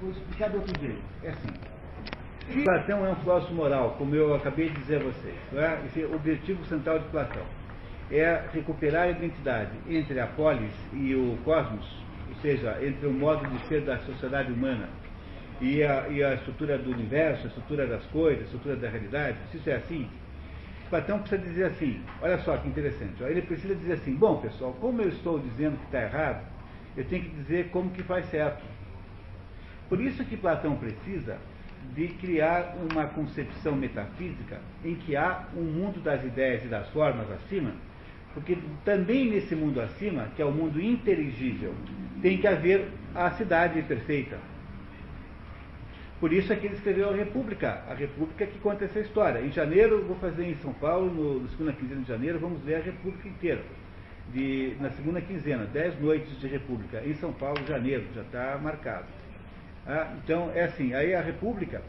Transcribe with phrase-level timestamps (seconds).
[0.00, 1.02] vou explicar de outro jeito.
[1.22, 1.52] É assim.
[2.64, 5.86] Platão é um filósofo moral, como eu acabei de dizer a vocês, é?
[5.86, 7.44] esse é o objetivo central de Platão
[8.10, 11.86] é recuperar a identidade entre a polis e o cosmos,
[12.28, 14.88] ou seja, entre o modo de ser da sociedade humana
[15.60, 19.36] e a, e a estrutura do universo, a estrutura das coisas, a estrutura da realidade,
[19.50, 20.08] se isso é assim,
[20.88, 25.02] Platão precisa dizer assim, olha só que interessante, ele precisa dizer assim, bom pessoal, como
[25.02, 26.46] eu estou dizendo que está errado,
[26.96, 28.64] eu tenho que dizer como que faz certo.
[29.88, 31.38] Por isso que Platão precisa
[31.94, 37.30] de criar uma concepção metafísica em que há um mundo das ideias e das formas
[37.30, 37.72] acima,
[38.34, 41.74] porque também nesse mundo acima, que é o mundo inteligível,
[42.20, 44.38] tem que haver a cidade perfeita.
[46.20, 49.40] Por isso é que ele escreveu a República, a República que conta essa história.
[49.40, 52.76] Em janeiro, vou fazer em São Paulo, no, na segunda quinzena de janeiro, vamos ver
[52.76, 53.62] a República inteira.
[54.32, 57.00] De, na segunda quinzena, dez noites de República.
[57.06, 59.06] Em São Paulo, janeiro, já está marcado.
[59.88, 61.80] Ah, então, é assim, aí a República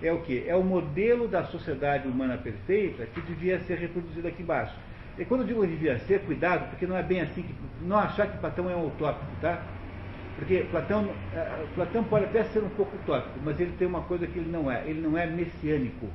[0.00, 0.44] é o que?
[0.46, 4.74] É o modelo da sociedade humana perfeita que devia ser reproduzido aqui embaixo.
[5.18, 7.52] E quando eu digo devia ser, cuidado, porque não é bem assim, que,
[7.84, 9.60] não achar que Platão é um utópico, tá?
[10.36, 14.24] Porque Platão, eh, Platão pode até ser um pouco utópico, mas ele tem uma coisa
[14.28, 16.06] que ele não é, ele não é messiânico.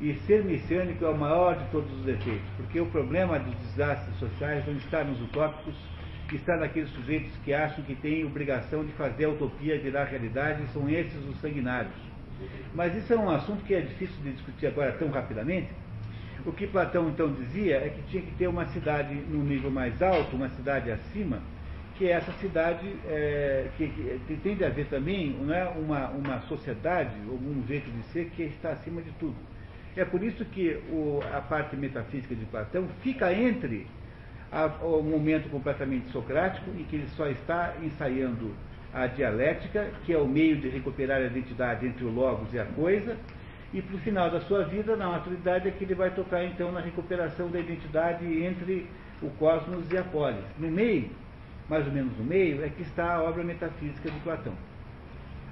[0.00, 4.16] E ser messiânico é o maior de todos os defeitos, porque o problema dos desastres
[4.16, 5.74] sociais não está nos utópicos,
[6.36, 10.88] está naqueles sujeitos que acham que têm obrigação de fazer a utopia virar realidade, são
[10.88, 11.94] esses os sanguinários.
[12.74, 15.68] Mas isso é um assunto que é difícil de discutir agora tão rapidamente.
[16.46, 20.00] O que Platão então dizia é que tinha que ter uma cidade num nível mais
[20.00, 21.42] alto, uma cidade acima,
[21.96, 23.88] que é essa cidade é, que,
[24.26, 28.44] que, tem a ver também não é, uma, uma sociedade, um jeito de ser que
[28.44, 29.36] está acima de tudo.
[29.94, 33.86] É por isso que o, a parte metafísica de Platão fica entre
[34.52, 38.52] a, o momento completamente socrático, em que ele só está ensaiando
[38.92, 42.64] a dialética, que é o meio de recuperar a identidade entre o logos e a
[42.64, 43.16] coisa,
[43.72, 46.72] e para o final da sua vida, na maturidade, é que ele vai tocar então
[46.72, 48.88] na recuperação da identidade entre
[49.22, 50.44] o cosmos e a polis.
[50.58, 51.08] No meio,
[51.68, 54.54] mais ou menos no meio, é que está a obra metafísica de Platão.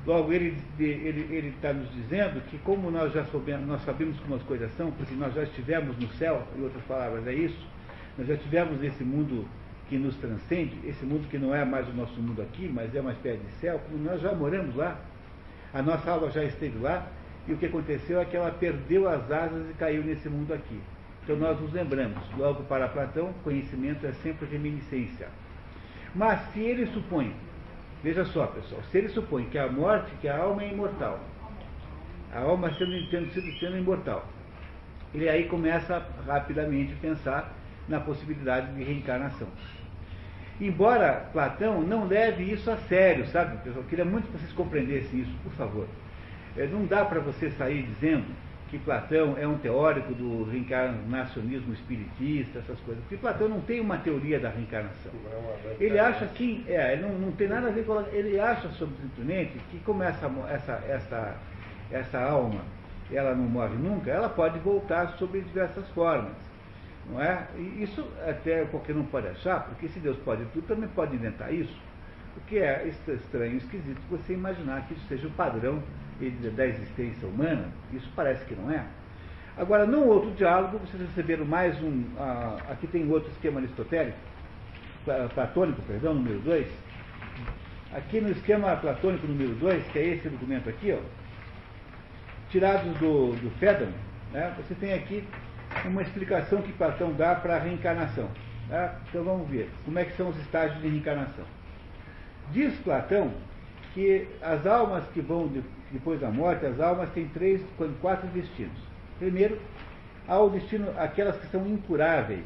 [0.05, 4.43] Logo, ele ele está nos dizendo que como nós já soubemos, nós sabemos como as
[4.43, 7.67] coisas são, porque nós já estivemos no céu, em outras palavras é isso,
[8.19, 9.47] nós já estivemos nesse mundo
[9.89, 13.01] que nos transcende, esse mundo que não é mais o nosso mundo aqui, mas é
[13.01, 14.99] uma espécie de céu, nós já moramos lá,
[15.73, 17.07] a nossa alma já esteve lá,
[17.47, 20.79] e o que aconteceu é que ela perdeu as asas e caiu nesse mundo aqui.
[21.23, 25.29] Então nós nos lembramos, logo para Platão, conhecimento é sempre reminiscência.
[26.15, 27.33] Mas se ele supõe,
[28.03, 31.21] veja só pessoal, se ele supõe que a morte, que a alma é imortal,
[32.35, 34.27] a alma sendo, tendo sendo imortal,
[35.15, 37.58] ele aí começa rapidamente a pensar
[37.89, 39.49] na possibilidade de reencarnação.
[40.61, 43.85] Embora Platão não leve isso a sério, sabe, pessoal?
[43.89, 45.87] Queria muito que vocês compreendessem isso, por favor.
[46.57, 48.27] É, não dá para você sair dizendo
[48.69, 53.03] que Platão é um teórico do reencarnacionismo espiritista, essas coisas.
[53.05, 55.13] Porque Platão não tem uma teoria da reencarnação.
[55.79, 58.01] Ele acha assim, é, não, não tem nada a ver com.
[58.13, 61.37] Ele acha, simplesmente, que como essa, essa, essa,
[61.91, 62.61] essa alma
[63.11, 66.33] ela não morre nunca, ela pode voltar sob diversas formas.
[67.07, 67.47] Não é?
[67.57, 71.53] E isso até qualquer não pode achar, porque se Deus pode tudo, também pode inventar
[71.53, 71.75] isso.
[72.37, 75.83] O que é estranho, esquisito, você imaginar que isso seja o padrão
[76.55, 78.85] da existência humana, isso parece que não é.
[79.57, 82.03] Agora, no outro diálogo, vocês receberam mais um.
[82.03, 84.17] Uh, aqui tem outro esquema aristotélico,
[85.35, 86.67] platônico, perdão, número 2.
[87.93, 91.01] Aqui no esquema platônico número 2, que é esse documento aqui, ó,
[93.01, 93.91] do, do Fédon,
[94.33, 95.25] né, você tem aqui
[95.87, 98.29] uma explicação que Platão dá para a reencarnação.
[98.69, 98.97] Tá?
[99.09, 101.45] Então vamos ver como é que são os estágios de reencarnação.
[102.53, 103.33] Diz Platão
[103.95, 105.51] que as almas que vão
[105.91, 107.63] depois da morte, as almas têm três,
[108.01, 108.79] quatro destinos.
[109.19, 109.59] Primeiro,
[110.27, 112.45] há o destino, aquelas que são incuráveis,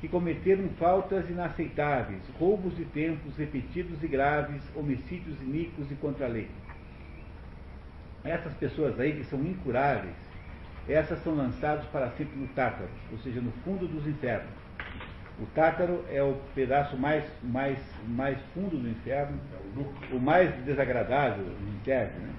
[0.00, 6.28] que cometeram faltas inaceitáveis, roubos de tempos repetidos e graves, homicídios iníquos e contra a
[6.28, 6.50] lei.
[8.22, 10.14] Essas pessoas aí que são incuráveis,
[10.88, 14.48] essas são lançadas para sempre no Tártaro, ou seja, no fundo dos infernos.
[15.40, 19.36] O Tártaro é o pedaço mais, mais, mais fundo do inferno,
[20.12, 22.20] o mais desagradável do inferno.
[22.20, 22.32] Né?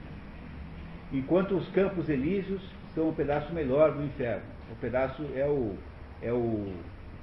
[1.11, 2.61] Enquanto os campos elíseos
[2.93, 4.43] são o pedaço melhor do inferno.
[4.71, 5.75] O pedaço é o,
[6.21, 6.73] é o,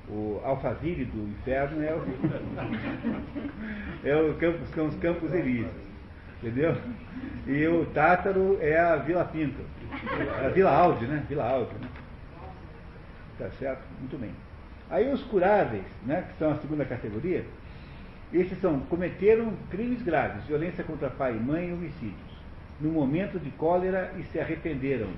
[0.08, 2.04] o do inferno, é o,
[4.04, 5.72] é o campo, são os campos elíseos.
[6.42, 6.76] Entendeu?
[7.46, 9.62] E o Tártaro é a Vila Pinto.
[10.44, 11.24] A Vila Alde, né?
[11.28, 11.88] Vila Alde, né?
[13.38, 13.82] Tá certo?
[14.00, 14.30] Muito bem.
[14.90, 17.44] Aí os curáveis, né, que são a segunda categoria,
[18.32, 22.42] Esses são, cometeram crimes graves, violência contra pai e mãe e homicídios,
[22.80, 25.08] no momento de cólera e se arrependeram.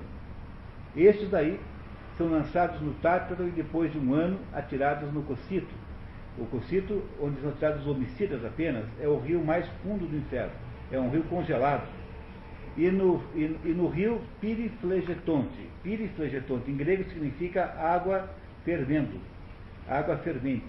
[0.95, 1.57] Estes daí
[2.17, 5.73] são lançados no Tártaro e depois de um ano atirados no Cocito.
[6.37, 10.51] O Cocito, onde são atirados homicidas apenas, é o rio mais fundo do inferno.
[10.91, 11.87] É um rio congelado.
[12.77, 15.69] E no, e, e no rio Piriflegetonte.
[15.81, 18.29] Piriflegetonte, em grego, significa água
[18.65, 19.19] fervendo,
[19.87, 20.65] água fervente.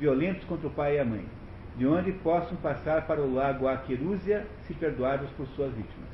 [0.00, 1.24] Violentos contra o pai e a mãe.
[1.76, 6.08] De onde possam passar para o lago Aquerúzia se perdoados por suas vítimas.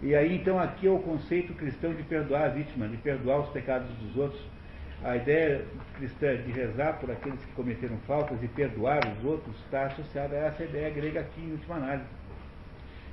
[0.00, 3.48] E aí, então, aqui é o conceito cristão de perdoar a vítima, de perdoar os
[3.48, 4.42] pecados dos outros.
[5.02, 5.64] A ideia
[5.96, 10.46] cristã de rezar por aqueles que cometeram faltas e perdoar os outros está associada a
[10.46, 12.06] essa ideia grega aqui, em última análise.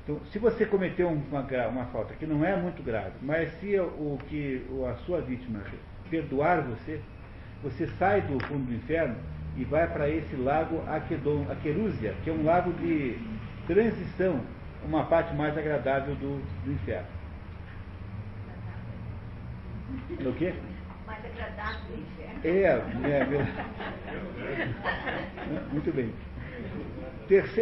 [0.04, 4.20] Então, se você cometeu uma, uma falta que não é muito grave, mas se o
[4.28, 5.64] que a sua vítima
[6.10, 7.00] perdoar você,
[7.64, 9.16] você sai do fundo do inferno
[9.56, 13.18] e vai para esse lago Aquedon, Aquerúzia, que é um lago de
[13.66, 14.42] transição,
[14.84, 17.08] uma parte mais agradável do, do inferno.
[20.20, 20.54] O quê?
[21.06, 22.42] Mais agradável do inferno.
[22.44, 22.50] É,
[23.10, 23.20] é,
[24.52, 25.70] é.
[25.72, 26.14] Muito bem.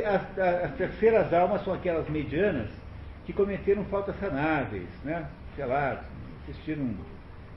[0.05, 2.69] As, as, terceiras almas são aquelas medianas
[3.25, 5.27] que cometeram faltas sanáveis, né?
[5.55, 6.03] sei lá,
[6.43, 6.89] assistiram,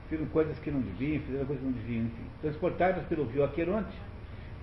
[0.09, 2.25] fizeram coisas que não deviam, fizeram coisas que não deviam, enfim.
[2.41, 3.97] Transportadas pelo rio Aqueronte,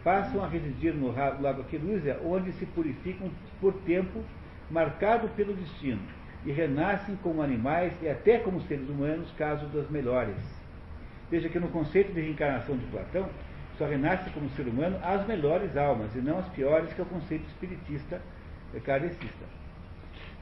[0.04, 3.30] passam a residir no lago Aquerúzia, onde se purificam
[3.60, 4.22] por tempo
[4.70, 6.00] marcado pelo destino,
[6.44, 10.36] e renascem como animais e até como seres humanos, caso das melhores.
[11.30, 13.28] Veja que no conceito de reencarnação de Platão,
[13.82, 17.06] só renasce como ser humano as melhores almas, e não as piores, que é o
[17.06, 18.20] conceito espiritista
[18.73, 19.44] é kardecista.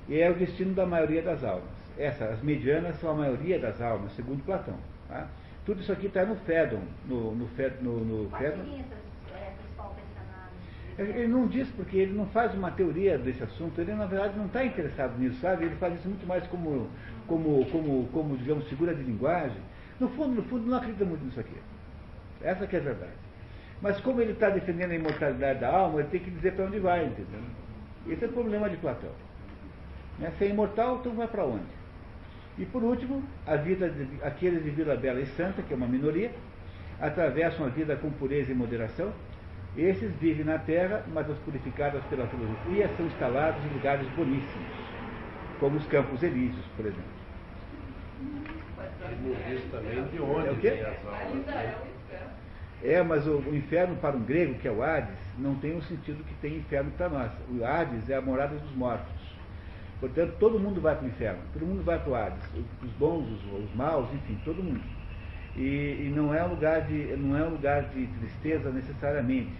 [0.08, 1.70] E é o destino da maioria das almas.
[1.96, 4.76] Essas, as medianas, são a maioria das almas, segundo Platão.
[5.08, 5.26] Tá?
[5.64, 6.82] Tudo isso aqui está no Fédon.
[7.06, 7.48] No, no,
[7.80, 8.82] no, no Fédon.
[10.98, 14.46] Ele não diz porque ele não faz uma teoria desse assunto, ele na verdade não
[14.46, 15.64] está interessado nisso, sabe?
[15.64, 16.90] Ele faz isso muito mais como,
[17.26, 19.56] como, como, como, digamos, figura de linguagem.
[19.98, 21.56] No fundo, no fundo, não acredita muito nisso aqui.
[22.42, 23.29] Essa que é a verdade.
[23.82, 26.78] Mas como ele está defendendo a imortalidade da alma, ele tem que dizer para onde
[26.78, 27.40] vai, entendeu?
[28.08, 29.10] Esse é o problema de Platão.
[30.18, 30.30] Né?
[30.38, 31.80] Se é imortal, então vai para onde?
[32.58, 35.86] E por último, a vida de, aqueles de Vila Bela e Santa, que é uma
[35.86, 36.30] minoria,
[37.00, 39.12] atravessam a vida com pureza e moderação.
[39.76, 44.68] Esses vivem na terra, mas as purificadas pela filosofia são instalados em lugares boníssimos,
[45.58, 47.20] como os Campos Elíseos, por exemplo.
[49.70, 50.84] também de onde é o quê?
[52.82, 55.82] É, mas o, o, inferno para um grego, que é o Hades, não tem o
[55.82, 57.30] sentido que tem inferno para nós.
[57.50, 59.12] O Hades é a morada dos mortos.
[60.00, 62.42] Portanto, todo mundo vai para o inferno, todo mundo vai para o Hades,
[62.82, 64.80] os bons, os, os maus, enfim, todo mundo.
[65.54, 69.52] E, e, não é um lugar de não é um lugar de tristeza necessariamente.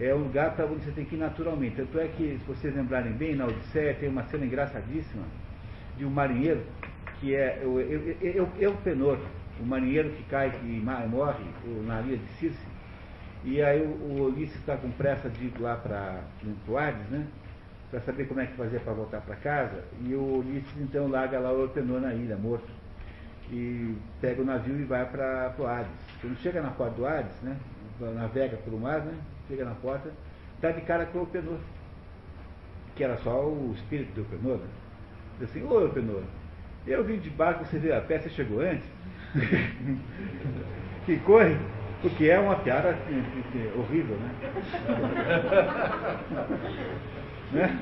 [0.00, 1.76] É um lugar para onde você tem que ir naturalmente.
[1.76, 5.24] Tanto é que, se vocês lembrarem bem, na Odisseia tem uma cena engraçadíssima
[5.96, 6.62] de um marinheiro
[7.20, 7.80] que é o
[8.60, 9.18] Eupenor,
[9.60, 11.44] o marinheiro que cai e morre
[11.86, 12.66] na ilha de Circe.
[13.44, 16.22] E aí o, o Ulisses está com pressa de ir lá para
[16.66, 17.26] o Hades, né?
[17.90, 19.84] Para saber como é que fazer para voltar para casa.
[20.04, 22.68] E o Ulisses então larga lá o Eupenor na ilha, morto.
[23.50, 25.90] E pega o navio e vai para o Hades.
[26.20, 27.56] Quando chega na porta do Hades, né?
[28.00, 29.14] Navega pelo mar, né?
[29.48, 30.10] Chega na porta,
[30.56, 31.58] está de cara com o Eupenor.
[32.94, 34.68] Que era só o espírito do Eupenor, né?
[35.38, 36.22] Diz assim, ô Eupenor,
[36.86, 38.84] eu vim de barco, você veio a pé, você chegou antes?
[41.06, 41.56] que corre,
[42.02, 42.96] porque é uma piada
[43.76, 44.30] horrível, né?
[47.52, 47.78] né?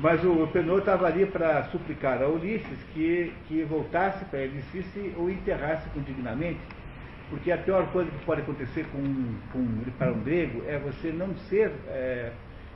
[0.00, 5.14] Mas o Penor estava ali para suplicar a Ulisses que, que voltasse para ele e
[5.16, 6.60] o enterrasse com dignamente,
[7.28, 9.02] porque a pior coisa que pode acontecer com,
[9.52, 12.32] com, para um grego é você não ser é,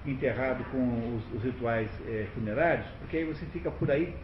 [0.06, 4.14] enterrado com os, os rituais é, funerários, porque aí você fica por aí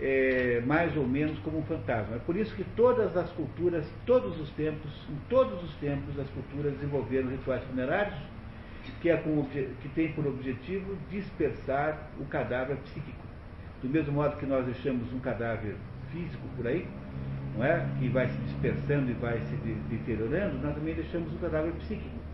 [0.00, 2.16] é, mais ou menos como um fantasma.
[2.16, 6.28] É por isso que todas as culturas, todos os tempos, em todos os tempos, as
[6.30, 8.14] culturas desenvolveram rituais funerários
[9.00, 13.24] que, é com, que tem por objetivo dispersar o cadáver psíquico.
[13.82, 15.76] Do mesmo modo que nós deixamos um cadáver
[16.12, 16.86] físico por aí,
[17.56, 17.86] não é?
[17.98, 19.56] que vai se dispersando e vai se
[19.88, 22.24] deteriorando, nós também deixamos um cadáver psíquico.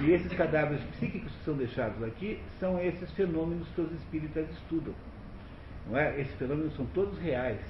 [0.00, 4.94] E esses cadáveres psíquicos que são deixados aqui são esses fenômenos que os espíritas estudam.
[5.88, 6.20] Não é?
[6.20, 7.60] Esses fenômenos são todos reais.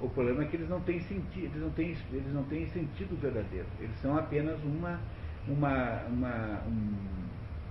[0.00, 3.20] O problema é que eles não têm sentido, eles não têm, eles não têm sentido
[3.20, 3.66] verdadeiro.
[3.78, 4.98] Eles são apenas uma,
[5.46, 6.94] uma, uma um,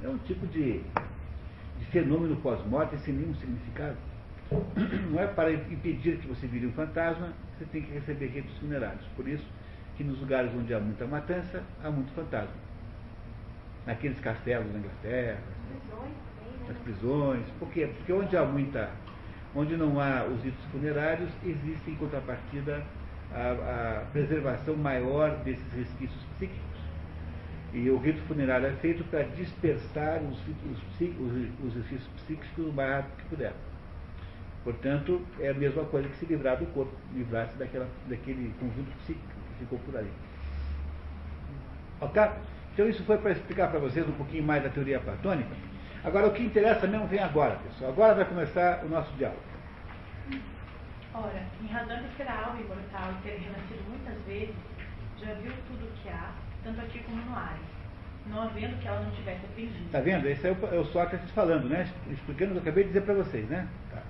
[0.04, 0.80] é um tipo de,
[1.80, 3.98] de fenômeno pós-morte sem nenhum significado.
[5.12, 9.06] Não é para impedir que você vire um fantasma, você tem que receber ritos funerários.
[9.16, 9.46] Por isso
[9.98, 12.54] que nos lugares onde há muita matança, há muito fantasma.
[13.86, 15.40] naqueles castelos da Inglaterra,
[16.68, 16.84] nas né?
[16.84, 17.46] prisões.
[17.60, 17.88] Por quê?
[17.98, 18.92] Porque onde há muita,
[19.56, 22.84] onde não há os ritos funerários, existe em contrapartida
[23.32, 26.80] a, a preservação maior desses resquícios psíquicos.
[27.74, 32.90] E o rito funerário é feito para dispersar os, os, os resquícios psíquicos o mais
[32.90, 33.54] rápido que puder.
[34.64, 39.28] Portanto, é a mesma coisa que se livrar do corpo, livrar-se daquela, daquele conjunto psíquico
[39.28, 40.12] que ficou por ali.
[42.02, 42.22] Ok?
[42.74, 45.50] Então isso foi para explicar para vocês um pouquinho mais da teoria platônica.
[46.04, 47.92] Agora o que interessa mesmo vem agora, pessoal.
[47.92, 49.42] Agora vai começar o nosso diálogo.
[51.14, 54.56] Ora, em razão de ser a alma imortal e ter renascido muitas vezes,
[55.18, 56.32] já viu tudo o que há,
[56.64, 57.60] tanto aqui como no Ares,
[58.28, 59.86] não havendo que ela não tivesse aprendido.
[59.86, 60.28] Está vendo?
[60.28, 61.90] Esse é o, é o Sócrates falando, né?
[62.10, 63.68] Explicando o que eu acabei de dizer para vocês, né?
[63.92, 64.02] Tá.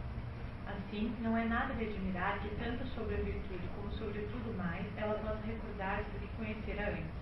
[0.68, 4.86] Assim, não é nada de admirar que tanto sobre a virtude como sobre tudo mais,
[4.98, 7.20] ela possa recordar-se do que conhecera antes.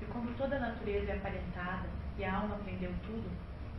[0.00, 3.28] E como toda a natureza é aparentada e a alma aprendeu tudo,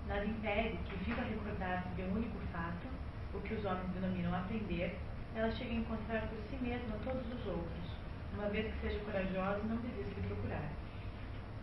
[0.07, 2.87] nada impede que, viva recordar-se de um único fato,
[3.33, 4.97] o que os homens denominam aprender,
[5.35, 7.83] ela chegue a encontrar por si mesma todos os outros,
[8.33, 10.69] uma vez que seja corajosa e não desista de procurar.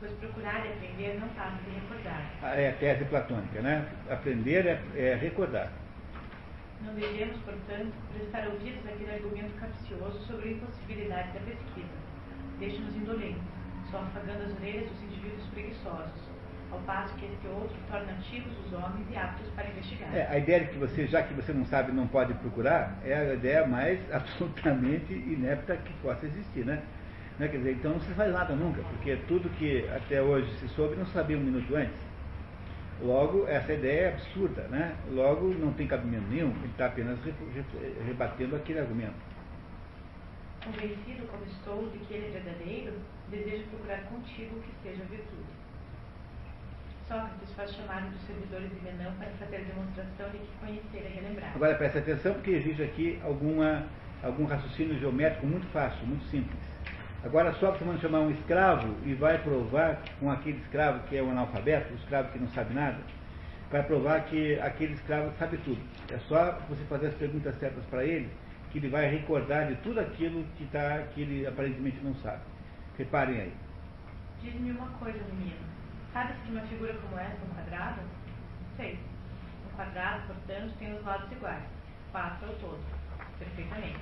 [0.01, 2.31] Pois procurar e aprender não passa de recordar.
[2.43, 3.87] Ah, É a tese platônica, né?
[4.09, 5.71] Aprender é, é recordar.
[6.83, 12.01] Não devemos, portanto, prestar ouvidos àquele argumento capcioso sobre a impossibilidade da pesquisa.
[12.59, 13.43] Deixe-nos indolentes,
[13.91, 16.30] só afagando as orelhas dos indivíduos preguiçosos,
[16.73, 20.15] ao passo que este outro torna ativos os homens e aptos para investigar.
[20.15, 23.15] É, a ideia de que você, já que você não sabe, não pode procurar, é
[23.15, 26.83] a ideia mais absolutamente inepta que possa existir, né?
[27.39, 30.69] Né, Quer dizer, então não se faz nada nunca, porque tudo que até hoje se
[30.69, 31.97] soube não sabia um minuto antes.
[33.01, 34.95] Logo, essa ideia é absurda, né?
[35.11, 39.15] Logo, não tem cabimento nenhum, ele está apenas re- re- rebatendo aquele argumento.
[40.63, 42.93] Convencido como estou de que ele é verdadeiro,
[43.29, 45.60] desejo procurar contigo que seja virtude.
[47.11, 51.21] Sócrates faz chamar um dos servidores de Menão para fazer demonstração de que conhecer é
[51.21, 51.57] relembrar.
[51.57, 53.85] Agora preste atenção porque existe aqui alguma,
[54.23, 56.61] algum raciocínio geométrico muito fácil, muito simples.
[57.25, 61.33] Agora Sócrates manda chamar um escravo e vai provar com aquele escravo que é um
[61.33, 62.99] analfabeto, o escravo que não sabe nada,
[63.73, 65.83] vai provar que aquele escravo sabe tudo.
[66.13, 68.31] É só você fazer as perguntas certas para ele,
[68.71, 72.43] que ele vai recordar de tudo aquilo que, tá, que ele aparentemente não sabe.
[72.97, 73.53] Reparem aí.
[74.41, 75.80] Diz-me uma coisa, menino.
[76.13, 78.01] Sabe-se de uma figura como essa, um quadrado?
[78.77, 78.99] Sei.
[79.67, 81.63] Um quadrado, portanto, tem os lados iguais.
[82.11, 82.81] Quatro ao todo.
[83.39, 84.01] Perfeitamente.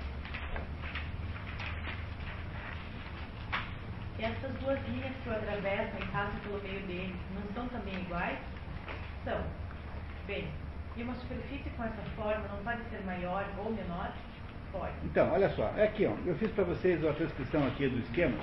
[4.18, 7.94] E essas duas linhas que o atravessam e passam pelo meio deles, não são também
[8.00, 8.38] iguais?
[9.24, 9.40] São.
[10.26, 10.48] Bem,
[10.96, 14.12] e uma superfície com essa forma não pode ser maior ou menor?
[14.72, 14.92] Pode.
[15.04, 18.38] Então, olha só, é aqui, ó, eu fiz para vocês a transcrição aqui do esquema.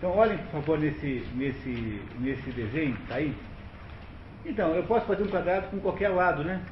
[0.00, 3.36] Então, olhem, por favor, nesse, nesse, nesse desenho, tá aí?
[4.46, 6.62] Então, eu posso fazer um quadrado com qualquer lado, né?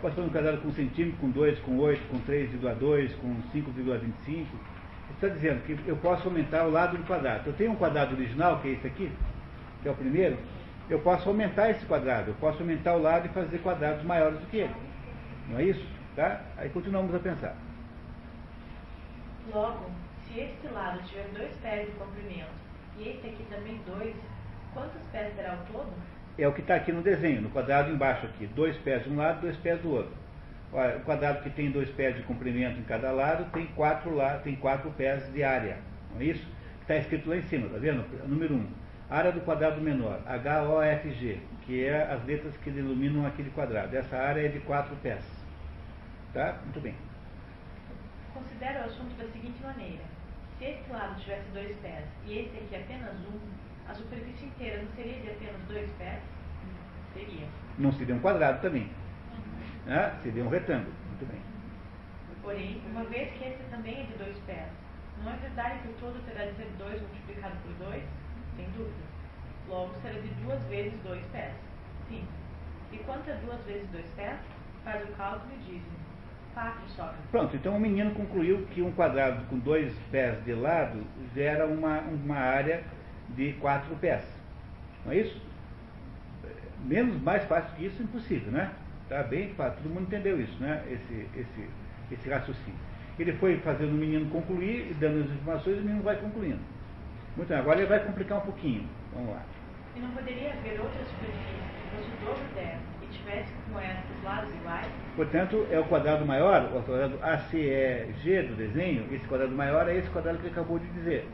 [0.00, 4.46] Posso fazer um quadrado com 1 centímetro, com 2, com 8, com 3,2, com 5,25.
[5.12, 7.50] Está dizendo que eu posso aumentar o lado do quadrado.
[7.50, 9.12] Eu tenho um quadrado original, que é esse aqui,
[9.82, 10.38] que é o primeiro.
[10.88, 12.30] Eu posso aumentar esse quadrado.
[12.30, 14.74] Eu posso aumentar o lado e fazer quadrados maiores do que ele.
[15.50, 15.86] Não é isso?
[16.16, 16.40] Tá?
[16.56, 17.54] Aí continuamos a pensar.
[19.52, 19.90] Logo,
[20.28, 22.50] se este lado tiver dois pés de comprimento
[22.98, 24.14] e este aqui também dois,
[24.74, 25.92] quantos pés terá o todo?
[26.38, 28.46] É o que está aqui no desenho, no quadrado embaixo aqui.
[28.48, 30.12] Dois pés de um lado, dois pés do outro.
[30.72, 34.38] Olha, o quadrado que tem dois pés de comprimento em cada lado tem quatro, lá,
[34.38, 35.78] tem quatro pés de área.
[36.12, 36.46] Não é isso?
[36.82, 38.04] Está escrito lá em cima, tá vendo?
[38.28, 38.58] Número 1.
[38.58, 38.68] Um,
[39.10, 43.96] área do quadrado menor, HOFG, que é as letras que iluminam aquele quadrado.
[43.96, 45.24] Essa área é de quatro pés.
[46.34, 46.58] Tá?
[46.64, 46.94] Muito bem.
[48.34, 50.17] Considera o assunto da seguinte maneira.
[50.58, 53.38] Se este lado tivesse dois pés e este aqui apenas um,
[53.88, 56.20] a superfície inteira não seria de apenas dois pés?
[57.14, 57.46] Seria.
[57.78, 58.90] Não seria um quadrado também.
[59.86, 60.18] Né?
[60.22, 60.92] Seria um retângulo.
[61.06, 61.40] Muito bem.
[62.42, 64.68] Porém, uma vez que este também é de dois pés,
[65.22, 68.02] não é verdade que o todo terá de ser dois multiplicado por dois?
[68.56, 69.06] Sem dúvida.
[69.68, 71.54] Logo, será de duas vezes dois pés.
[72.08, 72.26] Sim.
[72.92, 74.40] E quanto a duas vezes dois pés?
[74.82, 76.07] Faz o cálculo e diz-me.
[76.54, 77.30] Quatro, Sócrates.
[77.30, 82.00] Pronto, então o menino concluiu que um quadrado com dois pés de lado gera uma,
[82.00, 82.82] uma área
[83.30, 84.24] de quatro pés.
[85.04, 85.40] Não é isso?
[86.84, 88.72] Menos, mais fácil que isso, impossível, né?
[89.08, 90.82] Tá bem fácil, todo mundo entendeu isso, né?
[90.90, 91.68] Esse, esse,
[92.12, 92.78] esse raciocínio.
[93.18, 96.60] Ele foi fazendo o menino concluir, e dando as informações, e o menino vai concluindo.
[97.36, 98.88] Muito bem, agora ele vai complicar um pouquinho.
[99.12, 99.42] Vamos lá.
[99.96, 102.87] E não poderia haver outra superfície que fosse o dobro dessa e
[103.28, 104.86] tivesse como essa os lados iguais?
[105.16, 110.08] Portanto, é o quadrado maior, o quadrado ACEG do desenho, esse quadrado maior é esse
[110.10, 111.28] quadrado que acabou de dizer,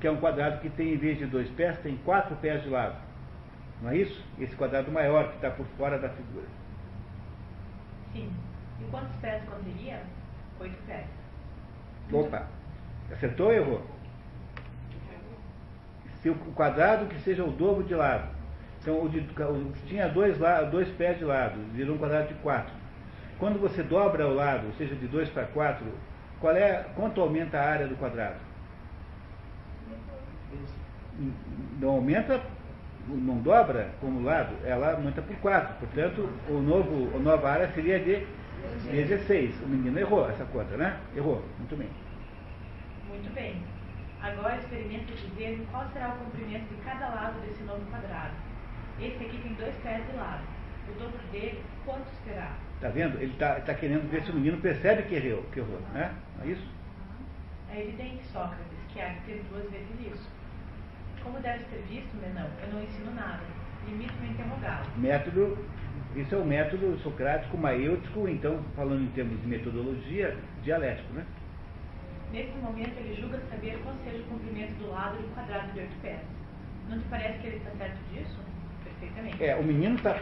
[0.00, 2.68] que é um quadrado que tem, em vez de dois pés, tem quatro pés de
[2.68, 2.96] lado.
[3.82, 4.24] Não é isso?
[4.38, 6.46] Esse quadrado maior que está por fora da figura.
[8.12, 8.30] Sim.
[8.80, 10.00] E quantos pés conteria?
[10.60, 11.06] Oito pés.
[12.12, 12.46] Opa!
[13.12, 13.86] Acertou ou errou?
[16.20, 18.37] Se o quadrado que seja o dobro de lado.
[18.88, 20.38] Então, o de, o, tinha dois,
[20.70, 22.72] dois pés de lado, virou um quadrado de quatro.
[23.38, 25.84] Quando você dobra o lado, ou seja, de 2 para 4,
[26.40, 28.36] qual é, quanto aumenta a área do quadrado?
[31.78, 32.40] Não aumenta,
[33.06, 35.74] não dobra como lado, ela aumenta por 4.
[35.80, 38.26] Portanto, o novo, a nova área seria de
[38.90, 39.54] 16.
[39.64, 40.98] O menino errou essa conta, né?
[41.14, 41.44] Errou.
[41.58, 41.88] Muito bem.
[43.06, 43.62] Muito bem.
[44.22, 48.47] Agora experimente dizer qual será o comprimento de cada lado desse novo quadrado.
[49.00, 50.42] Esse aqui tem dois pés de lado.
[50.88, 52.56] O dobro dele, quanto será?
[52.74, 53.16] Está vendo?
[53.20, 56.14] Ele está tá querendo ver se o menino percebe que errou, que errou né?
[56.36, 56.66] Não é isso?
[57.70, 60.28] É evidente, Sócrates, que há de ter duas vezes isso.
[61.22, 63.42] Como deve ser visto, Menão, eu não ensino nada.
[63.86, 64.86] Limito-me a interrogá-lo.
[64.96, 65.58] Método,
[66.16, 71.26] isso é o método socrático maêutico, então, falando em termos de metodologia, dialético, né?
[72.32, 76.00] Nesse momento, ele julga saber qual seja o comprimento do lado um quadrado de oito
[76.00, 76.20] pés.
[76.88, 78.47] Não te parece que ele está certo disso?
[79.40, 80.16] É, o menino tá,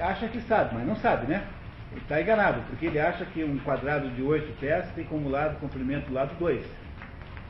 [0.00, 1.46] acha que sabe, mas não sabe, né?
[1.92, 5.58] Ele está enganado, porque ele acha que um quadrado de oito pés tem como lado
[5.58, 6.64] comprimento do lado 2.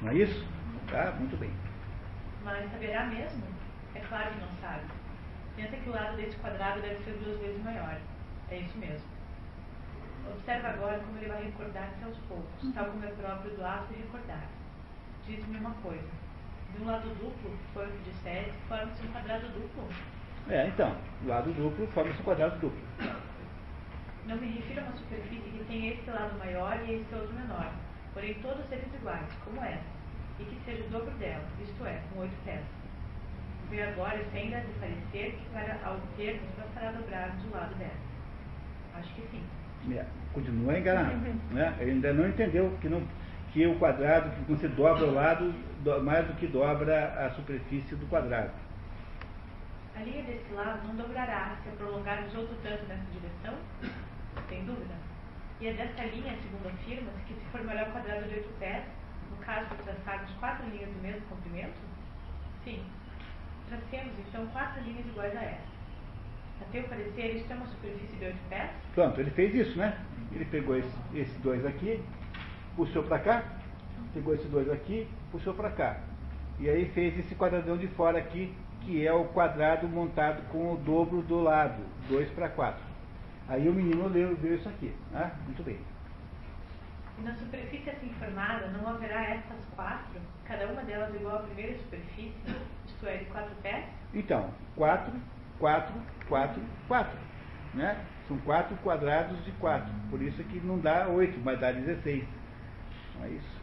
[0.02, 0.46] Não é isso?
[0.90, 1.12] Tá?
[1.18, 1.50] Muito bem.
[2.42, 3.42] Mas saberá mesmo?
[3.94, 4.84] É claro que não sabe.
[5.56, 7.98] Pensa que o lado desse quadrado deve ser duas vezes maior.
[8.50, 9.06] É isso mesmo.
[10.32, 14.00] Observa agora como ele vai recordar-se aos poucos, tal como é próprio do ato de
[14.00, 14.44] recordar.
[15.26, 16.08] Diz-me uma coisa.
[16.74, 19.88] De um lado duplo, foi o que disseste, forma-se um quadrado duplo?
[20.48, 22.80] É, então, lado duplo forma-se um quadrado duplo.
[24.26, 27.72] Não me refiro a uma superfície que tenha este lado maior e este outro menor,
[28.14, 29.84] porém todos eles iguais, como essa,
[30.38, 32.60] e que seja o dobro dela, isto é, com oito pés.
[33.70, 37.90] Vê agora se ainda de parecer que para ao termos bastará dobrarmos o lado dela.
[38.94, 39.94] Acho que sim.
[39.94, 41.16] É, continua enganado.
[41.50, 41.74] né?
[41.80, 43.02] Ele ainda não entendeu que, não,
[43.52, 47.94] que o quadrado, que você dobra o lado do, mais do que dobra a superfície
[47.94, 48.50] do quadrado.
[50.00, 53.54] A linha desse lado não dobrará se a prolongarmos outro tanto nessa direção?
[54.48, 54.94] Sem dúvida.
[55.60, 58.82] E é dessa linha, segundo afirma-se, que se formará o quadrado de oito pés,
[59.30, 61.74] no caso de traçarmos quatro linhas do mesmo comprimento?
[62.64, 62.82] Sim.
[63.68, 65.70] Tracemos, então, quatro linhas iguais a essa.
[66.62, 68.70] A teu parecer, isto é uma superfície de oito pés?
[68.94, 69.98] Pronto, ele fez isso, né?
[70.32, 72.02] Ele pegou esse, esses dois aqui,
[72.74, 73.44] puxou para cá,
[74.14, 76.00] pegou esses dois aqui, puxou para cá.
[76.58, 80.76] E aí fez esse quadradão de fora aqui, que é o quadrado montado com o
[80.76, 82.80] dobro do lado, 2 para 4.
[83.48, 84.94] Aí o menino leu, viu isso aqui.
[85.14, 85.78] Ah, muito bem.
[87.18, 91.76] E na superfície assim formada não haverá estas quatro, cada uma delas igual à primeira
[91.78, 92.54] superfície,
[92.86, 93.84] isto é, de quatro pés?
[94.14, 95.12] Então, 4,
[95.58, 95.94] 4,
[96.28, 97.18] 4, 4.
[97.74, 98.04] Né?
[98.26, 99.88] São quatro quadrados de 4.
[100.08, 102.24] Por isso que não dá 8, mas dá 16.
[103.16, 103.60] Não é isso.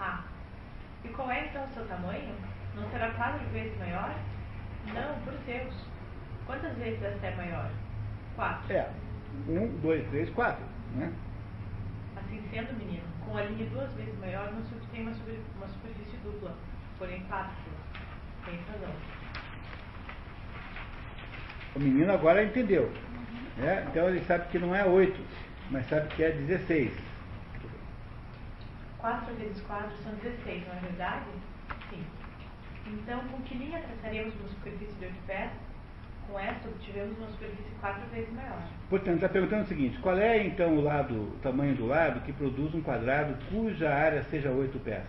[0.00, 0.24] Ah.
[1.04, 2.34] E qual é então o seu tamanho?
[2.74, 4.14] Não será quatro vezes maior?
[4.94, 5.74] Não, por Deus.
[6.46, 7.70] Quantas vezes essa é maior?
[8.34, 8.72] Quatro.
[8.72, 8.90] É.
[9.48, 10.64] Um, dois, três, quatro.
[10.94, 11.12] Né?
[12.16, 15.68] Assim sendo, menino, com a linha duas vezes maior não se obtém uma, super, uma
[15.68, 16.54] superfície dupla,
[16.98, 17.54] porém quatro.
[18.44, 18.94] Tem razão.
[21.74, 22.92] O menino agora entendeu.
[23.56, 23.86] Né?
[23.88, 25.20] Então ele sabe que não é oito,
[25.70, 26.92] mas sabe que é 16.
[28.98, 31.26] 4 vezes 4 são 16, não é verdade?
[32.92, 35.50] Então, com que linha traçaremos uma superfície de 8 pés?
[36.26, 38.62] Com esta obtivemos uma superfície 4 vezes maior.
[38.88, 42.32] Portanto, está perguntando o seguinte, qual é então o lado, o tamanho do lado que
[42.32, 45.04] produz um quadrado cuja área seja 8 pés?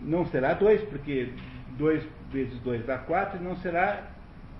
[0.00, 1.32] Não será 2, porque
[1.78, 4.10] 2 vezes 2 dá 4, e não será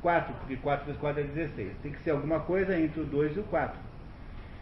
[0.03, 1.73] 4, porque 4 vezes 4 é 16.
[1.83, 3.79] Tem que ser alguma coisa entre o 2 e o 4.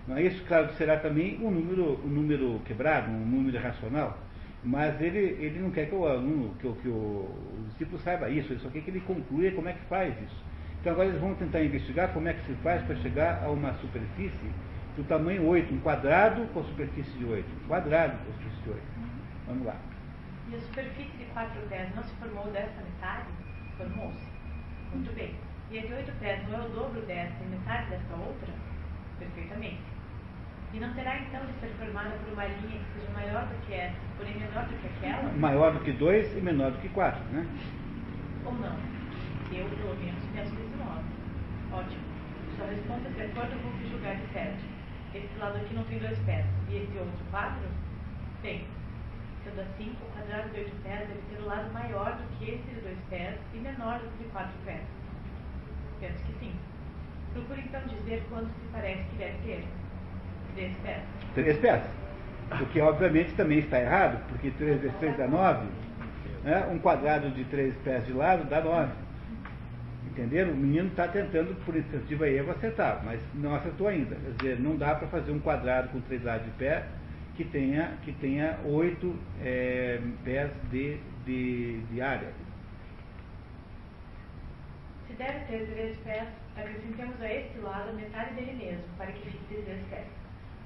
[0.06, 0.44] Não é isso?
[0.44, 4.18] Claro que será também um número, um número quebrado, um número racional.
[4.68, 8.52] Mas ele, ele não quer que o aluno, que, que o, o discípulo saiba isso,
[8.52, 10.44] ele só quer que ele conclua como é que faz isso.
[10.78, 13.72] Então agora eles vão tentar investigar como é que se faz para chegar a uma
[13.78, 14.52] superfície
[14.94, 17.48] do tamanho 8, um quadrado com a superfície de 8.
[17.64, 18.82] Um quadrado com a superfície de 8.
[19.46, 19.76] Vamos lá.
[20.50, 23.28] E a superfície de 4 pés não se formou dessa metade?
[23.78, 24.26] Formou-se.
[24.92, 25.34] Muito bem.
[25.70, 28.52] E a de 8 pés não é o dobro dessa e metade dessa outra?
[29.18, 29.80] Perfeitamente.
[30.72, 33.74] E não terá então de ser formada por uma linha que seja maior do que
[33.74, 35.32] essa, porém menor do que aquela?
[35.32, 37.46] Maior do que 2 e menor do que 4, né?
[38.44, 38.76] Ou não?
[39.50, 41.04] Eu, pelo menos, penso desse modo.
[41.72, 42.04] Ótimo.
[42.56, 44.62] Sua resposta de acordo com o que julgar de certo.
[45.14, 46.44] Esse lado aqui não tem dois pés.
[46.68, 47.64] E esse outro quatro?
[48.42, 48.66] Tem.
[49.44, 52.74] Sendo assim, o quadrado de 8 pés deve ter o lado maior do que esse
[52.74, 54.82] de 2 pés e menor do que de 4 pés.
[56.00, 56.54] Penso que sim.
[57.32, 59.64] Procure então dizer quanto se parece que deve ter.
[60.58, 61.02] 3 pés.
[61.34, 61.82] Três pés.
[62.60, 65.66] O que obviamente também está errado, porque 3 vezes 3 dá 9.
[66.42, 66.66] Né?
[66.72, 68.92] Um quadrado de 3 pés de lado dá 9.
[70.10, 70.52] Entenderam?
[70.52, 74.16] O menino está tentando, por iniciativa e erro, acertar, mas não acertou ainda.
[74.16, 76.84] Quer dizer, não dá para fazer um quadrado com 3 lados de pé
[77.36, 82.32] que tenha, que tenha 8 é, pés de, de, de área.
[85.06, 89.54] Se deve ter 3 pés, acrescentemos a este lado metade dele mesmo, para que fique
[89.54, 90.17] de 3 pés.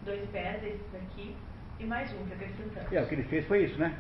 [0.04, 1.36] 2 pés, esses aqui,
[1.78, 2.92] e mais um que acrescentamos.
[2.92, 3.98] É, o que ele fez foi isso, né?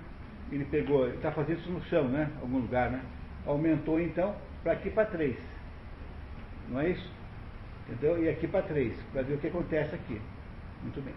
[0.50, 2.30] Ele pegou, ele está fazendo isso no chão, né?
[2.40, 3.02] Algum lugar, né?
[3.46, 5.36] Aumentou então para aqui para 3.
[6.68, 7.12] Não é isso?
[7.88, 8.22] Entendeu?
[8.22, 10.20] E aqui para 3, para ver o que acontece aqui.
[10.82, 11.14] Muito bem.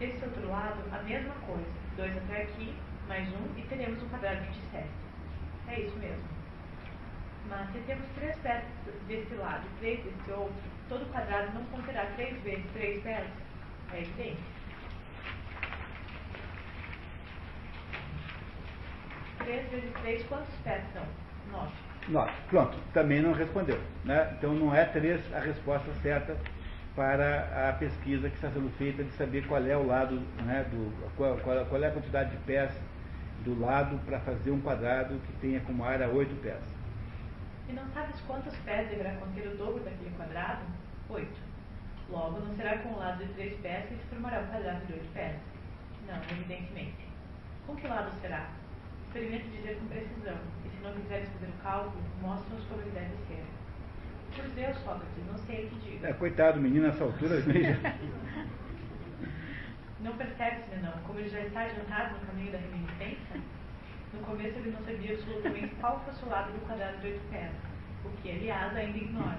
[0.00, 1.66] Esse outro lado, a mesma coisa.
[1.96, 2.74] 2 até aqui,
[3.08, 4.86] mais um, e teremos um quadrado de 7.
[5.68, 6.24] É isso mesmo.
[7.48, 8.64] Mas se temos 3 pés
[9.08, 13.26] desse lado e 3 desse outro, todo quadrado não conterá 3 vezes 3 pés?
[13.92, 14.40] É evidente.
[19.38, 21.04] 3 vezes 3, quantos pés são?
[21.50, 21.72] 9.
[22.08, 22.32] 9.
[22.48, 23.80] Pronto, também não respondeu.
[24.04, 24.34] Né?
[24.38, 26.36] Então não é 3 a resposta certa
[26.94, 30.90] para a pesquisa que está sendo feita de saber qual é o lado, né, do,
[31.14, 32.72] qual, qual, é a quantidade de pés
[33.44, 36.75] do lado para fazer um quadrado que tenha como área 8 pés.
[37.68, 40.62] E não sabes quantos pés deverá conter o dobro daquele quadrado?
[41.08, 41.28] 8.
[42.10, 44.92] Logo, não será com o lado de 3 pés que se formará um quadrado de
[44.92, 45.36] 8 pés.
[46.06, 47.06] Não, evidentemente.
[47.66, 48.48] Com que lado será?
[49.06, 53.16] Experimente dizer com precisão, e se não quiseres fazer o cálculo, mostra-nos como ele deve
[53.26, 53.44] ser.
[54.36, 56.08] Por Deus, Sócrates, não sei o que diga.
[56.08, 57.40] É, coitado, menino, nessa altura.
[57.40, 57.98] né?
[60.00, 63.40] Não percebe-se, não, como ele já está adiantado no caminho da reminiscência?
[64.12, 67.50] No começo ele não sabia absolutamente qual fosse o lado do quadrado de oito pés,
[68.04, 69.38] o que, aliás, ainda ignora.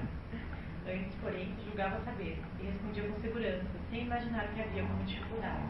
[0.87, 5.63] Antes, porém, julgava saber, e respondia com segurança, sem imaginar que havia alguma dificuldade.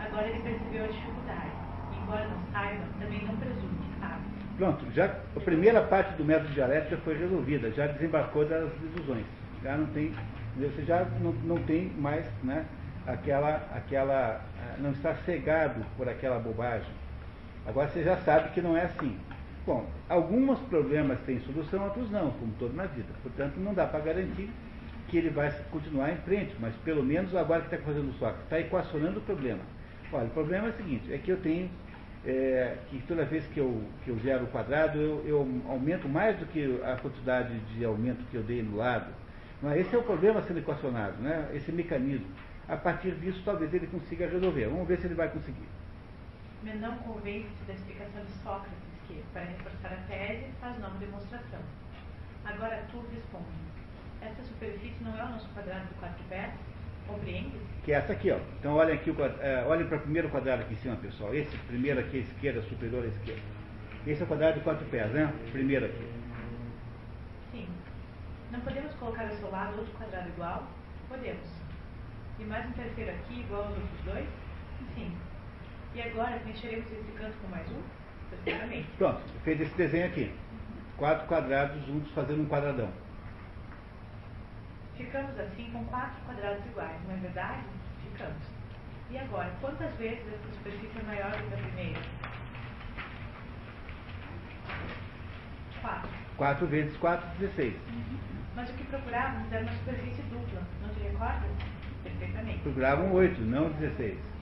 [0.00, 1.52] Agora ele percebeu a dificuldade,
[1.92, 4.22] e, embora não saiba, também não presume que sabe.
[4.58, 5.06] Pronto, já
[5.36, 9.24] a primeira parte do método dialético já foi resolvida, já desembarcou das ilusões.
[9.62, 10.14] Já não tem,
[10.56, 12.66] você já não, não tem mais né,
[13.06, 14.40] aquela, aquela.
[14.60, 16.92] ah, não está cegado por aquela bobagem.
[17.66, 19.16] Agora você já sabe que não é assim.
[19.66, 23.08] Bom, alguns problemas têm solução, outros não, como todo na vida.
[23.22, 24.50] Portanto, não dá para garantir
[25.08, 28.42] que ele vai continuar em frente, mas pelo menos agora que está fazendo o Sócrates,
[28.44, 29.60] está equacionando o problema.
[30.12, 31.70] Olha, o problema é o seguinte, é que eu tenho
[32.26, 36.38] é, que toda vez que eu, que eu gero o quadrado, eu, eu aumento mais
[36.38, 39.12] do que a quantidade de aumento que eu dei no lado.
[39.62, 41.48] Mas esse é o problema sendo equacionado, né?
[41.54, 42.26] esse mecanismo.
[42.68, 44.66] A partir disso, talvez ele consiga resolver.
[44.66, 45.68] Vamos ver se ele vai conseguir.
[46.64, 51.60] Menão convence-se da explicação de Sócrates, que, para reforçar a tese, faz nova demonstração.
[52.42, 53.44] Agora tu responde.
[54.22, 56.54] Esta superfície não é o nosso quadrado de quatro pés?
[57.06, 57.60] Compreendes?
[57.84, 58.38] Que é essa aqui, ó.
[58.58, 61.34] Então olhem aqui, é, olhem para o primeiro quadrado aqui em cima, pessoal.
[61.34, 63.42] Esse primeiro aqui à esquerda, superior à esquerda.
[64.06, 65.30] Esse é o quadrado de quatro pés, né?
[65.52, 66.12] Primeiro aqui.
[67.52, 67.68] Sim.
[68.50, 70.66] Não podemos colocar ao seu lado outro quadrado igual?
[71.10, 71.46] Podemos.
[72.38, 74.28] E mais um terceiro aqui igual aos outros dois?
[74.94, 75.14] Sim.
[75.94, 77.80] E agora preencheremos esse canto com mais um?
[78.28, 78.88] Perfeitamente.
[78.98, 80.34] Pronto, fez esse desenho aqui.
[80.96, 82.90] Quatro quadrados juntos fazendo um quadradão.
[84.96, 87.62] Ficamos assim com quatro quadrados iguais, não é verdade?
[88.02, 88.42] Ficamos.
[89.08, 92.00] E agora, quantas vezes essa superfície é maior do que a primeira?
[95.80, 96.10] Quatro.
[96.36, 97.74] 4 vezes 4, 16.
[98.56, 101.50] Mas o que procurávamos era uma superfície dupla, não te recordas?
[102.02, 102.58] Perfeitamente.
[102.62, 104.33] Procuravam 8, não 16.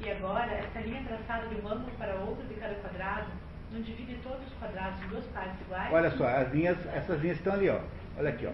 [0.00, 3.26] E agora, essa linha traçada de um ângulo para outro de cada quadrado,
[3.72, 5.92] não divide todos os quadrados em duas partes iguais?
[5.92, 7.80] Olha só, as linhas, essas linhas estão ali, ó.
[8.16, 8.52] Olha aqui, ó.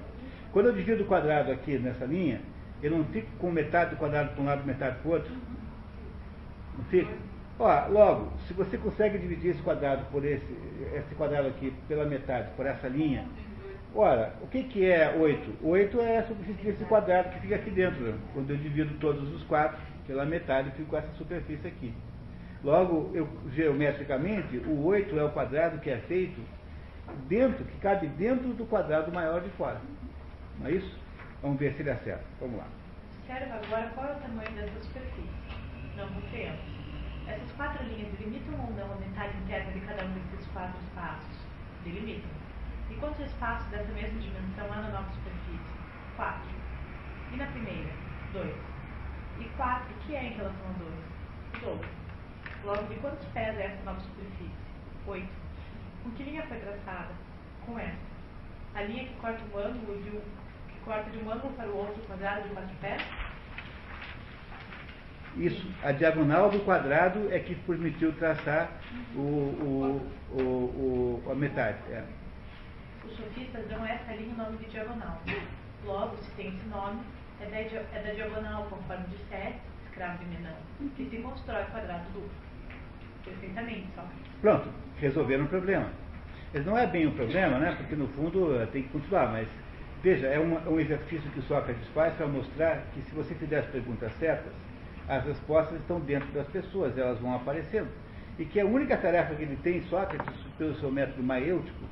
[0.53, 2.41] Quando eu divido o quadrado aqui nessa linha,
[2.83, 5.33] eu não fico com metade do quadrado para um lado e metade para o outro?
[6.79, 7.13] Não fica?
[7.59, 10.47] Ó, logo, se você consegue dividir esse quadrado por esse,
[10.95, 13.27] esse quadrado aqui pela metade, por essa linha,
[13.95, 15.59] ora, o que, que é 8?
[15.63, 18.01] 8 é a superfície desse quadrado que fica aqui dentro.
[18.01, 18.19] né?
[18.33, 21.95] Quando eu divido todos os quatro pela metade, fico com essa superfície aqui.
[22.63, 26.41] Logo, eu, geometricamente, o 8 é o quadrado que é feito
[27.29, 29.81] dentro, que cabe dentro do quadrado maior de fora.
[30.59, 30.99] Não é isso?
[31.43, 32.25] Vamos ver se ele acerta.
[32.41, 32.67] Vamos lá.
[33.21, 35.29] Observa agora qual é o tamanho dessa superfície.
[35.97, 36.59] Não compreendo.
[37.27, 41.37] Essas quatro linhas delimitam ou não a metade interna de cada um desses quatro espaços?
[41.85, 42.31] Delimitam.
[42.91, 45.75] E quantos espaços dessa mesma dimensão há na nova superfície?
[46.17, 46.51] Quatro.
[47.33, 47.91] E na primeira?
[48.33, 48.74] Dois.
[49.41, 51.61] E quatro, o que é em relação a dois?
[51.61, 51.91] Doze.
[52.65, 54.51] Logo, de quantos pés é essa nova superfície?
[55.07, 55.29] Oito.
[56.03, 57.11] Com que linha foi traçada?
[57.67, 58.15] Com essa.
[58.75, 60.21] A linha que corta um ângulo de um,
[60.69, 63.03] que corta de um ângulo para o outro quadrado de quatro pés?
[65.37, 68.71] Isso, a diagonal do quadrado é que permitiu traçar
[69.17, 71.79] o, o, o, o a metade.
[71.91, 72.05] É.
[73.05, 75.21] Os sofistas dão essa linha o nome de diagonal.
[75.85, 77.01] Logo, se tem esse nome,
[77.41, 80.57] é da, é da diagonal conforme disseste, escravo de Menão,
[80.97, 82.31] que se constrói quadrado duplo.
[83.25, 84.05] Perfeitamente, só.
[84.41, 84.69] Pronto,
[85.01, 85.89] resolveram o problema.
[86.53, 87.75] Mas não é bem um problema, né?
[87.77, 89.49] Porque no fundo eh, tem que continuar, mas
[90.03, 93.67] veja, é um, um exercício que Sócrates faz para mostrar que se você fizer as
[93.67, 94.53] perguntas certas,
[95.09, 97.89] as respostas estão dentro das pessoas, elas vão aparecendo.
[98.39, 101.84] E que a única tarefa que ele tem, Sócrates, pelo seu método maiêutico,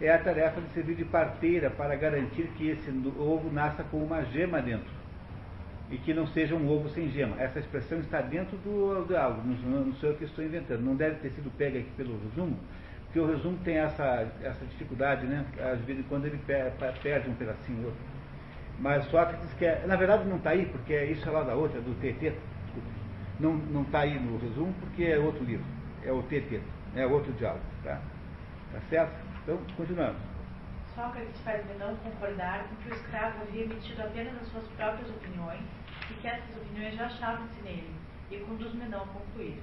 [0.00, 4.24] é a tarefa de servir de parteira para garantir que esse ovo nasça com uma
[4.24, 4.92] gema dentro.
[5.90, 7.40] E que não seja um ovo sem gema.
[7.40, 10.80] Essa expressão está dentro do, do algo, não, não sou eu que estou inventando.
[10.80, 12.58] Não deve ter sido pega aqui pelo resumo,
[13.04, 15.44] porque o resumo tem essa, essa dificuldade, né?
[15.60, 16.40] Às vezes quando ele
[17.02, 18.00] perde um pedacinho ou outro.
[18.80, 19.86] Mas Sócrates quer.
[19.86, 22.34] Na verdade não está aí, porque isso é lá da outra, do TT.
[23.38, 25.64] Não está aí no resumo porque é outro livro.
[26.02, 26.60] É o TT,
[26.96, 27.64] é outro diálogo.
[27.82, 28.00] Tá,
[28.72, 29.23] tá certo?
[29.44, 30.16] Então, continuamos.
[30.94, 35.60] Sócrates faz Menão concordar com que o escravo havia emitido apenas as suas próprias opiniões
[36.10, 37.94] e que essas opiniões já achavam-se nele,
[38.30, 39.62] e conduz Menão a concluir.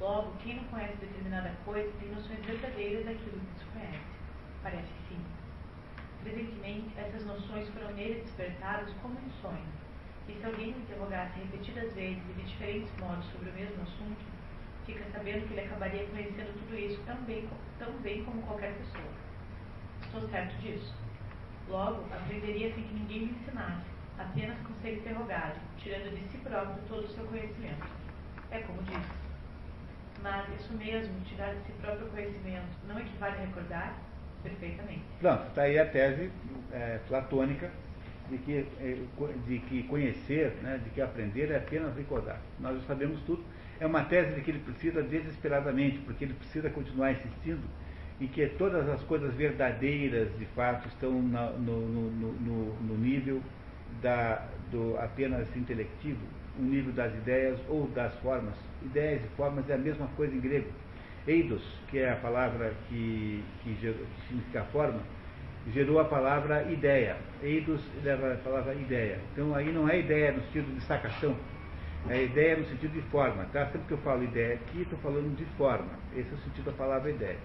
[0.00, 4.06] Logo, quem não conhece determinada coisa tem noções verdadeiras daquilo que desconhece.
[4.62, 5.22] Parece sim.
[6.22, 9.80] Presentemente, essas noções foram nele despertadas como um sonho
[10.28, 14.24] e se alguém o interrogasse repetidas vezes e de diferentes modos sobre o mesmo assunto,
[14.92, 17.48] fica sabendo que ele acabaria conhecendo tudo isso tão bem,
[17.78, 19.12] tão bem como qualquer pessoa.
[20.02, 20.94] Estou certo disso.
[21.68, 23.86] Logo, aprenderia sem que ninguém me ensinasse,
[24.18, 27.86] apenas com ser interrogado, tirando de si próprio todo o seu conhecimento.
[28.50, 29.20] É como disse.
[30.22, 33.94] Mas isso mesmo, tirar de si próprio conhecimento, não equivale a recordar?
[34.42, 35.02] Perfeitamente.
[35.20, 36.30] Pronto, está aí a tese
[36.72, 37.70] é, platônica
[38.28, 38.96] de que, é,
[39.46, 42.40] de que conhecer, né, de que aprender é apenas recordar.
[42.58, 43.44] Nós já sabemos tudo.
[43.80, 47.62] É uma tese de que ele precisa desesperadamente, porque ele precisa continuar insistindo
[48.20, 53.40] em que todas as coisas verdadeiras, de fato, estão no, no, no, no nível
[54.02, 56.20] da, do apenas intelectivo,
[56.58, 58.54] o nível das ideias ou das formas.
[58.82, 60.68] Ideias e formas é a mesma coisa em grego.
[61.26, 65.00] Eidos, que é a palavra que, que, que significa forma,
[65.72, 67.16] gerou a palavra ideia.
[67.42, 69.18] Eidos leva a palavra ideia.
[69.32, 71.34] Então aí não é ideia no sentido de sacação,
[72.08, 73.44] é ideia no sentido de forma.
[73.52, 73.66] Tá?
[73.66, 75.90] Sempre que eu falo ideia aqui, estou falando de forma.
[76.16, 77.38] Esse é o sentido da palavra ideia.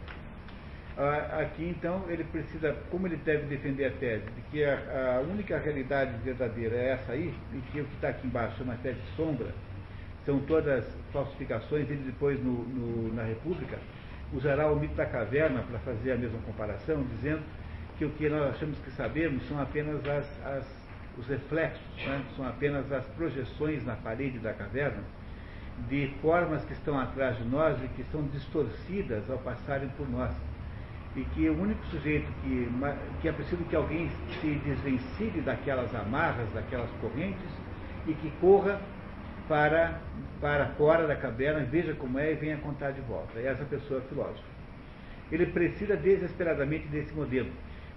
[0.97, 5.19] Ah, aqui então ele precisa, como ele deve defender a tese, de que a, a
[5.19, 8.97] única realidade verdadeira é essa aí, e que o que está aqui embaixo uma tese
[9.01, 9.53] de sombra,
[10.25, 13.77] são todas falsificações, ele depois no, no, na República
[14.33, 17.43] usará o mito da caverna para fazer a mesma comparação, dizendo
[17.97, 20.84] que o que nós achamos que sabemos são apenas as, as,
[21.17, 22.23] os reflexos, né?
[22.35, 25.03] são apenas as projeções na parede da caverna
[25.89, 30.31] de formas que estão atrás de nós e que são distorcidas ao passarem por nós.
[31.15, 32.69] E que o único sujeito que,
[33.21, 34.09] que é preciso que alguém
[34.41, 37.49] se desvencilhe daquelas amarras, daquelas correntes,
[38.05, 38.79] e que corra
[39.47, 39.99] para,
[40.41, 43.39] para fora da caverna, veja como é e venha contar de volta.
[43.39, 44.55] E essa pessoa é filósofa.
[45.31, 47.49] Ele precisa desesperadamente desse modelo.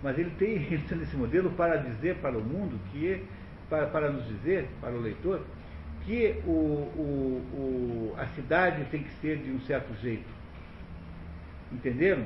[0.03, 3.25] Mas ele tem esse modelo para dizer para o mundo que,
[3.69, 5.43] para, para nos dizer, para o leitor,
[6.05, 10.29] que o, o, o, a cidade tem que ser de um certo jeito.
[11.73, 12.25] Entenderam?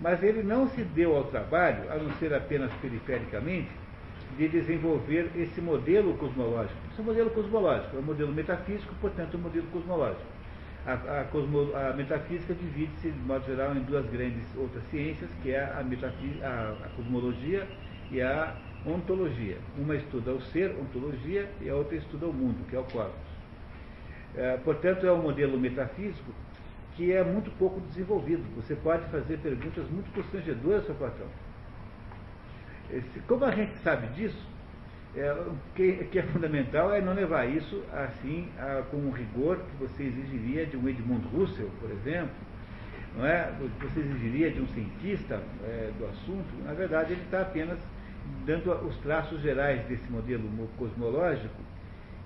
[0.00, 3.68] Mas ele não se deu ao trabalho, a não ser apenas perifericamente,
[4.36, 6.78] de desenvolver esse modelo cosmológico.
[6.90, 10.39] Esse é modelo cosmológico, é um modelo metafísico, portanto, é um modelo cosmológico.
[10.86, 15.50] A, a, cosmo, a metafísica divide-se, de modo geral, em duas grandes outras ciências, que
[15.50, 17.66] é a, a, a cosmologia
[18.10, 19.58] e a ontologia.
[19.76, 23.12] Uma estuda o ser, ontologia, e a outra estuda o mundo, que é o cosmos.
[24.34, 26.32] É, portanto, é um modelo metafísico
[26.96, 28.42] que é muito pouco desenvolvido.
[28.56, 31.26] Você pode fazer perguntas muito constrangedoras sobre Platão.
[32.90, 34.46] Esse, como a gente sabe disso,
[35.16, 39.56] é, o que, que, é fundamental é não levar isso assim a, com o rigor
[39.58, 42.30] que você exigiria de um Edmund Russell, por exemplo,
[43.16, 43.52] não é?
[43.80, 46.48] você exigiria de um cientista é, do assunto.
[46.64, 47.78] Na verdade, ele está apenas
[48.46, 51.60] dando os traços gerais desse modelo cosmológico,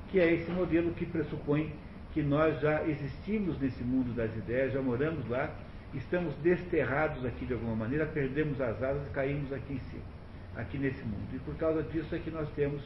[0.09, 1.73] que é esse modelo que pressupõe
[2.13, 5.51] que nós já existimos nesse mundo das ideias, já moramos lá,
[5.95, 10.14] estamos desterrados aqui de alguma maneira, perdemos as asas e caímos aqui em cima
[10.57, 11.29] aqui nesse mundo.
[11.35, 12.83] E por causa disso é que nós temos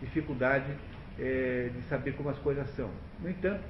[0.00, 0.72] dificuldade
[1.18, 2.90] é, de saber como as coisas são.
[3.20, 3.62] No entanto,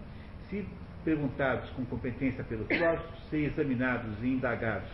[0.49, 0.67] se
[1.05, 4.91] perguntados com competência pelos filósofos, ser examinados e indagados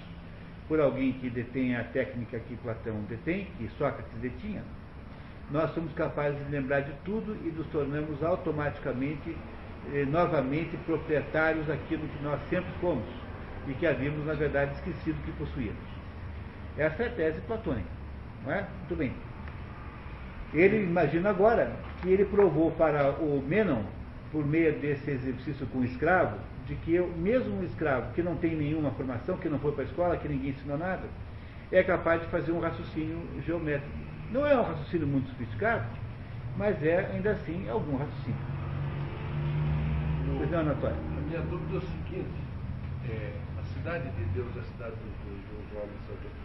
[0.69, 4.63] por alguém que detém a técnica que Platão detém, que Sócrates detinha,
[5.51, 9.37] nós somos capazes de lembrar de tudo e nos tornamos automaticamente,
[9.93, 13.05] eh, novamente, proprietários daquilo que nós sempre fomos
[13.67, 15.95] e que havíamos, na verdade, esquecido que possuíamos.
[16.79, 18.04] Essa é a tese platônica.
[18.45, 18.67] Não é?
[18.79, 19.13] Muito bem.
[20.53, 23.83] Ele imagina agora que ele provou para o Menon,
[24.31, 28.37] por meio desse exercício com o escravo, de que eu, mesmo um escravo que não
[28.37, 31.03] tem nenhuma formação, que não foi para a escola, que ninguém ensinou nada,
[31.73, 33.97] é capaz de fazer um raciocínio geométrico.
[34.31, 35.87] Não é um raciocínio muito sofisticado,
[36.57, 38.39] mas é ainda assim algum raciocínio.
[40.39, 40.97] Pois não, Anatório?
[40.97, 42.45] A minha dúvida é o seguinte,
[43.09, 46.44] é, a cidade de Deus, a cidade dos, dos homens que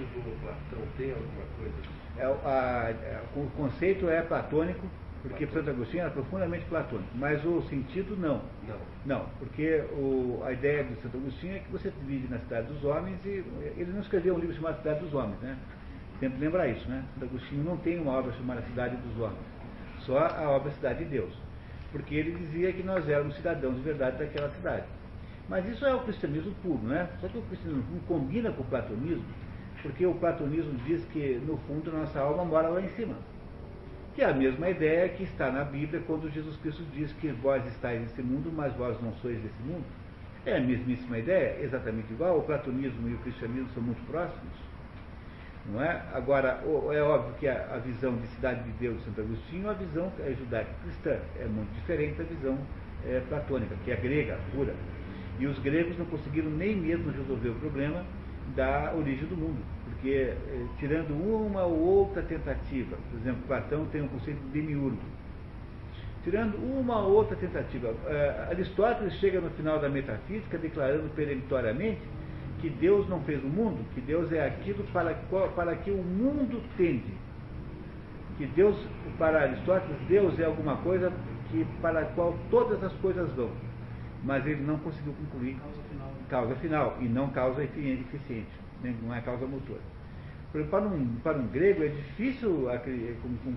[0.00, 1.74] estudou Platão, tem alguma coisa?
[2.16, 4.86] É, a, a, o conceito é platônico,
[5.22, 8.42] porque Santo Agostinho era profundamente platônico, mas o sentido não.
[8.66, 8.76] Não.
[9.04, 12.82] Não, porque o, a ideia de Santo Agostinho é que você vive na cidade dos
[12.84, 13.44] homens e
[13.76, 15.56] ele não escreveu um livro chamado Cidade dos Homens, né?
[16.18, 17.04] Sempre lembrar isso, né?
[17.14, 19.44] Santo Agostinho não tem uma obra chamada Cidade dos Homens,
[20.00, 21.32] só a obra Cidade de Deus,
[21.92, 24.86] porque ele dizia que nós éramos cidadãos de verdade daquela cidade.
[25.48, 27.08] Mas isso é o cristianismo puro, né?
[27.20, 29.24] Só que o cristianismo combina com o platonismo,
[29.82, 33.16] porque o platonismo diz que no fundo nossa alma mora lá em cima
[34.14, 37.66] que é a mesma ideia que está na Bíblia quando Jesus Cristo diz que vós
[37.66, 39.84] estáis nesse mundo, mas vós não sois desse mundo.
[40.44, 42.38] É a mesmíssima ideia, exatamente igual.
[42.38, 44.52] O platonismo e o cristianismo são muito próximos.
[45.66, 46.02] Não é?
[46.12, 46.60] Agora,
[46.92, 50.34] é óbvio que a, visão de cidade de Deus de Santo Agostinho, a visão é
[50.34, 52.58] judaico-cristã, é muito diferente da visão
[53.06, 54.74] é, platônica, que é grega, pura.
[55.38, 58.04] E os gregos não conseguiram nem mesmo resolver o problema
[58.54, 59.62] da origem do mundo
[60.02, 64.98] porque eh, tirando uma ou outra tentativa, por exemplo, Platão tem um conceito de demiurgo,
[66.24, 72.00] tirando uma ou outra tentativa, eh, Aristóteles chega no final da metafísica declarando peremptoriamente
[72.60, 75.14] que Deus não fez o mundo, que Deus é aquilo para,
[75.54, 77.14] para que o mundo tende.
[78.38, 78.76] Que Deus,
[79.18, 81.12] para Aristóteles, Deus é alguma coisa
[81.50, 83.50] que, para a qual todas as coisas vão.
[84.24, 85.56] Mas ele não conseguiu concluir
[86.32, 88.50] causa final, e não causa eficiente,
[89.02, 89.82] não é causa motora.
[90.70, 92.68] Para um, para um grego é difícil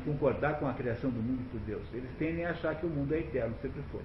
[0.03, 1.83] concordar com a criação do mundo por Deus.
[1.93, 4.01] Eles tendem a achar que o mundo é eterno, sempre foi.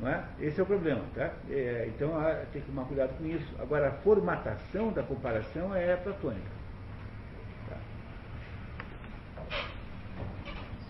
[0.00, 0.24] Não é?
[0.40, 1.02] Esse é o problema.
[1.14, 1.32] Tá?
[1.50, 2.12] É, então
[2.52, 3.54] tem que tomar cuidado com isso.
[3.58, 6.50] Agora, a formatação da comparação é platônica.
[7.68, 7.76] Tá?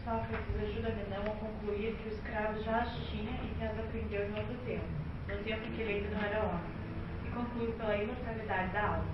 [0.05, 4.29] Sócrates ajuda Menão a concluir que o escravo já as tinha e que as aprendeu
[4.29, 4.87] em outro tempo,
[5.29, 6.73] no tempo em que ele ainda não era homem,
[7.25, 9.05] e conclui pela imortalidade da alma.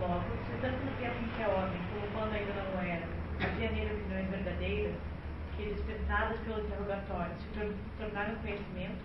[0.00, 3.06] Logo, se tanto no tempo em que é homem, como quando ainda não era,
[3.42, 4.94] havia nele opiniões verdadeiras,
[5.56, 7.48] que, dispensadas pelo interrogatório, se
[7.98, 9.04] tornaram conhecimento,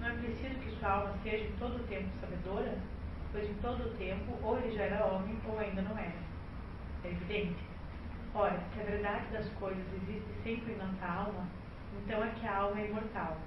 [0.00, 2.78] não é preciso que sua alma seja em todo o tempo sabedora,
[3.32, 6.12] pois em todo o tempo ou ele já era homem ou ainda não era.
[7.04, 7.56] É evidente.
[8.34, 11.48] Ora, se a verdade das coisas existe sempre em nossa alma,
[11.96, 13.38] então é que a alma é imortal.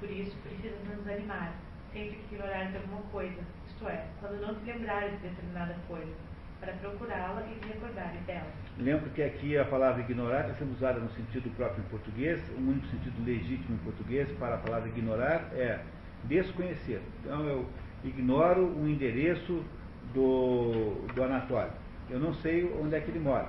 [0.00, 1.54] Por isso, precisa nos animar,
[1.92, 6.12] sempre que ignorar de alguma coisa, isto é, quando não te lembrares de determinada coisa,
[6.60, 8.46] para procurá-la e te recordares dela.
[8.78, 12.60] Lembro que aqui a palavra ignorar está sendo usada no sentido próprio em português, o
[12.60, 15.80] único sentido legítimo em português para a palavra ignorar é
[16.24, 17.00] desconhecer.
[17.20, 17.66] Então eu
[18.04, 19.64] ignoro o endereço
[20.12, 21.72] do, do Anatório.
[22.08, 23.48] Eu não sei onde é que ele mora.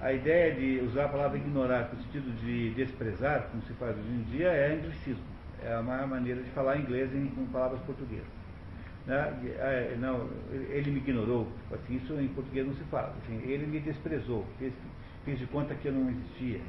[0.00, 4.08] A ideia de usar a palavra ignorar no sentido de desprezar, como se faz hoje
[4.08, 5.39] em dia, é anglicismo.
[5.64, 8.26] É uma maneira de falar inglês em, com palavras portuguesas.
[9.06, 9.56] Né?
[9.58, 13.14] É, não, ele me ignorou, assim, isso em português não se fala.
[13.22, 14.72] Assim, ele me desprezou, fez,
[15.24, 16.60] fez de conta que eu não existia.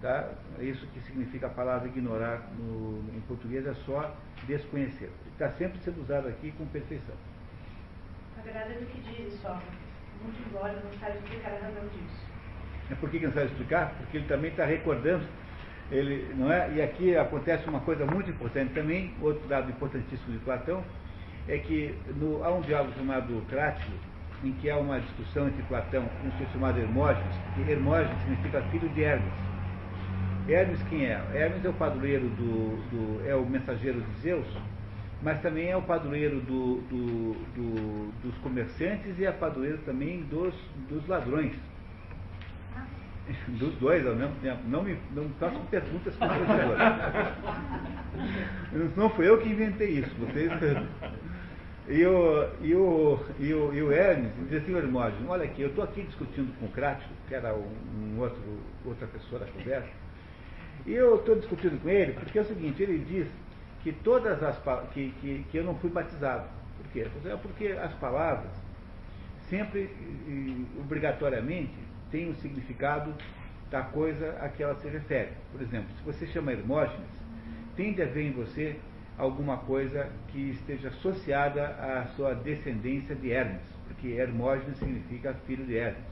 [0.00, 0.30] Tá?
[0.58, 4.14] É isso que significa a palavra ignorar no, em português é só
[4.46, 5.10] desconhecer.
[5.32, 7.14] Está sempre sendo usado aqui com perfeição.
[8.38, 9.78] Agrada do que diz Sócrates,
[10.22, 12.26] muito embora não saiba explicar a razão disso.
[12.90, 13.94] É por que não sabe explicar?
[13.96, 15.26] Porque ele também está recordando
[15.90, 16.70] ele, não é?
[16.74, 20.82] E aqui acontece uma coisa muito importante também, outro dado importantíssimo de Platão,
[21.48, 23.92] é que no, há um diálogo chamado Crático,
[24.44, 28.62] em que há uma discussão entre Platão e um sujeito chamado Hermógenes, que Hermógenes significa
[28.62, 29.32] filho de Hermes.
[30.48, 31.20] Hermes quem é?
[31.34, 34.46] Hermes é o padroeiro do, do é o mensageiro de Zeus,
[35.22, 40.54] mas também é o padroeiro do, do, dos comerciantes e é padroeiro também dos,
[40.88, 41.54] dos ladrões.
[43.58, 44.60] Dos dois ao mesmo tempo.
[44.66, 46.78] Não me não façam perguntas constrangedoras.
[48.96, 50.14] não fui eu que inventei isso.
[50.16, 50.50] Vocês.
[51.88, 55.68] E o, e o, e o, e o Hermes dizia assim, Hermógenes, olha aqui, eu
[55.68, 58.42] estou aqui discutindo com o Crático, que era um, outro,
[58.84, 59.88] outra pessoa da conversa,
[60.84, 63.28] E eu estou discutindo com ele porque é o seguinte, ele diz
[63.84, 64.58] que todas as
[64.92, 66.48] que, que, que eu não fui batizado.
[66.76, 67.06] Por quê?
[67.24, 68.50] É porque as palavras
[69.48, 69.88] sempre
[70.80, 73.14] obrigatoriamente têm o um significado
[73.70, 75.30] da coisa a que ela se refere.
[75.52, 77.10] Por exemplo, se você chama Hermógenes,
[77.76, 78.76] tende a ver em você
[79.18, 85.76] alguma coisa que esteja associada à sua descendência de Hermes, porque Hermógenes significa filho de
[85.76, 86.04] Hermes,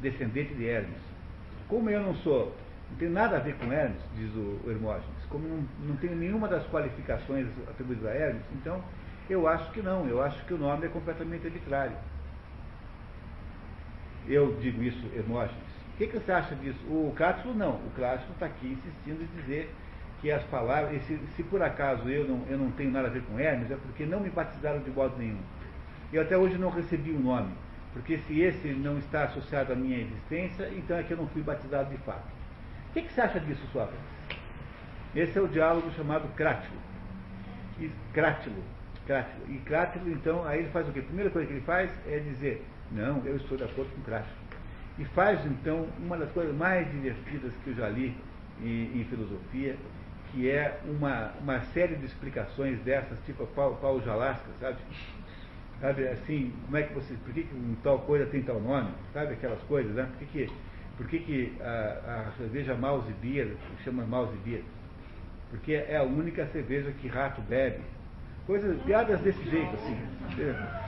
[0.00, 0.98] descendente de Hermes.
[1.68, 2.54] Como eu não sou,
[2.90, 6.48] não tenho nada a ver com Hermes, diz o Hermógenes, como não, não tenho nenhuma
[6.48, 8.82] das qualificações atribuídas a Hermes, então
[9.30, 11.96] eu acho que não, eu acho que o nome é completamente arbitrário.
[14.26, 15.62] Eu digo isso, Hermógenes.
[15.94, 16.78] O que, que você acha disso?
[16.86, 17.74] O Cátilo não.
[17.74, 19.72] O Cátilo está aqui insistindo em dizer
[20.20, 23.22] que as palavras, se, se, por acaso eu não, eu não tenho nada a ver
[23.22, 25.38] com Hermes, é porque não me batizaram de modo nenhum.
[26.12, 27.52] Eu até hoje não recebi o um nome,
[27.92, 31.42] porque se esse não está associado à minha existência, então é que eu não fui
[31.42, 32.26] batizado de fato.
[32.88, 34.00] O que, que você acha disso, Sócrates?
[35.14, 36.80] Esse é o diálogo chamado Crátilo.
[38.12, 38.62] Crátilo,
[39.06, 39.44] crátilo.
[39.48, 41.00] E crátilo, então, aí ele faz o quê?
[41.00, 42.64] A primeira coisa que ele faz é dizer,
[42.94, 44.34] não, eu estou de acordo com crátilo.
[44.98, 48.16] E faz, então, uma das coisas mais divertidas que eu já li
[48.62, 49.76] em, em filosofia,
[50.30, 54.78] que é uma, uma série de explicações dessas, tipo Paulo, Paulo Jalasca, sabe?
[55.80, 58.90] Sabe, assim, como é que você, por que, que um tal coisa tem tal nome?
[59.12, 60.08] Sabe aquelas coisas, né?
[60.16, 60.52] Por que, que,
[60.96, 64.62] por que, que a, a cerveja Mouse Beer chama Mouse Beer?
[65.50, 67.80] Porque é a única cerveja que rato bebe.
[68.46, 70.83] Coisas, piadas desse jeito, assim.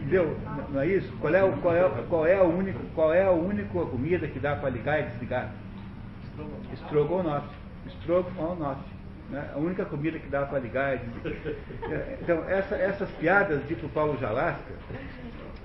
[0.00, 0.36] Entendeu?
[0.70, 1.12] Não é isso?
[1.20, 4.38] Qual é, o, qual, é, qual, é a única, qual é a única comida que
[4.38, 5.50] dá para ligar e desligar?
[6.72, 7.48] Estrogonofe.
[7.86, 8.92] Estrogonofe.
[9.30, 9.50] Né?
[9.54, 12.04] A única comida que dá para ligar e desligar.
[12.20, 14.74] Então, essa, essas piadas de Paulo Jalasca,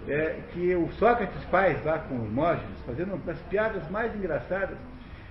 [0.08, 4.78] é, que o Sócrates faz lá com o Hermógenes, fazendo as piadas mais engraçadas,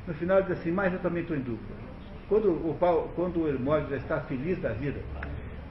[0.07, 1.75] no final diz assim, mas eu também estou em dúvida.
[2.29, 5.01] Quando o, Paulo, quando o Hermógenes está feliz da vida,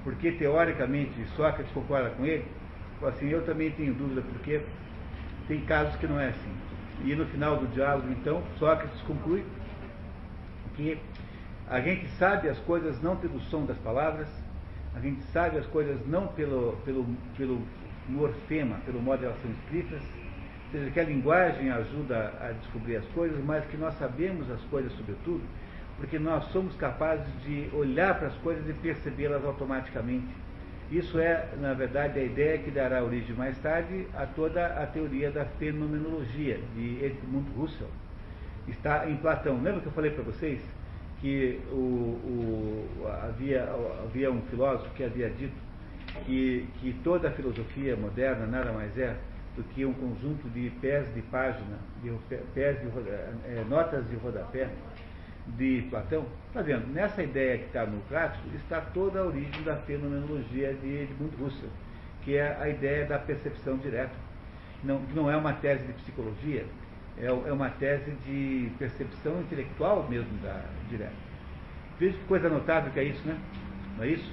[0.05, 2.45] porque teoricamente Sócrates concorda com ele,
[3.01, 4.61] assim, eu também tenho dúvida, porque
[5.47, 6.53] tem casos que não é assim.
[7.03, 9.43] E no final do diálogo, então, Sócrates conclui
[10.75, 10.97] que
[11.67, 14.29] a gente sabe as coisas não pelo som das palavras,
[14.93, 17.61] a gente sabe as coisas não pelo, pelo, pelo
[18.07, 20.01] morfema, pelo modo de elas são escritas,
[20.65, 24.61] ou seja, que a linguagem ajuda a descobrir as coisas, mas que nós sabemos as
[24.65, 25.41] coisas sobretudo,
[25.97, 30.27] porque nós somos capazes de olhar para as coisas e percebê-las automaticamente.
[30.91, 35.31] Isso é, na verdade, a ideia que dará origem mais tarde a toda a teoria
[35.31, 37.89] da fenomenologia de Edmund Husserl.
[38.67, 39.55] Está em Platão.
[39.61, 40.61] Lembra que eu falei para vocês
[41.21, 43.67] que o, o, havia,
[44.03, 45.55] havia um filósofo que havia dito
[46.25, 49.15] que, que toda a filosofia moderna nada mais é
[49.55, 52.11] do que um conjunto de pés de página, de
[52.53, 54.69] pés de, é, notas de rodapé
[55.47, 56.87] de Platão, está vendo?
[56.91, 61.71] Nessa ideia que está no Clássico está toda a origem da fenomenologia de Edmund Husserl,
[62.23, 64.13] que é a ideia da percepção direta.
[64.83, 66.65] Não, não é uma tese de psicologia,
[67.17, 71.13] é, é uma tese de percepção intelectual mesmo da direta.
[71.99, 73.37] Veja que coisa notável que é isso, né?
[73.97, 74.31] Não é isso?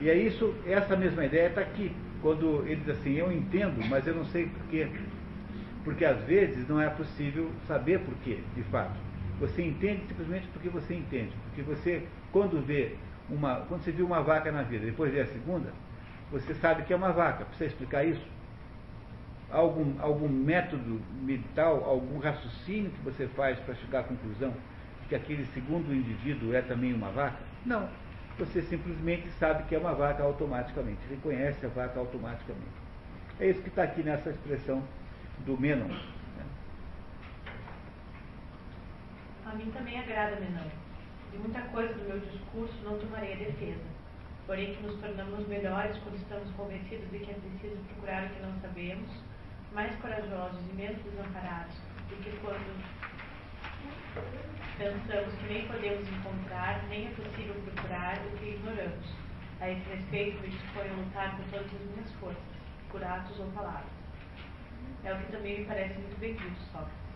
[0.00, 1.92] E é isso, essa mesma ideia está aqui,
[2.22, 4.88] quando ele diz assim, eu entendo, mas eu não sei porquê.
[5.84, 9.07] Porque às vezes não é possível saber porquê, de fato.
[9.40, 11.32] Você entende simplesmente porque você entende.
[11.44, 12.96] Porque você, quando vê
[13.30, 13.56] uma.
[13.68, 15.72] Quando você viu uma vaca na vida, depois vê a segunda,
[16.30, 17.44] você sabe que é uma vaca.
[17.44, 18.26] Precisa explicar isso?
[19.50, 24.52] Algum, algum método mental, algum raciocínio que você faz para chegar à conclusão
[25.02, 27.38] de que aquele segundo indivíduo é também uma vaca?
[27.64, 27.88] Não.
[28.38, 32.66] Você simplesmente sabe que é uma vaca automaticamente, reconhece a vaca automaticamente.
[33.40, 34.82] É isso que está aqui nessa expressão
[35.44, 35.88] do Menon.
[39.48, 40.70] A mim também agrada Menão.
[41.32, 43.80] De muita coisa do meu discurso não tomarei a defesa.
[44.46, 48.42] Porém que nos tornamos melhores quando estamos convencidos de que é preciso procurar o que
[48.42, 49.08] não sabemos,
[49.72, 51.74] mais corajosos e menos desamparados
[52.10, 52.84] do que quando
[54.76, 59.06] pensamos que nem podemos encontrar, nem é possível procurar o que ignoramos.
[59.62, 62.42] A esse respeito, me disponho a lutar com todas as minhas forças,
[62.90, 63.88] por atos ou palavras.
[65.04, 67.07] É o que também me parece muito bem dito, Sócrates.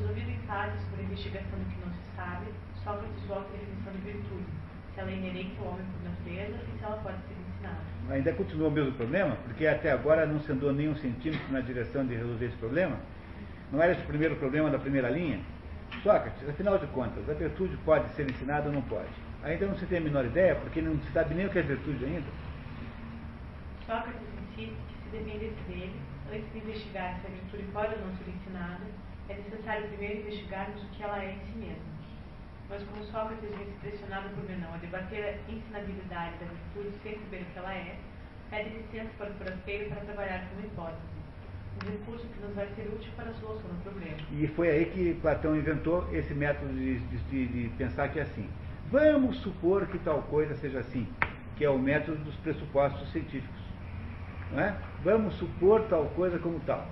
[0.00, 2.46] Resolvido em fases por investigação do que não se sabe,
[2.84, 4.44] Sócrates volta à definição de virtude,
[4.94, 7.80] se ela é inerente ao homem por natureza e se ela pode ser ensinada.
[8.10, 11.60] Ainda continua o mesmo problema, porque até agora não se andou nem um centímetro na
[11.60, 12.96] direção de resolver esse problema.
[13.72, 15.40] Não era esse o primeiro problema da primeira linha?
[16.02, 19.08] Sócrates, afinal de contas, a virtude pode ser ensinada ou não pode?
[19.42, 21.62] Ainda não se tem a menor ideia, porque não se sabe nem o que é
[21.62, 22.28] virtude ainda.
[23.86, 24.20] Sócrates
[24.50, 25.96] insiste que se dependesse dele,
[26.30, 28.84] antes de investigar se a virtude pode ou não ser ensinada,
[29.28, 31.96] é necessário primeiro investigarmos o que ela é em si mesma.
[32.68, 37.18] Mas como Sócrates vem se pressionado por Menão a debater a ensinabilidade da virtude sem
[37.18, 37.96] saber o que ela é,
[38.50, 41.00] pede licença para o frasteiro para trabalhar com uma hipótese,
[41.84, 44.16] um recurso que nos vai ser útil para a solução do problema.
[44.32, 48.48] E foi aí que Platão inventou esse método de, de, de pensar que é assim.
[48.90, 51.06] Vamos supor que tal coisa seja assim,
[51.56, 53.60] que é o método dos pressupostos científicos.
[54.52, 54.76] Não é?
[55.02, 56.86] Vamos supor tal coisa como tal.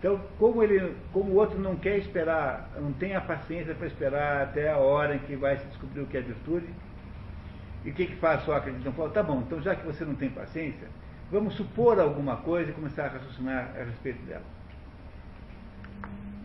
[0.00, 4.44] Então, como, ele, como o outro não quer esperar, não tem a paciência para esperar
[4.44, 6.66] até a hora em que vai se descobrir o que é virtude,
[7.84, 8.80] e o que, que faz Sócrates?
[8.80, 10.88] Então fala, tá bom, então já que você não tem paciência,
[11.30, 14.44] vamos supor alguma coisa e começar a raciocinar a respeito dela.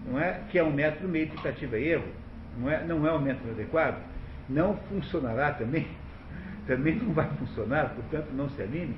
[0.05, 0.41] Não é?
[0.51, 2.07] Que é um método meio tentativa e erro,
[2.57, 4.03] não é, não é um método adequado,
[4.49, 5.87] não funcionará também,
[6.67, 8.97] também não vai funcionar, portanto não se anime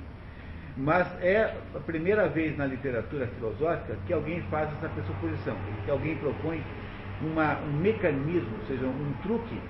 [0.78, 6.16] mas é a primeira vez na literatura filosófica que alguém faz essa pressuposição, que alguém
[6.16, 6.62] propõe
[7.20, 9.60] uma, um mecanismo, ou seja, um truque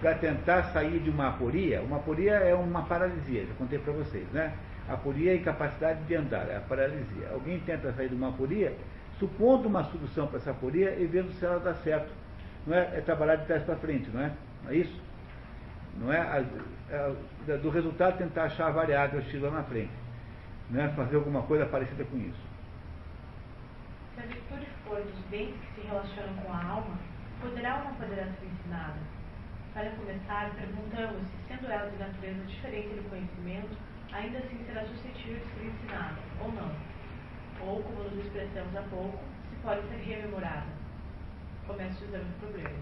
[0.00, 1.80] para tentar sair de uma aporia.
[1.80, 4.52] Uma aporia é uma paralisia, já contei para vocês, né?
[4.88, 7.30] Aporia é incapacidade de andar, é a paralisia.
[7.32, 8.74] Alguém tenta sair de uma aporia,
[9.20, 12.10] supondo uma solução para essa aporia e vendo se ela dá certo.
[12.66, 14.32] Não é, é trabalhar de trás para frente, não é?
[14.64, 15.00] Não é isso?
[16.00, 16.18] Não é?
[16.18, 16.44] A,
[16.96, 20.07] a, do resultado tentar achar a variável X lá na frente
[20.70, 22.40] né, fazer alguma coisa parecida com isso.
[24.14, 26.98] Se a virtude for dos bens que se relacionam com a alma,
[27.40, 28.98] poderá ou não poderá ser ensinada?
[29.72, 33.76] Para começar, perguntamos se, sendo ela de natureza diferente do conhecimento,
[34.12, 36.72] ainda assim será suscetível de ser ensinada, ou não.
[37.60, 39.18] Ou, como nos expressamos há pouco,
[39.50, 40.66] se pode ser rememorada.
[41.66, 42.78] Começa o exame do problema.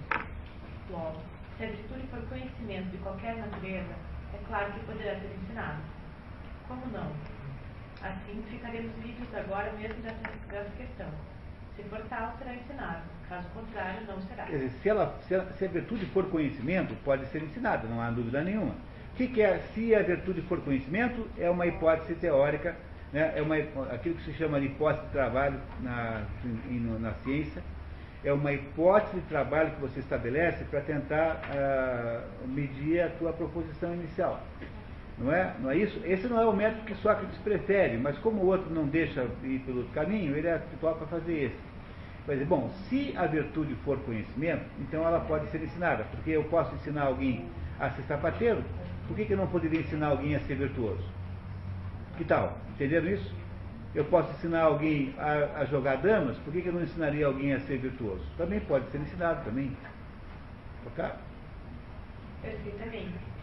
[0.91, 1.21] Logo,
[1.57, 3.95] se a virtude for conhecimento de qualquer natureza,
[4.33, 5.81] é claro que poderá ser ensinada.
[6.69, 7.11] Como não?
[8.03, 10.21] Assim, ficaremos livres agora mesmo dessa,
[10.51, 11.09] dessa questão.
[11.77, 13.03] Se for tal, será ensinado.
[13.29, 14.45] Caso contrário, não será.
[14.45, 18.01] Quer dizer, se, ela, se, ela, se a virtude for conhecimento, pode ser ensinada, não
[18.01, 18.75] há dúvida nenhuma.
[19.13, 22.77] O que, que é, se a virtude for conhecimento, é uma hipótese teórica,
[23.13, 23.57] né, é uma,
[23.93, 26.23] aquilo que se chama de hipótese de trabalho na,
[27.01, 27.63] na ciência,
[28.25, 33.95] é uma hipótese de trabalho que você estabelece para tentar uh, medir a tua proposição
[33.95, 34.43] inicial.
[35.19, 35.55] Não é?
[35.61, 35.99] não é isso?
[36.05, 39.61] Esse não é o método que Sócrates prefere, mas como o outro não deixa ir
[39.61, 41.67] pelo outro caminho, ele é habitual para fazer esse.
[42.29, 46.75] Dizer, bom, se a virtude for conhecimento, então ela pode ser ensinada, porque eu posso
[46.75, 47.49] ensinar alguém
[47.79, 48.63] a ser sapateiro,
[49.07, 51.05] por que, que eu não poderia ensinar alguém a ser virtuoso?
[52.19, 52.59] Que tal?
[52.71, 53.33] Entenderam isso?
[53.95, 57.55] Eu posso ensinar alguém a, a jogar damas, por que, que eu não ensinaria alguém
[57.55, 58.25] a ser virtuoso?
[58.37, 59.75] Também pode ser ensinado, também.
[60.87, 61.05] Ok?
[62.43, 63.36] Perfeitamente.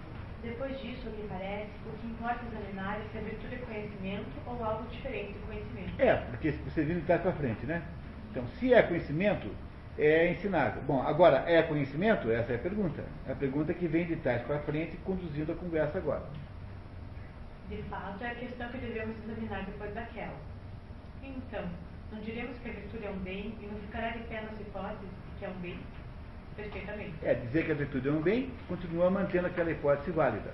[0.43, 4.29] Depois disso, o que parece, o que importa examinar é se a virtude é conhecimento
[4.45, 6.01] ou algo diferente do conhecimento.
[6.01, 7.81] É, porque você viu de trás para frente, né?
[8.29, 9.49] Então, se é conhecimento,
[9.97, 10.81] é ensinado.
[10.81, 12.29] Bom, agora, é conhecimento?
[12.29, 13.05] Essa é a pergunta.
[13.25, 16.23] É a pergunta que vem de trás para frente, conduzindo a conversa agora.
[17.69, 20.35] De fato, é a questão que devemos examinar depois daquela.
[21.23, 21.63] Então,
[22.11, 25.09] não diremos que a virtude é um bem e não ficará de pé nas hipóteses
[25.09, 25.79] de que é um bem?
[26.55, 27.13] Perfeitamente.
[27.23, 30.53] É, dizer que a virtude é um bem, continua mantendo aquela hipótese válida.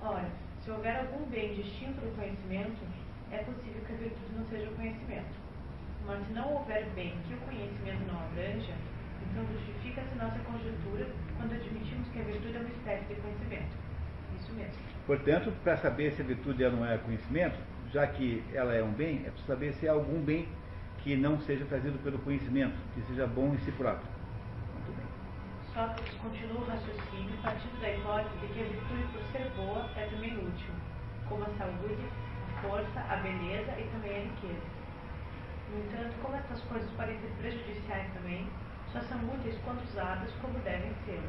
[0.00, 0.28] Ora,
[0.62, 2.80] se houver algum bem distinto do conhecimento,
[3.30, 5.42] é possível que a virtude não seja o conhecimento.
[6.06, 8.74] Mas se não houver bem que o conhecimento não abranja,
[9.30, 13.76] então justifica-se nossa conjectura quando admitimos que a virtude é uma espécie de conhecimento.
[14.38, 14.82] Isso mesmo.
[15.06, 17.58] Portanto, para saber se a virtude não é conhecimento,
[17.92, 20.48] já que ela é um bem, é preciso saber se há algum bem
[20.98, 24.06] que não seja trazido pelo conhecimento, que seja bom em si próprio.
[25.74, 30.06] Sócrates continua o raciocínio partindo da hipótese de que a virtude, por ser boa, é
[30.06, 30.74] também útil,
[31.28, 32.04] como a saúde,
[32.52, 34.66] a força, a beleza e também a riqueza.
[35.72, 38.46] No entanto, como estas coisas podem ser prejudiciais também,
[38.92, 41.22] só são úteis quando usadas como devem ser,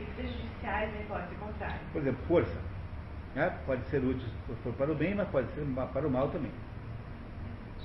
[0.00, 1.80] e prejudiciais na hipótese contrária.
[1.92, 2.56] Por exemplo, força.
[3.34, 3.54] Né?
[3.66, 4.28] Pode ser útil
[4.78, 6.50] para o bem, mas pode ser para o mal também.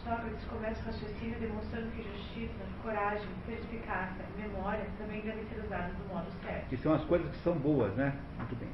[0.03, 6.13] Sócrates começa o raciocínio demonstrando que justiça, coragem, perspicácia memória também devem ser usadas do
[6.13, 6.67] modo certo.
[6.67, 8.13] Que são as coisas que são boas, né?
[8.37, 8.69] Muito bem.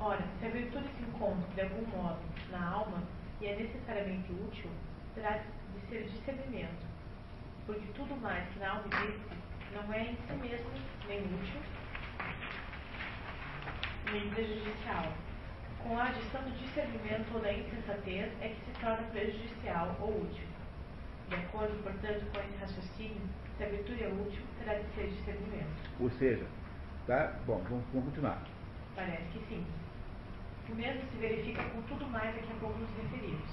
[0.00, 2.18] Ora, se a virtude se encontra, de algum modo,
[2.50, 3.02] na alma
[3.42, 4.70] e é necessariamente útil,
[5.14, 6.86] terá de ser discernimento.
[7.66, 9.36] Porque tudo mais que na alma existe
[9.74, 10.70] não é em si mesmo
[11.08, 11.60] nem útil,
[14.10, 15.12] nem prejudicial
[15.86, 20.46] com a adição do discernimento ou da insensatez é que se torna prejudicial ou útil.
[21.28, 23.22] De acordo, portanto, com esse raciocínio,
[23.56, 25.90] se a virtude é útil, terá de ser discernimento.
[26.00, 26.44] Ou seja,
[27.06, 27.38] tá?
[27.46, 28.42] Bom, vamos, vamos continuar.
[28.96, 29.64] Parece que sim.
[30.68, 33.48] O mesmo se verifica com tudo mais a que a pouco nos referimos.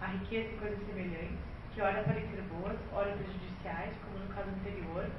[0.00, 1.38] A riqueza e coisas semelhantes,
[1.74, 5.10] que ora parecer boas, ora prejudiciais, como no caso anterior,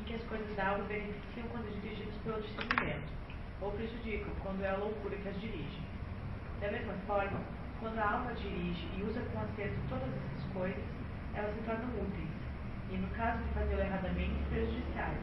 [0.00, 3.12] em que as coisas da alma beneficiam quando dirigidas pelo discernimento,
[3.60, 5.95] ou prejudicam quando é a loucura que as dirige.
[6.60, 7.40] Da mesma forma,
[7.80, 10.82] quando a alma dirige e usa com acerto todas essas coisas,
[11.34, 12.30] elas se tornam úteis,
[12.90, 15.18] e no caso de fazê-lo erradamente, prejudiciais.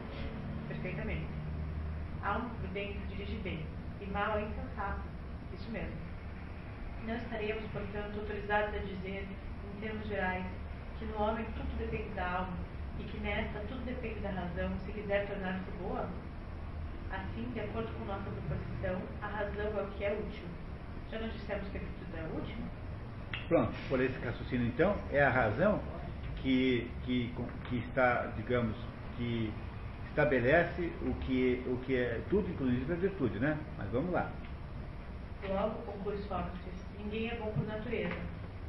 [0.68, 1.26] Perfeitamente.
[2.22, 3.66] A alma prudente dirige bem,
[4.00, 5.02] e mal é insensato.
[5.52, 5.98] Isso mesmo.
[7.08, 10.46] Não estaremos, portanto, autorizados a dizer, em termos gerais,
[11.00, 12.58] que no homem tudo depende da alma,
[13.00, 16.08] e que nesta tudo depende da razão, se quiser tornar-se boa?
[17.12, 20.48] Assim, de acordo com nossa proposição, a razão é o que é útil.
[21.14, 22.55] Já não dissemos que a virtude é útil?
[23.47, 25.80] Pronto, por esse raciocínio então, é a razão
[26.38, 27.32] que, que,
[27.70, 28.76] que está, digamos,
[29.16, 29.53] que
[30.09, 33.59] estabelece o que, o que é tudo, inclusive a virtude, né?
[33.78, 34.32] Mas vamos lá.
[35.47, 38.16] Logo, conclui Sócrates, ninguém é bom por natureza,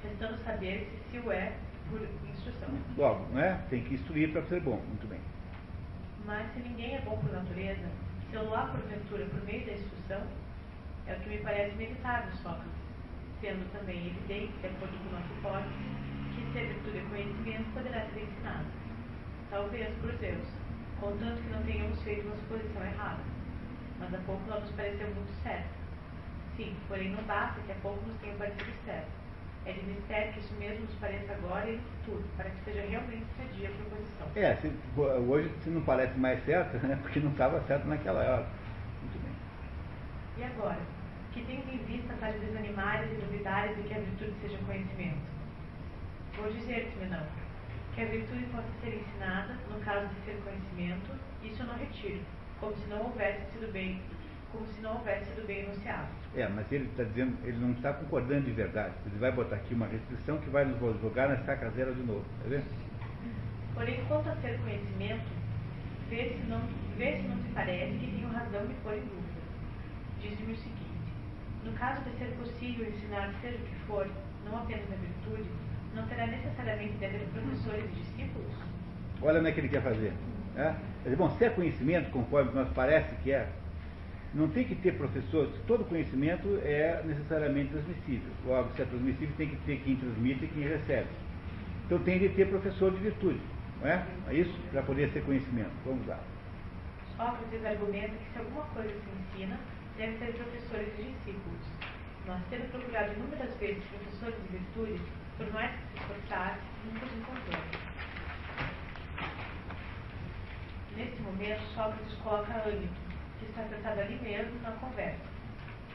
[0.03, 1.55] restando saber se se o é
[1.89, 2.69] por instrução.
[2.99, 3.65] Logo, né?
[3.71, 5.21] Tem que instruir para ser bom, muito bem.
[6.27, 7.89] Mas se ninguém é bom por natureza,
[8.29, 10.27] se eu lá porventura por meio da instrução,
[11.07, 12.73] é o que me parece inevitável, Sócrates,
[13.41, 15.75] sendo também evidente, de acordo com nossa hipótese,
[16.35, 18.67] que se a virtude é conhecimento, poderá ser ensinado.
[19.51, 20.47] Talvez por Deus,
[21.01, 23.23] contanto que não tenhamos feito uma suposição errada.
[24.01, 25.69] Mas há pouco ela nos pareceu muito certa.
[26.57, 29.09] Sim, porém não basta que há pouco nos tenha parecido certo.
[29.67, 32.83] É de mistério que isso mesmo nos pareça agora e no futuro, para que seja
[32.87, 34.29] realmente sadia a proposição.
[34.37, 34.73] É, se,
[35.29, 36.99] hoje se não parece mais certo, né?
[37.01, 38.47] Porque não estava certo naquela hora.
[40.45, 40.81] Agora?
[41.33, 45.19] Que tendo em vista para desanimares e duvidares de que a virtude seja conhecimento?
[46.37, 47.27] Vou dizer-te, não.
[47.95, 51.11] Que a virtude possa ser ensinada, no caso de ser conhecimento,
[51.43, 52.21] isso eu não retiro,
[52.61, 54.01] como se não houvesse sido bem,
[54.53, 56.09] como se não houvesse sido bem enunciado.
[56.35, 58.95] É, mas ele está dizendo, ele não está concordando de verdade.
[59.07, 62.25] Ele vai botar aqui uma restrição que vai nos jogar na estaca zero de novo,
[62.43, 62.65] tá vendo?
[63.75, 65.27] Porém, quanto a ser conhecimento,
[66.09, 66.61] vê se não,
[66.97, 69.24] vê se não te parece que tenho razão de pôr em dúvida.
[70.29, 70.85] Diz-me o seguinte:
[71.65, 74.09] no caso de ser possível ensinar seja o que for,
[74.47, 75.49] não apenas a virtude,
[75.95, 78.53] não terá necessariamente de haver professores e discípulos?
[79.21, 80.13] Olha como é que ele quer fazer.
[80.57, 80.75] É?
[81.17, 83.49] Bom, se é conhecimento, conforme nós parece que é,
[84.33, 88.33] não tem que ter professor, todo conhecimento é necessariamente transmissível.
[88.47, 91.09] Logo, se é transmissível, tem que ter quem transmite e quem recebe.
[91.87, 93.41] Então tem de ter professor de virtude,
[93.81, 94.05] não é?
[94.29, 94.59] É isso?
[94.73, 95.71] Para poder ser conhecimento.
[95.85, 96.19] Vamos lá.
[97.17, 99.59] Sócrates argumenta que se alguma coisa se ensina,
[99.97, 101.61] deve ter professores e discípulos.
[102.27, 105.01] Nós temos procurado inúmeras vezes professores de virtude,
[105.37, 107.95] por mais que se esforçasse, nunca os encontramos.
[110.97, 113.01] Nesse momento, Sócrates coloca Ânito,
[113.39, 115.21] que está sentado ali mesmo na conversa.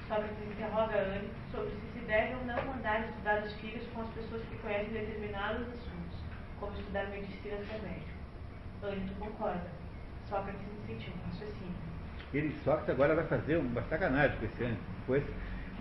[0.08, 4.10] Sócrates interroga Ânito sobre se se deve ou não mandar estudar os filhos com as
[4.10, 6.20] pessoas que conhecem determinados assuntos,
[6.60, 8.20] como estudar medicina médico.
[8.84, 9.70] Ânito concorda.
[10.28, 11.89] Sócrates incentiva um raciocínio.
[12.34, 14.82] Ele, Sócrates agora vai fazer uma sacanagem com esse Ânito.
[15.00, 15.24] Depois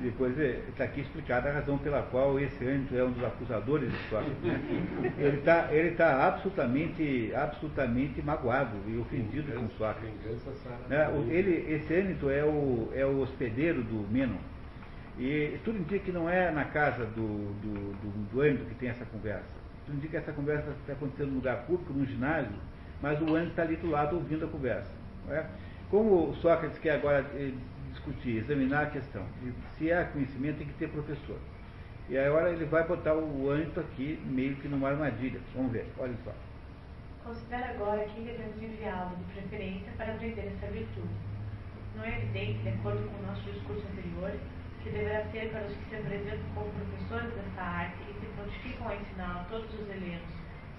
[0.00, 3.98] depois está aqui explicada a razão pela qual esse ânimo é um dos acusadores de
[4.08, 4.42] Sócrates.
[4.42, 4.60] Né?
[5.18, 10.14] Ele está ele tá absolutamente, absolutamente magoado e ofendido com Sócrates.
[10.88, 11.08] Né?
[11.28, 14.38] Ele, esse ânito é o, é o hospedeiro do Menon.
[15.18, 19.04] E tudo indica que não é na casa do, do, do, do que tem essa
[19.04, 19.48] conversa.
[19.84, 22.52] Tudo indica que essa conversa está acontecendo num lugar público, num ginásio,
[23.02, 24.92] mas o ânito está ali do lado ouvindo a conversa.
[25.28, 25.44] É?
[25.90, 27.52] Como Sócrates quer agora eh,
[27.92, 29.24] discutir, examinar a questão.
[29.78, 31.38] Se é conhecimento, tem que ter professor.
[32.10, 35.40] E agora ele vai botar o âmbito aqui meio que numa armadilha.
[35.54, 36.32] Vamos ver, olha só.
[37.24, 41.08] Considera agora quem devemos enviá-lo de preferência para aprender essa virtude.
[41.96, 44.32] Não é evidente, de acordo com o nosso discurso anterior,
[44.82, 48.88] que deverá ser para os que se apresentam como professores dessa arte e se prontificam
[48.88, 50.30] a ensinar a todos os helenos,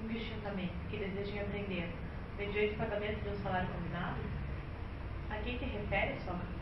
[0.04, 1.90] indistintamente, que desejem aprender,
[2.38, 4.39] mediante pagamento de um salário combinado?
[5.30, 6.60] A quem te refere, Sócrates?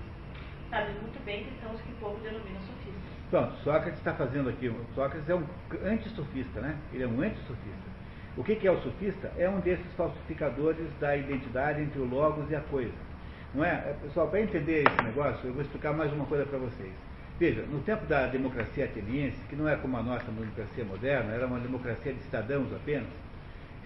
[0.70, 3.18] Sabe muito bem que são os que o povo denomina sofistas.
[3.30, 5.46] Pronto, Sócrates está fazendo aqui, Sócrates é um
[5.86, 6.76] antissofista, né?
[6.94, 7.98] Ele é um antissofista.
[8.36, 9.32] O que, que é o sofista?
[9.38, 12.94] É um desses falsificadores da identidade entre o logos e a coisa.
[13.54, 13.72] Não é?
[13.72, 16.94] é pessoal, para entender esse negócio, eu vou explicar mais uma coisa para vocês.
[17.40, 21.48] Veja, no tempo da democracia ateniense, que não é como a nossa democracia moderna, era
[21.48, 23.08] uma democracia de cidadãos apenas,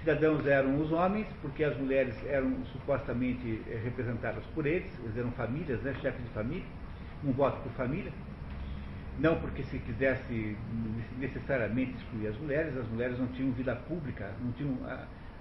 [0.02, 5.32] cidadãos eram os homens, porque as mulheres eram supostamente eh, representadas por eles, eles eram
[5.32, 6.66] famílias, né, chefes de família,
[7.24, 8.12] um voto por família.
[9.20, 10.58] Não porque se quisesse
[11.20, 14.78] necessariamente excluir as mulheres, as mulheres não tinham vida pública, não tinham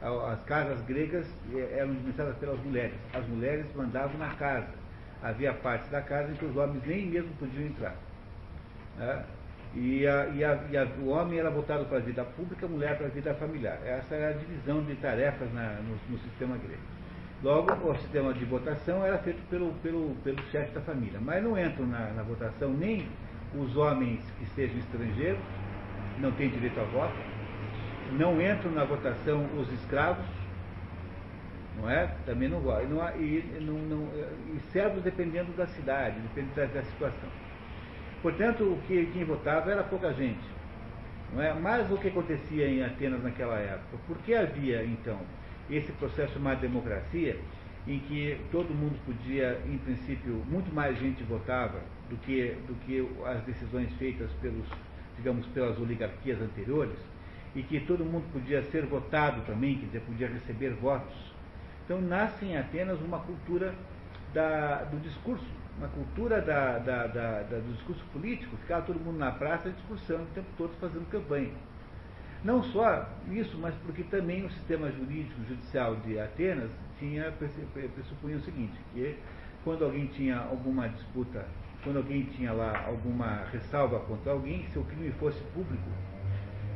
[0.03, 2.95] as casas gregas eh, eram administradas pelas mulheres.
[3.15, 4.69] As mulheres mandavam na casa.
[5.23, 7.95] Havia partes da casa em que os homens nem mesmo podiam entrar.
[9.75, 12.69] E, a, e, a, e a, o homem era voltado para a vida pública, a
[12.69, 13.79] mulher para a vida familiar.
[13.85, 16.83] Essa era a divisão de tarefas na, no, no, sistema grego.
[17.43, 21.21] Logo, o sistema de votação era feito pelo, pelo, pelo chefe da família.
[21.21, 23.07] Mas não entram na, na votação nem
[23.55, 25.41] os homens que sejam estrangeiros,
[26.19, 27.15] não têm direito a voto,
[28.13, 30.27] não entram na votação os escravos,
[31.81, 32.09] não é?
[32.27, 32.61] Também não.
[32.61, 34.09] Não, e, não, não,
[34.55, 37.29] e servos dependendo da cidade, dependendo da, da situação.
[38.23, 40.41] Portanto, o que, quem votava era pouca gente.
[41.33, 41.55] Não é?
[41.55, 43.99] Mas o que acontecia em Atenas naquela época?
[44.07, 45.19] Por que havia, então,
[45.71, 47.39] esse processo chamado democracia,
[47.87, 53.09] em que todo mundo podia, em princípio, muito mais gente votava do que, do que
[53.27, 54.67] as decisões feitas pelos,
[55.17, 56.99] digamos, pelas oligarquias anteriores,
[57.55, 61.15] e que todo mundo podia ser votado também, quer dizer, podia receber votos.
[61.85, 63.75] Então nasce em Atenas uma cultura
[64.33, 65.45] da, do discurso,
[65.81, 67.07] uma cultura da, da,
[67.43, 71.53] do discurso político, ficava todo mundo na praça discursando o tempo todo, fazendo campanha.
[72.45, 78.41] Não só isso, mas porque também o sistema jurídico judicial de Atenas tinha pressupunha o
[78.43, 79.17] seguinte, que
[79.65, 81.47] quando alguém tinha alguma disputa,
[81.83, 85.89] quando alguém tinha lá alguma ressalva contra alguém, se o crime fosse público,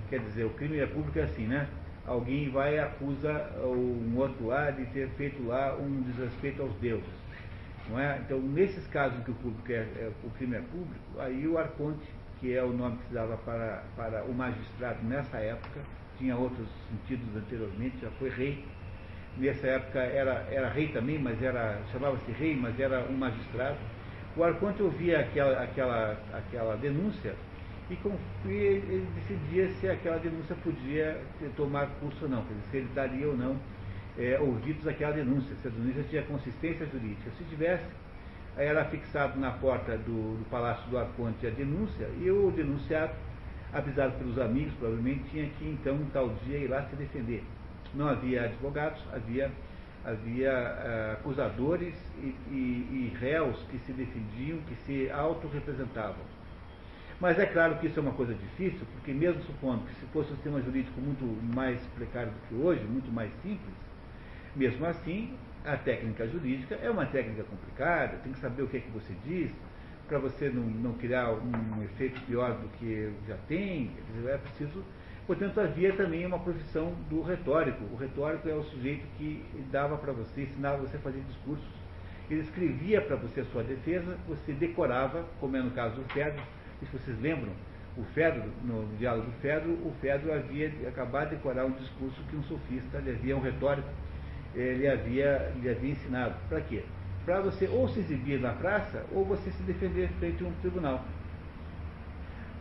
[0.08, 1.68] quer dizer, o crime é público é assim, né?
[2.06, 7.23] Alguém vai e acusa um outro lá de ter feito lá um desrespeito aos deuses.
[7.88, 8.18] Não é?
[8.24, 11.58] Então, nesses casos em que o, público é, é, o crime é público, aí o
[11.58, 12.06] arconte,
[12.40, 15.80] que é o nome que se dava para, para o magistrado nessa época,
[16.18, 18.64] tinha outros sentidos anteriormente, já foi rei.
[19.36, 23.76] Nessa época era, era rei também, mas era chamava-se rei, mas era um magistrado.
[24.36, 27.34] O arconte ouvia aquela, aquela, aquela denúncia
[27.90, 28.16] e, com,
[28.46, 31.20] e ele decidia se aquela denúncia podia
[31.56, 33.56] tomar curso ou não, se ele daria ou não
[34.18, 37.30] é, ouvidos àquela denúncia, se a denúncia tinha consistência jurídica.
[37.36, 37.84] Se tivesse,
[38.56, 43.12] era fixado na porta do, do Palácio do Arconte a denúncia e o denunciado,
[43.72, 47.42] avisado pelos amigos, provavelmente tinha que então um tal dia ir lá se defender.
[47.92, 49.50] Não havia advogados, havia,
[50.04, 56.34] havia uh, acusadores e, e, e réus que se defendiam, que se autorrepresentavam.
[57.20, 60.32] Mas é claro que isso é uma coisa difícil, porque mesmo supondo que se fosse
[60.32, 63.74] um sistema jurídico muito mais precário do que hoje, muito mais simples,
[64.56, 65.34] mesmo assim,
[65.64, 69.14] a técnica jurídica é uma técnica complicada, tem que saber o que é que você
[69.24, 69.50] diz,
[70.06, 73.90] para você não, não, criar um efeito pior do que já tem,
[74.26, 74.84] é preciso.
[75.26, 77.82] Portanto, havia também uma profissão do retórico.
[77.84, 79.42] O retórico é o sujeito que
[79.72, 81.66] dava para você, ensinava você a fazer discursos.
[82.30, 86.42] Ele escrevia para você a sua defesa, você decorava, como é no caso do Fedro,
[86.80, 87.52] se vocês lembram,
[87.96, 92.36] o Fedro, no diálogo do Fedro, o Fedro havia acabado de decorar um discurso que
[92.36, 93.88] um sofista, havia um retórico
[94.54, 96.34] ele havia, lhe havia ensinado.
[96.48, 96.82] Para quê?
[97.24, 101.04] Para você ou se exibir na praça, ou você se defender frente a um tribunal.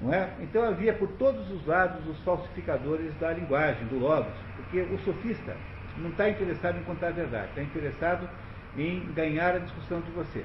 [0.02, 0.30] Não é?
[0.42, 5.56] Então havia por todos os lados os falsificadores da linguagem, do logos, porque o sofista
[5.98, 8.30] não está interessado em contar a verdade, está interessado
[8.78, 10.44] em ganhar a discussão de você.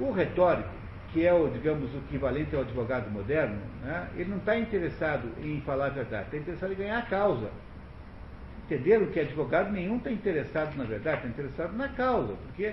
[0.00, 0.70] O retórico,
[1.12, 5.60] que é o, digamos, o equivalente ao advogado moderno, né, ele não está interessado em
[5.60, 7.50] falar a verdade, está interessado em ganhar a causa
[8.72, 12.72] entenderam que advogado nenhum está interessado, na verdade, está interessado na causa, porque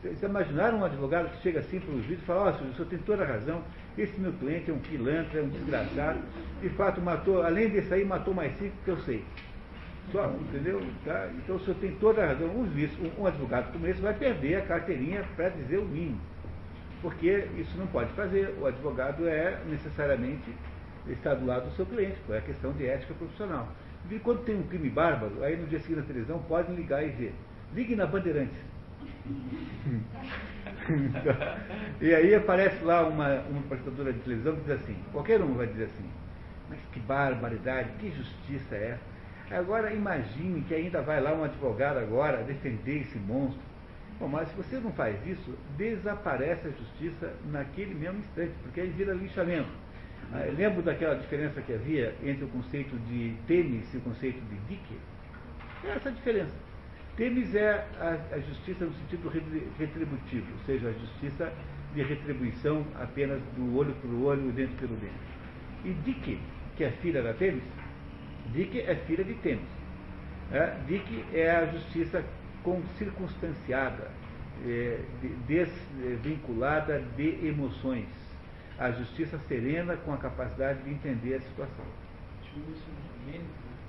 [0.00, 2.74] vocês imaginaram um advogado que chega assim para os vídeos e fala, ó, oh, o
[2.74, 3.62] senhor tem toda a razão,
[3.98, 6.20] esse meu cliente é um pilantra, é um desgraçado,
[6.60, 9.24] de fato matou, além desse aí, matou mais cinco que eu sei.
[10.12, 10.80] Só, entendeu?
[11.04, 11.28] Tá?
[11.36, 12.46] Então o senhor tem toda a razão.
[12.48, 16.20] Um, juiz, um, advogado como esse vai perder a carteirinha para dizer o mínimo.
[17.02, 18.54] Porque isso não pode fazer.
[18.60, 20.48] O advogado é necessariamente
[21.08, 23.68] está do lado do seu cliente, é questão de ética profissional.
[24.22, 27.34] Quando tem um crime bárbaro, aí no dia seguinte na televisão, podem ligar e ver.
[27.74, 28.58] Ligue na Bandeirantes.
[32.00, 35.66] e aí aparece lá uma, uma apresentadora de televisão que diz assim, qualquer um vai
[35.66, 36.10] dizer assim,
[36.68, 39.16] mas que barbaridade, que justiça é essa.
[39.50, 43.62] Agora imagine que ainda vai lá um advogado agora defender esse monstro.
[44.18, 48.88] Bom, mas se você não faz isso, desaparece a justiça naquele mesmo instante, porque aí
[48.88, 49.68] vira lixamento.
[50.32, 54.56] Ah, lembro daquela diferença que havia entre o conceito de Temis e o conceito de
[54.68, 54.98] Dicke?
[55.84, 56.54] É essa diferença.
[57.16, 59.28] Temis é a, a, justiça no sentido
[59.78, 61.52] retributivo, ou seja, a justiça
[61.94, 65.14] de retribuição apenas do olho pelo olho, o dente pelo dente.
[65.84, 66.38] E Dicke,
[66.76, 67.62] que é filha da Temis,
[68.52, 69.64] Dicke é filha de Temis.
[70.52, 72.22] É, Dicke é a justiça
[72.98, 74.10] circunstanciada,
[74.66, 74.98] é,
[75.46, 78.25] desvinculada de emoções
[78.78, 81.84] a justiça serena com a capacidade de entender a situação.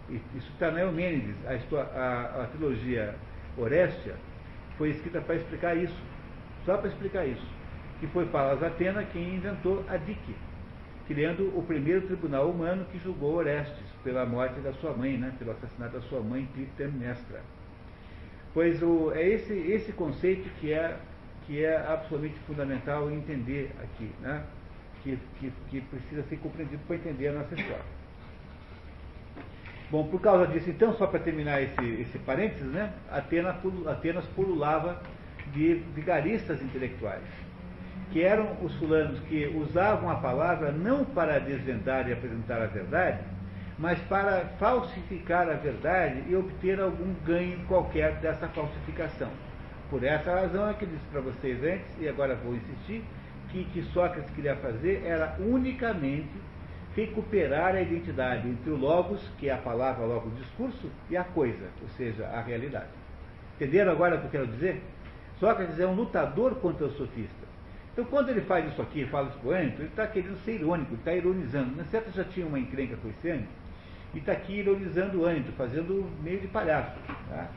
[0.10, 3.16] Isso está na Eumênides, a, a, a trilogia
[3.58, 4.16] Orestia
[4.78, 6.00] foi escrita para explicar isso,
[6.66, 7.46] só para explicar isso.
[8.00, 10.36] Que foi Palas Atena quem inventou a Dique.
[11.08, 15.52] criando o primeiro tribunal humano que julgou Orestes pela morte da sua mãe, né, pelo
[15.52, 17.42] assassinato da sua mãe Clitemnestra.
[18.54, 20.98] Pois o, é esse, esse conceito que é,
[21.46, 24.44] que é absolutamente fundamental entender aqui, né,
[25.16, 27.98] que, que, que precisa ser compreendido para entender a nossa história.
[29.90, 33.56] Bom, por causa disso, então, só para terminar esse, esse parênteses, né, Atenas,
[33.88, 35.02] Atenas pululava
[35.54, 37.24] de vigaristas intelectuais
[38.12, 43.20] que eram os fulanos que usavam a palavra não para desvendar e apresentar a verdade,
[43.78, 49.30] mas para falsificar a verdade e obter algum ganho qualquer dessa falsificação.
[49.90, 53.04] Por essa razão é que eu disse para vocês antes, e agora vou insistir,
[53.50, 56.30] que que Sócrates queria fazer era unicamente
[56.96, 61.24] recuperar a identidade entre o logos, que é a palavra logo o discurso, e a
[61.24, 62.90] coisa, ou seja, a realidade.
[63.56, 64.82] Entenderam agora o que eu quero dizer?
[65.40, 67.48] Sócrates é um lutador contra os sofistas.
[67.94, 71.14] Então, quando ele faz isso aqui, fala isso poento, ele está querendo ser irônico, está
[71.14, 71.76] ironizando.
[71.76, 73.50] Na certa já tinha uma encrenca com esse Ânito,
[74.14, 76.96] e está aqui ironizando o Ânito, fazendo meio de palhaço.
[77.30, 77.48] Tá?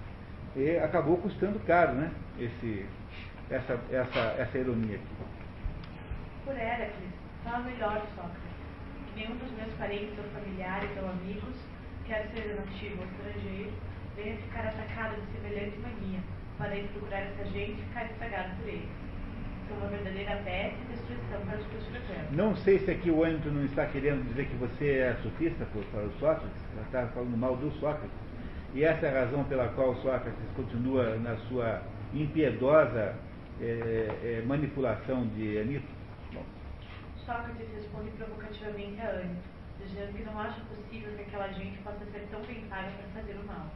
[0.57, 2.11] E acabou custando caro, né?
[2.39, 2.85] Esse,
[3.51, 5.30] essa, essa, essa ironia aqui.
[6.45, 7.13] Por Heracles,
[7.45, 8.41] fala melhor Sócrates.
[9.17, 11.57] Nenhum dos meus parentes ou familiares ou amigos,
[12.07, 13.73] quer seja nativo ou estrangeiro,
[14.17, 16.21] venha ficar atacado de semelhante mania,
[16.59, 18.89] para ir procurar essa gente e ficar estragado por eles
[19.77, 22.33] uma verdadeira peste e destruição para os que os frequentam.
[22.33, 26.03] Não sei se aqui o Ânitos não está querendo dizer que você é sofista para
[26.03, 28.11] o Sócrates, está falando mal do Sócrates.
[28.75, 31.83] E essa é a razão pela qual Sócrates continua na sua
[32.15, 33.15] impiedosa
[33.61, 33.65] é,
[34.23, 36.00] é, manipulação de Anito.
[37.27, 39.49] Sócrates responde provocativamente a Anito,
[39.79, 43.37] dizendo que não acha possível que aquela gente possa ser tão bem paga para fazer
[43.39, 43.67] o mal.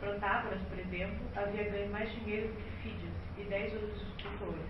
[0.00, 4.66] Protágoras, por exemplo, havia ganho mais dinheiro do que Fídias e dez outros escultores,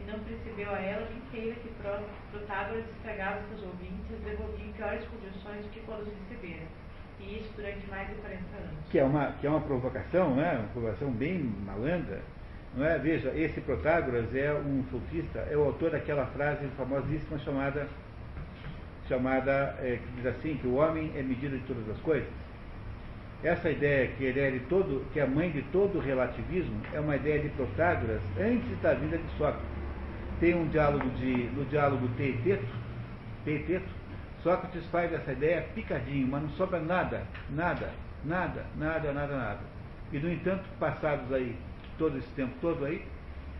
[0.00, 1.68] e não percebeu a ela inteira que
[2.30, 6.66] Protágoras estragava seus ouvintes e devolvia em piores condições do que quando os recebera.
[7.20, 8.90] E isso durante mais de 40 anos.
[8.90, 10.58] Que é uma, que é uma provocação, né?
[10.58, 12.20] uma provocação bem malandra.
[12.74, 12.98] Não é?
[12.98, 17.86] Veja, esse Protágoras é um sofista, é o autor daquela frase famosíssima chamada,
[19.08, 22.28] chamada é, que diz assim, que o homem é medida de todas as coisas.
[23.44, 26.80] Essa ideia que ele é de todo, que é a mãe de todo o relativismo,
[26.94, 29.66] é uma ideia de Protágoras antes da vida de Sócrates.
[30.40, 32.64] Tem um diálogo de, no diálogo Teeteto,
[33.44, 33.88] Teeteto,
[34.42, 37.90] Sócrates faz essa ideia picadinho, mas não sobra nada, nada,
[38.24, 39.60] nada, nada, nada, nada.
[40.12, 41.56] E no entanto, passados aí,
[42.02, 43.06] todo esse tempo todo aí,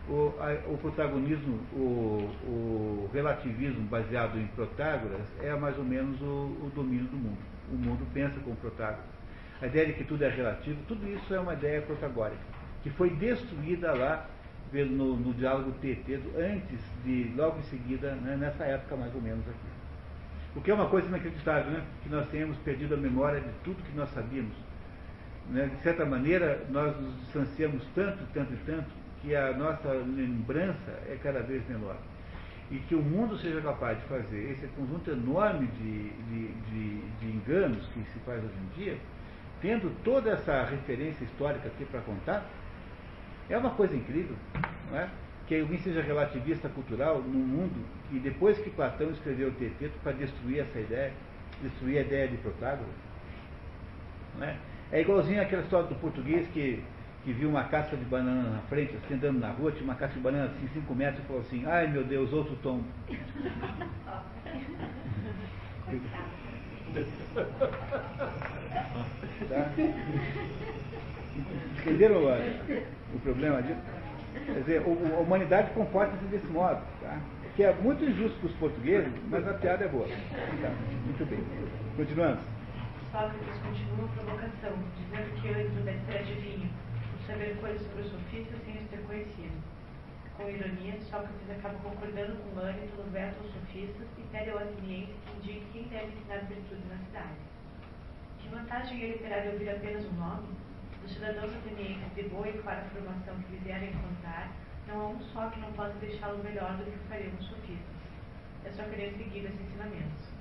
[0.09, 6.25] o, a, o protagonismo, o, o, relativismo baseado em Protágoras é mais ou menos o,
[6.25, 7.37] o domínio do mundo.
[7.71, 9.13] O mundo pensa como Protágoras
[9.61, 12.41] a ideia de que tudo é relativo, tudo isso é uma ideia protagórica,
[12.83, 14.27] que foi destruída lá
[14.73, 19.47] no, no diálogo TT, antes de, logo em seguida, né, nessa época mais ou menos
[19.47, 20.57] aqui.
[20.57, 21.81] O que é uma coisa inacreditável, né?
[22.03, 24.53] que nós tenhamos perdido a memória de tudo que nós sabíamos.
[25.49, 25.69] Né?
[25.75, 28.89] De certa maneira, nós nos distanciamos tanto, tanto e tanto,
[29.21, 31.95] que a nossa lembrança é cada vez menor.
[32.71, 37.27] E que o mundo seja capaz de fazer esse conjunto enorme de, de, de, de
[37.27, 38.97] enganos que se faz hoje em dia,
[39.61, 42.45] tendo toda essa referência histórica aqui para contar,
[43.49, 44.35] é uma coisa incrível,
[44.89, 45.09] não é?
[45.47, 50.13] Que alguém seja relativista cultural no mundo e depois que Platão escreveu o Teteto para
[50.13, 51.13] destruir essa ideia,
[51.61, 52.93] destruir a ideia de Protágoras.
[54.37, 54.57] Não é?
[54.93, 56.79] É igualzinho aquela história do português que,
[57.23, 60.13] que viu uma casca de banana na frente, assim, andando na rua, tinha uma casca
[60.13, 62.81] de banana assim, 5 metros, e falou assim, ai meu Deus, outro tom.
[69.49, 69.71] Tá?
[71.81, 73.81] Entenderam o, o problema disso?
[74.45, 77.19] Quer dizer, a humanidade comporta-se desse modo, tá?
[77.55, 80.07] que é muito injusto para os portugueses, mas a piada é boa.
[80.07, 80.71] Tá?
[81.05, 81.43] Muito bem.
[81.97, 82.52] Continuando.
[83.13, 86.67] Sócrates continua a provocação, dizendo que antes deve ser adivinho,
[87.11, 89.53] por saber coisas sobre os sofistas sem os ter conhecido.
[90.35, 95.13] Com ironia, Sócrates acaba concordando com Ânito no verso aos sofistas e pede ao ateniense
[95.13, 97.37] que indique quem deve ensinar virtude na cidade.
[98.41, 100.49] Que vantagem ele terá de ouvir apenas um nome?
[101.05, 104.49] Os cidadãos atenienses de boa e clara formação que lhe vierem contar,
[104.87, 107.93] não há um só que não possa deixá-lo melhor do que fariam os sofistas.
[108.65, 110.32] É só querer seguir esses ensinamentos.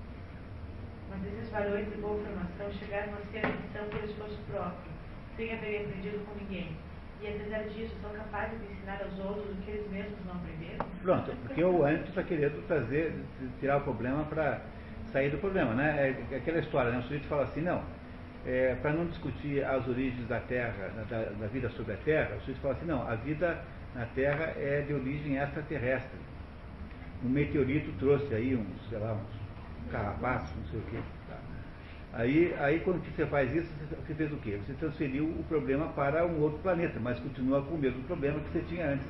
[1.13, 4.91] Mas esses varões de boa formação chegaram a ser a missão por esforço próprio,
[5.37, 6.77] sem haverem aprendido com ninguém.
[7.21, 10.87] E apesar disso, são capazes de ensinar aos outros o que eles mesmos não aprenderam?
[11.03, 13.15] Pronto, porque o Ângelo está querendo trazer,
[13.61, 14.61] tirar o problema para
[15.13, 16.17] sair do problema, né?
[16.31, 16.99] É aquela história, né?
[16.99, 17.83] O sujeito fala assim, não,
[18.45, 22.41] é, para não discutir as origens da Terra, da, da, vida sobre a Terra, o
[22.41, 23.63] sujeito fala assim, não, a vida
[23.95, 26.19] na Terra é de origem extraterrestre.
[27.25, 29.42] um meteorito trouxe aí uns, sei lá, uns
[29.91, 30.99] carrapatos, não sei o quê.
[31.29, 31.37] Tá.
[32.15, 33.69] Aí, aí quando você faz isso,
[34.07, 34.61] você fez o quê?
[34.67, 38.51] Você transferiu o problema para um outro planeta, mas continua com o mesmo problema que
[38.51, 39.07] você tinha antes.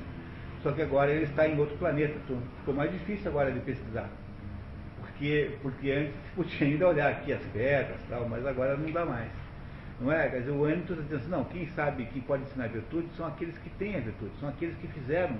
[0.61, 2.13] Só que agora ele está em outro planeta.
[2.23, 4.09] Então, ficou mais difícil agora de pesquisar.
[5.01, 9.05] Porque, porque antes se podia ainda olhar aqui as pedras tal, mas agora não dá
[9.05, 9.29] mais.
[9.99, 10.29] Não é?
[10.29, 13.27] Quer dizer, o ânimo está dizendo assim, não, quem sabe que pode ensinar virtude são
[13.27, 15.35] aqueles que têm a virtude, são aqueles que fizeram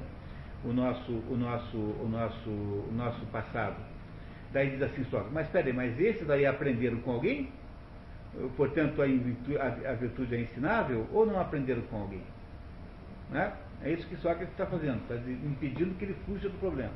[0.64, 3.76] o nosso, o nosso, o nosso, o nosso passado.
[4.54, 7.52] Daí diz assim só, mas peraí, mas esses daí aprenderam com alguém?
[8.56, 12.22] Portanto, a, a, a virtude é ensinável ou não aprenderam com alguém?
[13.32, 13.52] Né?
[13.82, 16.94] É isso que Sócrates está fazendo, está impedindo que ele fuja do problema.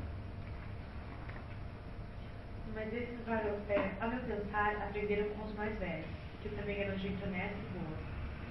[2.74, 6.06] Mas esses varões, é, ao meu pensar, aprenderam com os mais velhos,
[6.42, 8.07] que também eram gente honesta e boa.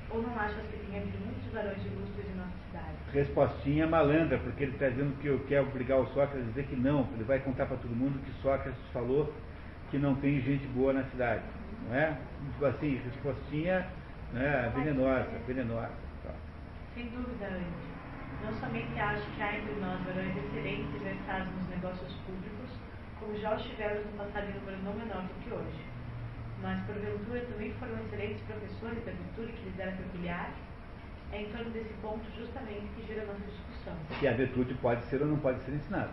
[0.09, 2.95] Ou não achas que tem havido muitos varões ilustres em nossa cidade?
[3.13, 7.07] Respostinha malandra, porque ele está dizendo que quer obrigar o Sócrates a dizer que não,
[7.13, 9.33] ele vai contar para todo mundo que Sócrates falou
[9.91, 11.43] que não tem gente boa na cidade.
[11.87, 12.17] Não é?
[12.53, 13.87] Tipo assim, respostinha
[14.33, 15.91] né, venenosa, venenosa.
[16.23, 16.33] Tá.
[16.93, 17.97] Sem dúvida, Andy.
[18.43, 22.69] Não somente acho que há entre nós varões excelentes e versados nos negócios públicos,
[23.19, 25.86] como já os tivemos no passado em número não menor do que hoje.
[26.61, 30.51] Mas, porventura, também foram excelentes professores da virtude que lhes era peculiar?
[31.31, 33.95] É em torno desse ponto, justamente, que gira a nossa discussão.
[34.19, 36.11] Que a virtude pode ser ou não pode ser ensinada.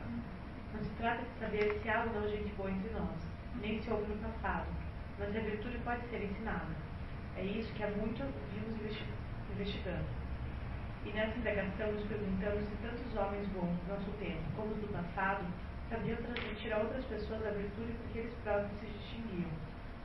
[0.74, 3.16] Não se trata de saber se há ou não gente boa entre nós,
[3.60, 4.66] nem se houve no passado,
[5.18, 6.74] mas a virtude pode ser ensinada.
[7.36, 8.22] É isso que há muito
[8.52, 8.80] vimos
[9.52, 10.04] investigando.
[11.04, 14.88] E nessa indagação nos perguntamos se tantos homens bons do nosso tempo como os do
[14.88, 15.44] passado
[15.88, 19.50] sabiam transmitir a outras pessoas a virtude porque eles próprios se distinguiam,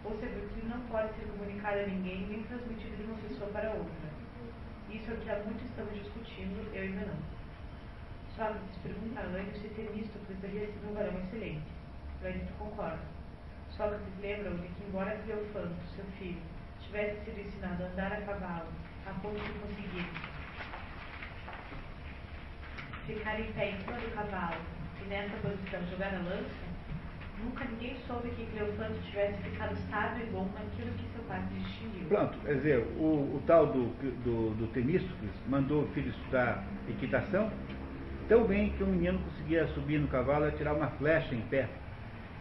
[0.03, 3.49] ou se a virtude não pode ser comunicada a ninguém nem transmitida de uma pessoa
[3.51, 4.09] para outra.
[4.89, 7.21] Isso é o que há muito estamos discutindo, eu e Menon.
[8.35, 11.67] Sócrates pergunta a Lânio se Temístocles teria sido um varão excelente.
[12.23, 13.03] Lânio concorda.
[13.71, 16.41] Sócrates lembra-o de que, embora Cleofanto, seu filho,
[16.81, 18.69] tivesse sido ensinado a andar a cavalo,
[19.05, 20.05] a ponto de conseguir
[23.05, 24.61] ficar em pé em cima do cavalo
[25.01, 26.68] e nessa posição jogar a lança,
[27.43, 32.07] nunca ninguém soube que Cleofanto tivesse ficado sábio e bom naquilo que seu pai distinguiu.
[32.07, 33.87] Pronto, quer dizer, o, o tal do,
[34.23, 37.51] do, do Temístocles mandou o filho estudar equitação
[38.29, 41.67] tão bem que um menino conseguia subir no cavalo e tirar uma flecha em pé.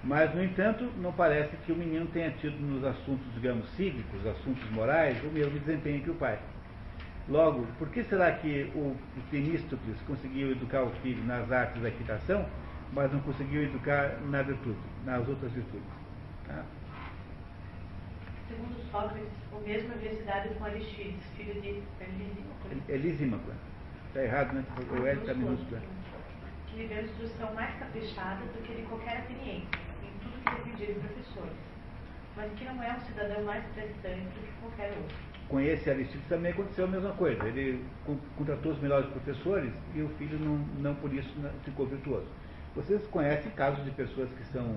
[0.04, 4.70] Mas, no entanto, não parece que o menino tenha tido nos assuntos, digamos, cívicos, assuntos
[4.70, 6.38] morais, o mesmo desempenho que o pai.
[7.28, 8.96] Logo, por que será que o, o
[9.30, 12.46] Temístocles conseguiu educar o filho nas artes da equitação,
[12.92, 15.88] mas não conseguiu educar na virtude, nas outras virtudes?
[16.46, 16.64] Tá?
[18.48, 22.68] Segundo Sócrates, o mesmo havia se dado com Aristides, filho de Elisímaco.
[22.88, 23.52] Elisímaco.
[24.08, 24.64] Está errado, né?
[24.90, 25.80] O L está minúsculo.
[26.66, 29.66] Que lhe deu instrução mais caprichada do que de qualquer ateniense,
[30.02, 31.58] em tudo que lhe pediram professores,
[32.36, 36.26] mas que não é um cidadão mais prestante do que qualquer outro com esse Aristides
[36.28, 37.42] também aconteceu a mesma coisa.
[37.44, 37.84] Ele
[38.36, 41.28] contratou os melhores professores e o filho não, não por isso
[41.64, 42.26] ficou virtuoso.
[42.74, 44.76] Vocês conhecem casos de pessoas que são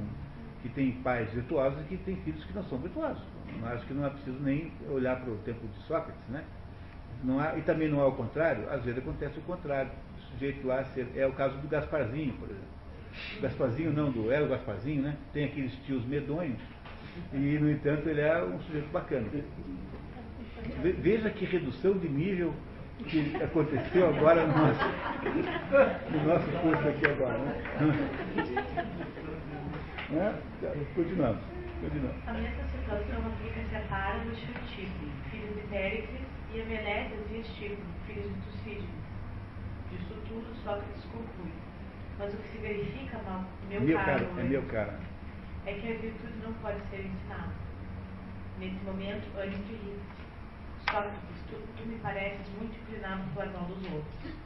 [0.62, 3.24] que têm pais virtuosos e que têm filhos que não são virtuosos.
[3.60, 6.44] Eu acho que não é preciso nem olhar para o tempo de Sócrates, né?
[7.24, 9.92] Não há, e também não é o contrário, às vezes acontece o contrário.
[10.18, 10.86] O sujeito lá
[11.16, 12.82] é o caso do Gasparzinho, por exemplo.
[13.42, 15.18] Gasparzinho não, do é o Gasparzinho, né?
[15.34, 16.60] Tem aqueles tios medonhos
[17.34, 19.28] e, no entanto, ele é um sujeito bacana.
[21.00, 22.54] Veja que redução de nível
[23.04, 24.86] que aconteceu agora no nosso,
[26.12, 27.38] no nosso curso aqui agora.
[27.38, 27.56] Né?
[30.10, 30.42] né?
[30.96, 31.42] Continuamos.
[31.82, 32.28] Continuamos.
[32.28, 36.22] A mesma situação aplica-se a Páranos e Eutipo, filhos de Péricles,
[36.54, 38.90] e a Menésias e Estipo, filhos de Tucídides.
[39.90, 41.52] Disso tudo, Sócrates conclui.
[42.20, 43.20] Mas o que se verifica,
[43.70, 45.00] meu, meu caro, é meu cara.
[45.66, 47.52] é que a virtude não pode ser ensinada.
[48.60, 50.00] Nesse momento, antes de rir
[50.92, 51.20] Sócrates,
[51.50, 54.42] tu, tu me pareces muito inclinado para mal dos outros.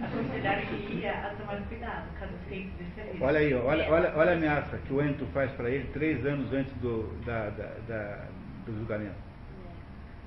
[0.00, 3.24] A tomar cuidado, caso serviço.
[3.24, 6.52] Olha aí, olha, olha, olha a ameaça que o Ento faz para ele três anos
[6.52, 8.26] antes do, da, da, da,
[8.66, 9.14] do julgamento.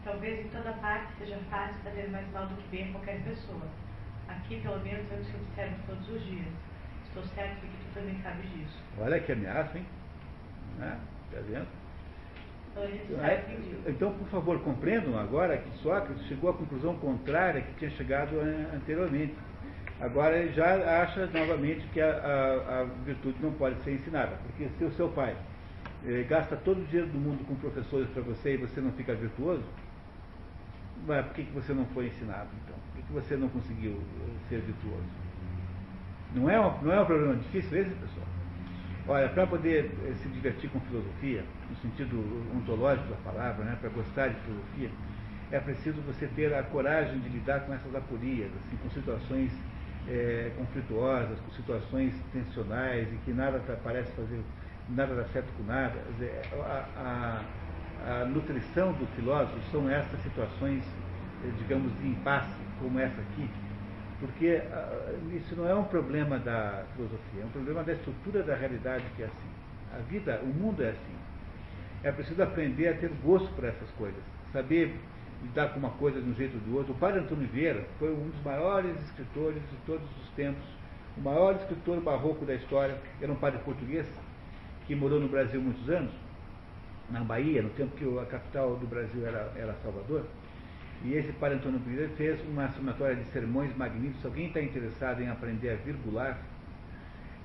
[0.03, 3.61] Talvez em toda parte seja fácil fazer mais mal do que bem a qualquer pessoa.
[4.27, 6.53] Aqui, pelo menos, eu te observo todos os dias.
[7.07, 8.79] Estou certo de que tu também sabes disso.
[8.99, 9.85] Olha que ameaça, hein?
[10.77, 10.99] Né?
[11.31, 11.67] Tá vendo?
[12.75, 18.39] É, então, por favor, compreendam agora que Sócrates chegou à conclusão contrária que tinha chegado
[18.73, 19.35] anteriormente.
[19.99, 24.67] Agora ele já acha novamente que a, a, a virtude não pode ser ensinada, porque
[24.77, 25.35] se o seu pai
[26.05, 29.13] eh, gasta todo o dinheiro do mundo com professores para você e você não fica
[29.13, 29.63] virtuoso,
[31.07, 32.75] mas por que, que você não foi ensinado então?
[32.75, 35.05] Por que, que você não conseguiu eh, ser virtuoso?
[36.35, 38.25] Não é, um, não é um problema difícil esse, pessoal?
[39.05, 42.17] Olha, para poder eh, se divertir com filosofia, no sentido
[42.55, 44.89] ontológico da palavra, né, para gostar de filosofia,
[45.51, 49.51] é preciso você ter a coragem de lidar com essas aporias, assim, com situações
[50.07, 54.39] é, conflituosas, com situações tensionais e que nada parece fazer,
[54.89, 55.99] nada dá certo com nada.
[56.53, 57.45] A,
[57.99, 60.83] a, a, nutrição do filósofo são essas situações,
[61.43, 63.49] eh, digamos, de impasse, como essa aqui,
[64.23, 64.61] porque
[65.35, 69.23] isso não é um problema da filosofia, é um problema da estrutura da realidade que
[69.23, 69.49] é assim.
[69.93, 71.15] A vida, o mundo é assim.
[72.03, 74.97] É preciso aprender a ter gosto por essas coisas, saber
[75.41, 76.93] lidar com uma coisa de um jeito ou do outro.
[76.93, 80.63] O padre Antônio Vieira foi um dos maiores escritores de todos os tempos,
[81.17, 84.07] o maior escritor barroco da história, era um padre português,
[84.87, 86.13] que morou no Brasil muitos anos,
[87.09, 90.25] na Bahia, no tempo que a capital do Brasil era, era Salvador.
[91.03, 94.21] E esse padre Antônio Vieira fez uma somatória de sermões magníficos.
[94.21, 96.41] Se alguém está interessado em aprender a virgular,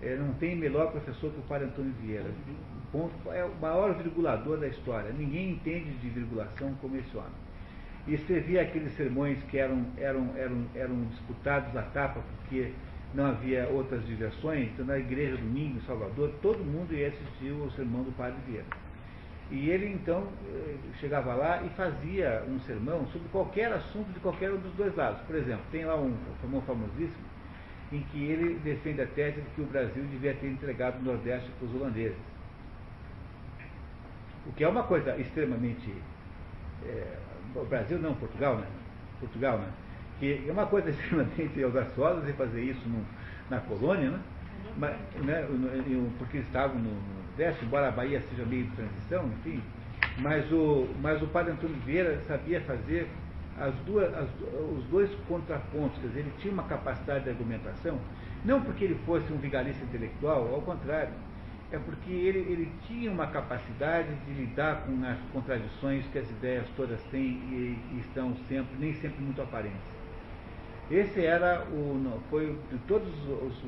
[0.01, 2.29] é, não tem melhor professor que o padre Antônio Vieira.
[2.29, 5.13] O ponto, é o maior virgulador da história.
[5.13, 7.49] Ninguém entende de virgulação como esse homem
[8.09, 12.73] e escrevia aqueles sermões que eram, eram, eram, eram disputados à tapa, porque
[13.15, 14.71] não havia outras diversões.
[14.73, 18.67] Então, na igreja domingo em Salvador, todo mundo ia assistir o sermão do Padre Vieira.
[19.51, 24.51] E ele, então, eh, chegava lá e fazia um sermão sobre qualquer assunto de qualquer
[24.53, 25.21] um dos dois lados.
[25.23, 27.25] Por exemplo, tem lá um sermão famosíssimo
[27.91, 31.51] em que ele defende a tese de que o Brasil devia ter entregado o Nordeste
[31.59, 32.19] para os holandeses.
[34.47, 35.95] O que é uma coisa extremamente
[36.87, 37.19] é,
[37.55, 38.67] o Brasil não, Portugal, né?
[39.21, 39.69] Portugal, né?
[40.21, 43.05] Que é uma coisa extremamente audaciosa você fazer isso no,
[43.51, 44.21] na colônia, né?
[44.77, 45.47] Mas, né?
[46.19, 49.63] Porque estavam no Nordeste, embora a Bahia seja meio de transição, enfim.
[50.19, 53.07] Mas o, mas o padre Antônio Vieira sabia fazer
[53.57, 54.29] as duas, as,
[54.77, 57.97] os dois contrapontos, quer dizer, ele tinha uma capacidade de argumentação,
[58.45, 61.13] não porque ele fosse um vigarista intelectual, ao contrário,
[61.71, 66.67] é porque ele, ele tinha uma capacidade de lidar com as contradições que as ideias
[66.77, 69.98] todas têm e, e estão sempre, nem sempre muito aparentes.
[70.91, 73.65] Esse era o, foi de todos os, os,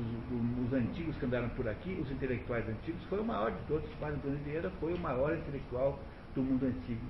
[0.65, 3.87] os, antigos que andaram por aqui, os intelectuais antigos, foi o maior de todos.
[3.99, 5.99] Padre Antônio Vieira foi o maior intelectual
[6.33, 7.01] do mundo antigo,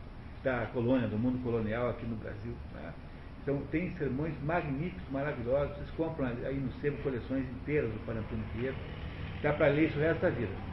[0.44, 2.54] da colônia, do mundo colonial aqui no Brasil.
[2.74, 2.94] Né?
[3.42, 5.78] Então tem sermões magníficos, maravilhosos.
[5.78, 8.76] Vocês compram aí no sebo coleções inteiras do Padre Antônio Vieira.
[9.42, 10.72] Dá para ler isso o resto da vida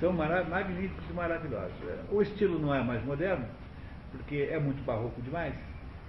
[0.00, 1.72] são magníficos e maravilhosos.
[2.10, 3.46] O estilo não é mais moderno,
[4.12, 5.54] porque é muito barroco demais,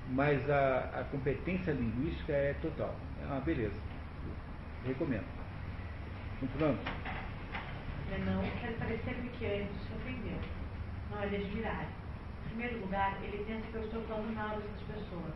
[0.10, 2.95] mas a, a competência linguística é total.
[3.22, 3.80] É uma beleza.
[4.86, 5.26] Recomendo.
[6.39, 6.80] Continuando.
[8.26, 10.39] Não quer parecer-me que antes se ofendeu.
[11.12, 11.88] Não é admirar.
[12.45, 15.34] Em primeiro lugar, ele pensa que eu estou falando mal dessas pessoas.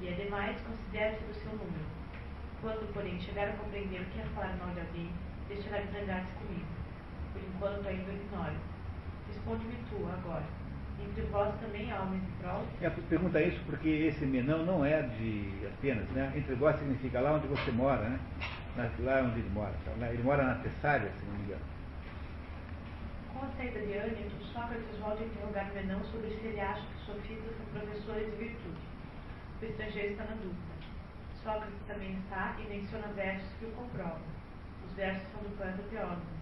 [0.00, 1.86] E, ademais, considera-se do seu número.
[2.60, 5.10] Quando, porém, chegar a compreender o que é falar mal de alguém,
[5.48, 6.80] deixará de zangar-se comigo
[7.32, 8.56] por enquanto ainda ignoro.
[9.28, 10.59] Responde-me tu agora.
[11.08, 12.64] Entre vós também há homens prol?
[12.80, 16.32] É, pergunta isso porque esse menão não é de Atenas, né?
[16.36, 18.20] Entre vós significa lá onde você mora, né?
[19.00, 19.74] Lá onde ele mora.
[19.84, 20.06] Tá?
[20.08, 21.62] Ele mora na Tessália, se não me engano.
[23.32, 27.06] Com a saída de Ânito, Sócrates volta a interrogar Menão sobre se ele acha que
[27.06, 28.80] sofistas são professores de virtude.
[29.60, 30.70] O estrangeiro está na dúvida.
[31.42, 34.20] Sócrates também está e menciona versos que o comprovam.
[34.86, 36.40] Os versos são do poeta Teógenes.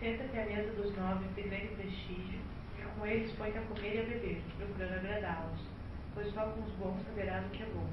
[0.00, 2.40] Senta-te à mesa dos de grande prestígio,
[2.98, 5.60] com eles põe-te a comer e a beber, procurando agradá-los,
[6.14, 7.86] pois só com os bons saberás o que é bom.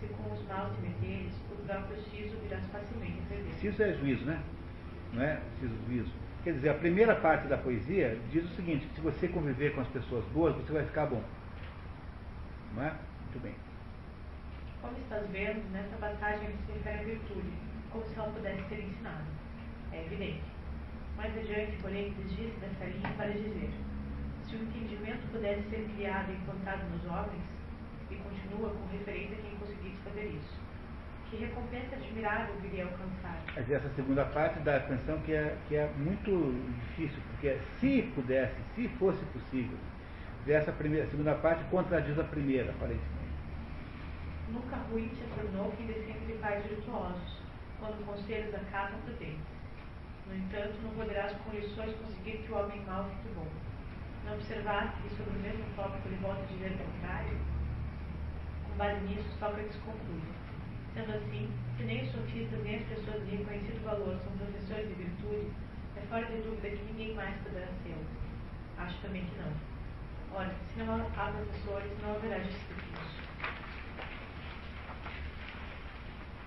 [0.00, 3.52] Se com os maus te meteres, o próprio siso virás facilmente perder.
[3.54, 4.40] Siso é juízo, né?
[5.12, 6.12] Não é siso juízo.
[6.44, 9.80] Quer dizer, a primeira parte da poesia diz o seguinte, que se você conviver com
[9.80, 11.22] as pessoas boas, você vai ficar bom.
[12.74, 12.94] Não é?
[13.22, 13.54] Muito bem.
[14.80, 17.52] Como estás vendo, nessa passagem ele se refere à virtude,
[17.90, 19.24] como se ela pudesse ser ensinada.
[19.92, 20.42] É evidente.
[21.16, 23.70] Mais adiante, porém, desvia-se dessa linha para dizer:
[24.48, 27.42] se o entendimento pudesse ser criado e implantado nos homens,
[28.10, 30.58] e continua com referência a quem conseguisse fazer isso,
[31.28, 33.42] que recompensa admirável viria alcançar.
[33.56, 38.56] Essa segunda parte dá a atenção que é, que é muito difícil, porque se pudesse,
[38.74, 39.76] se fosse possível,
[40.46, 43.18] essa primeira, segunda parte contradiz a primeira, aparentemente.
[44.50, 47.36] Nunca ruim se tornou quem descende de pais virtuosos,
[47.78, 49.58] quando conselhos acabam prudentes
[50.28, 53.46] no entanto, não poderás com lições conseguir que o homem mau fique bom.
[54.28, 57.38] Não observaste que sobre o mesmo tópico ele volta a dizer o contrário?
[58.68, 60.20] Com base nisso, Sócrates conclui.
[60.92, 64.94] Sendo assim, se nem os sofistas nem as pessoas de reconhecido valor são professores de
[65.02, 65.50] virtude,
[65.96, 67.96] é fora de dúvida que ninguém mais poderá ser.
[68.76, 69.50] Acho também que não.
[70.36, 73.08] Ora, se não há professores, não haverá discípulos.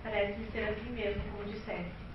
[0.04, 2.11] Parece-me ser assim mesmo, como disseste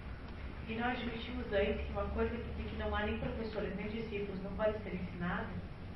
[0.68, 4.51] E não admitimos antes que uma coisa que não há nem professores nem discípulos não
[4.52, 5.47] pode ser ensinada?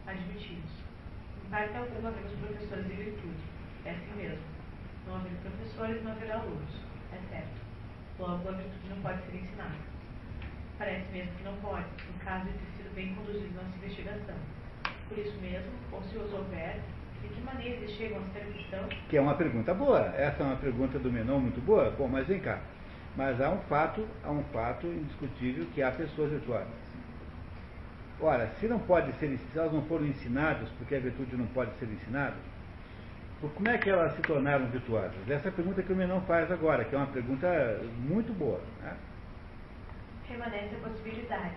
[0.07, 0.71] Admitimos.
[1.45, 3.43] Em parte alguma havemos professores de virtude.
[3.85, 4.39] É assim mesmo.
[5.09, 6.71] Não havendo professores, não haverá alunos.
[7.13, 7.61] É certo.
[8.21, 9.75] Logo, a virtude não pode ser ensinada.
[10.79, 14.37] Parece mesmo que não pode, no caso de ter sido bem conduzido nossa investigação.
[15.09, 16.81] Por isso mesmo, ou se os houver,
[17.21, 18.95] de que maneira eles chegam a ser cristãos?
[19.09, 20.01] Que é uma pergunta boa.
[20.17, 21.91] Essa é uma pergunta do Menon muito boa.
[21.91, 22.61] Bom, mas vem cá.
[23.17, 26.69] Mas há um fato, há um fato indiscutível que há pessoas virtuosas.
[28.21, 31.73] Ora, se não pode ser, se elas não foram ensinadas, porque a virtude não pode
[31.79, 32.37] ser ensinada,
[33.41, 35.17] como é que elas se tornaram virtuosas?
[35.29, 38.61] Essa é a pergunta que o Menon faz agora, que é uma pergunta muito boa.
[38.83, 38.95] Né?
[40.31, 41.57] A possibilidade,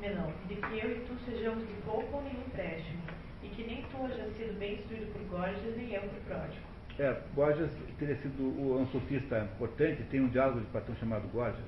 [0.00, 3.02] Menon, de que eu e tu sejamos de pouco ou nenhum empréstimo,
[3.42, 6.69] e que nem tu hajas sido bem instruído por Gorgias, nem eu por Pródigo.
[7.00, 11.64] É, Gorgias teria sido um sofista importante, tem um diálogo de Platão chamado Gorgias.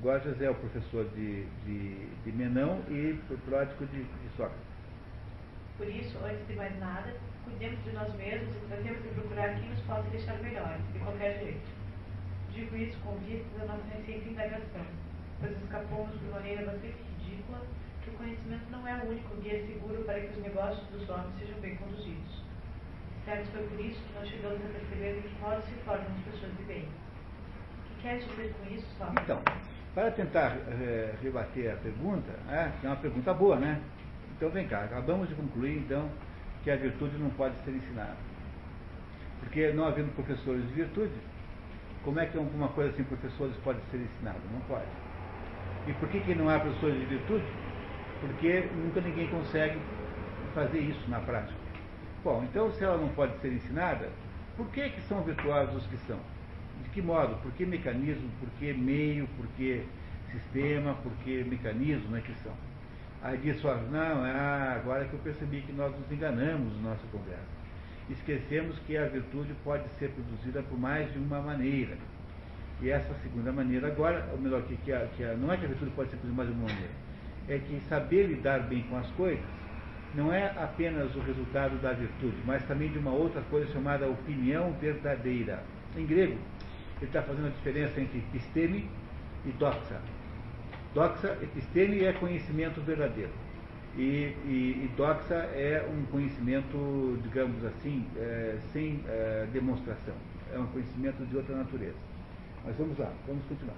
[0.00, 4.66] Gorgias é o professor de, de, de Menão e Pródigo de, de Sócrates.
[5.78, 7.14] Por isso, antes de mais nada,
[7.44, 11.38] cuidemos de nós mesmos e tratemos de procurar quem nos possa deixar melhores, de qualquer
[11.38, 11.70] jeito.
[12.52, 14.86] Digo isso com vista da nossa recente indagação,
[15.38, 17.60] pois escapamos de maneira bastante ridícula
[18.02, 21.38] que o conhecimento não é o único guia seguro para que os negócios dos homens
[21.38, 22.43] sejam bem conduzidos.
[23.24, 26.56] Certo foi por isso que nós chegamos a perceber que modo se tornam as pessoas
[26.58, 26.82] de bem.
[26.82, 29.22] O que quer dizer com isso, Sócrates?
[29.22, 29.42] Então,
[29.94, 33.80] para tentar é, rebater a pergunta, é, é uma pergunta boa, né?
[34.36, 36.10] Então vem cá, acabamos de concluir então
[36.62, 38.16] que a virtude não pode ser ensinada.
[39.40, 41.14] Porque não havendo professores de virtude,
[42.04, 44.40] como é que alguma coisa sem professores pode ser ensinada?
[44.52, 44.84] Não pode.
[45.86, 47.44] E por que, que não há professores de virtude?
[48.20, 49.78] Porque nunca ninguém consegue
[50.54, 51.63] fazer isso na prática.
[52.24, 54.08] Bom, então se ela não pode ser ensinada,
[54.56, 56.18] por que, que são virtuosos os que são?
[56.82, 57.36] De que modo?
[57.42, 58.30] Por que mecanismo?
[58.40, 59.28] Por que meio?
[59.36, 59.84] Por que
[60.32, 60.94] sistema?
[60.94, 62.54] Por que mecanismo é que são?
[63.22, 67.44] Aí diz não, ah, agora que eu percebi que nós nos enganamos no nosso conversa.
[68.08, 71.98] Esquecemos que a virtude pode ser produzida por mais de uma maneira.
[72.80, 75.66] E essa segunda maneira agora, ou melhor, que, que, a, que a, não é que
[75.66, 76.94] a virtude pode ser produzida por mais de uma maneira,
[77.48, 79.63] é que saber lidar bem com as coisas
[80.14, 84.72] não é apenas o resultado da virtude, mas também de uma outra coisa chamada opinião
[84.80, 85.62] verdadeira.
[85.96, 86.38] Em grego,
[86.98, 88.88] ele está fazendo a diferença entre episteme
[89.44, 90.00] e doxa.
[90.94, 93.32] Doxa, episteme é conhecimento verdadeiro.
[93.96, 100.14] E, e, e doxa é um conhecimento, digamos assim, é, sem é, demonstração.
[100.52, 101.96] É um conhecimento de outra natureza.
[102.64, 103.76] Mas vamos lá, vamos continuar.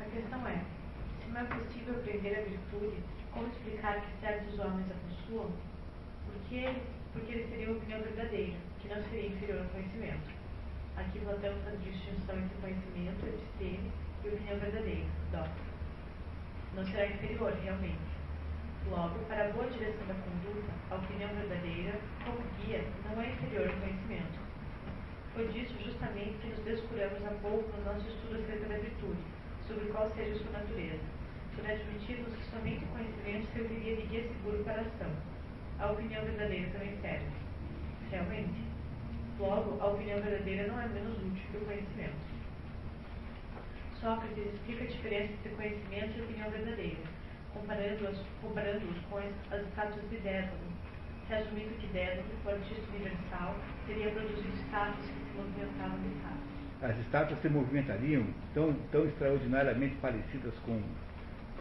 [0.00, 0.62] A questão é,
[1.24, 2.96] se não é possível aprender a virtude,
[3.32, 5.50] como explicar que certos homens a possuam?
[6.26, 6.74] Porque,
[7.12, 10.30] porque eles teriam opinião verdadeira, que não seria inferior ao conhecimento.
[10.96, 13.92] Aqui Platão faz distinção entre conhecimento, episteme
[14.24, 15.68] e opinião verdadeira, doxa.
[16.74, 18.18] Não será inferior, realmente.
[18.90, 23.68] Logo, para a boa direção da conduta, a opinião verdadeira, como guia, não é inferior
[23.68, 24.38] ao conhecimento.
[25.34, 29.22] Foi disso justamente que nos descuramos há pouco no nosso estudo acerca da virtude,
[29.66, 31.17] sobre qual seja sua natureza
[31.58, 35.10] por admitirmos que somente o conhecimento serviria de guia seguro para a ação.
[35.80, 37.26] A opinião verdadeira também serve.
[38.10, 38.68] Realmente.
[39.38, 42.28] Logo, a opinião verdadeira não é menos útil que o conhecimento.
[44.00, 46.98] Sócrates explica a diferença entre conhecimento e opinião verdadeira,
[47.52, 50.58] comparando-os comparando com as estátuas de Dédalo,
[51.28, 53.56] resumindo que Dédalo, o artista universal,
[53.86, 56.48] teria produzido estátuas que se movimentavam de fato.
[56.80, 60.80] As estátuas se movimentariam tão, tão extraordinariamente parecidas com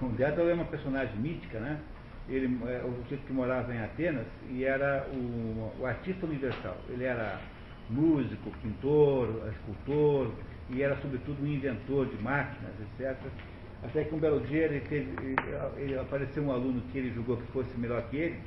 [0.05, 1.79] o Dédalo é uma personagem mítica, né?
[2.29, 6.77] Ele é o sujeito que morava em Atenas e era o, o, artista universal.
[6.89, 7.39] Ele era
[7.89, 10.31] músico, pintor, escultor
[10.69, 13.17] e era sobretudo um inventor de máquinas, etc.
[13.81, 15.09] Até que um belo dia ele, teve,
[15.77, 18.39] ele apareceu um aluno que ele julgou que fosse melhor que ele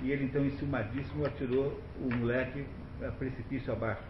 [0.00, 2.64] e ele então enciumadíssimo atirou o moleque
[3.06, 4.02] a precipício abaixo.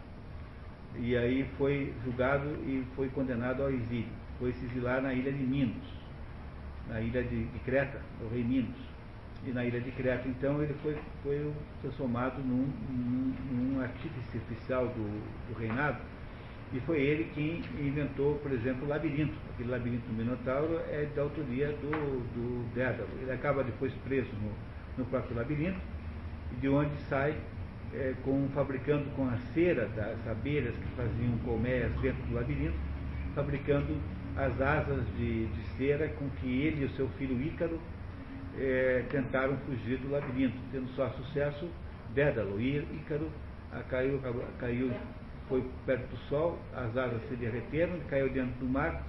[0.97, 4.13] E aí foi julgado e foi condenado ao exílio.
[4.39, 5.98] Foi se exilar na ilha de Minos
[6.89, 8.77] na ilha de, de Creta, o rei Minos.
[9.47, 14.87] E na ilha de Creta, então, ele foi, foi transformado num, num, num artífice oficial
[14.89, 15.99] do, do, reinado.
[16.73, 19.35] E foi ele quem inventou, por exemplo, o labirinto.
[19.55, 23.09] Aquele labirinto do Minotauro é da autoria do, do Dédalo.
[23.23, 24.53] Ele acaba depois preso no,
[24.99, 25.81] no próprio labirinto,
[26.61, 27.37] de onde sai
[27.95, 32.77] é, com, fabricando com a cera das abelhas que faziam colmeias dentro do labirinto,
[33.35, 33.97] fabricando
[34.39, 37.79] as asas de, de cera com que ele e o seu filho Ícaro
[38.57, 41.69] é, tentaram fugir do labirinto, tendo só sucesso,
[42.15, 43.29] Dédalo Ícaro
[43.91, 44.21] caiu,
[44.59, 44.93] caiu,
[45.49, 49.03] foi perto do sol, as asas se derreteram, caiu dentro do mar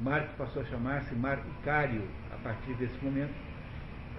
[0.00, 2.02] Mar passou a chamar-se Mar Icário
[2.32, 3.34] a partir desse momento.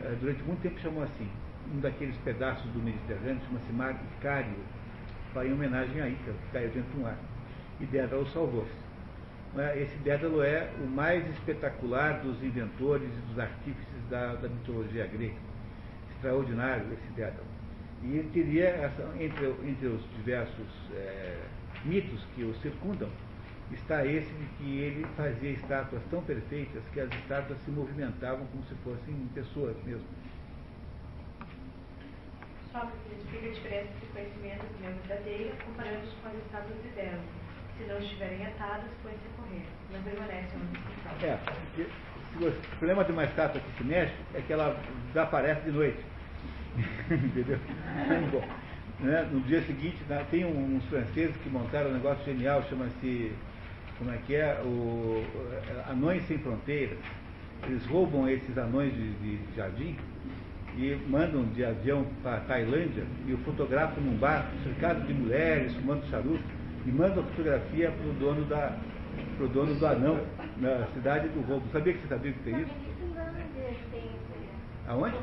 [0.03, 1.27] Eh, durante muito tempo chamou assim.
[1.73, 4.53] Um daqueles pedaços do Mediterrâneo chama-se Mar Icário,
[5.43, 7.17] em homenagem a Ícaro, que caiu dentro do mar.
[7.79, 8.90] E Dédalo salvou-se.
[9.57, 9.81] É?
[9.81, 15.35] Esse Dédalo é o mais espetacular dos inventores e dos artífices da, da mitologia grega.
[16.11, 17.51] Extraordinário esse Dédalo.
[18.03, 21.37] E teria, essa, entre, entre os diversos é,
[21.83, 23.09] mitos que o circundam,
[23.73, 28.63] está esse de que ele fazia estátuas tão perfeitas que as estátuas se movimentavam como
[28.63, 30.05] se fossem pessoas mesmo.
[32.71, 37.40] Sócrates explica a diferença entre conhecimento opinião verdadeira comparando-os com as estátuas de Dédalo.
[37.81, 41.27] Se não estiverem atadas, põem-se a correr, não permanecem onde estão.
[41.27, 45.99] É, o problema de uma estátua que se mexe é que ela desaparece de noite.
[47.09, 47.57] Entendeu?
[48.31, 48.47] Bom,
[48.99, 49.27] né?
[49.31, 53.31] No dia seguinte, né, tem uns franceses que montaram um negócio genial, chama-se,
[53.97, 54.61] como é que é?
[54.63, 55.25] O,
[55.89, 56.99] Anões Sem Fronteiras.
[57.63, 59.97] Eles roubam esses anões de, de jardim
[60.77, 65.73] e mandam de avião para a Tailândia e o fotografam num bar cercado de mulheres,
[65.75, 68.77] fumando charuto, e mandam a fotografia para o dono, da,
[69.37, 70.19] pro dono do anão
[70.57, 71.65] na cidade do roubo.
[71.71, 72.71] Sabia que você sabia que tem isso?
[74.87, 75.15] Aonde?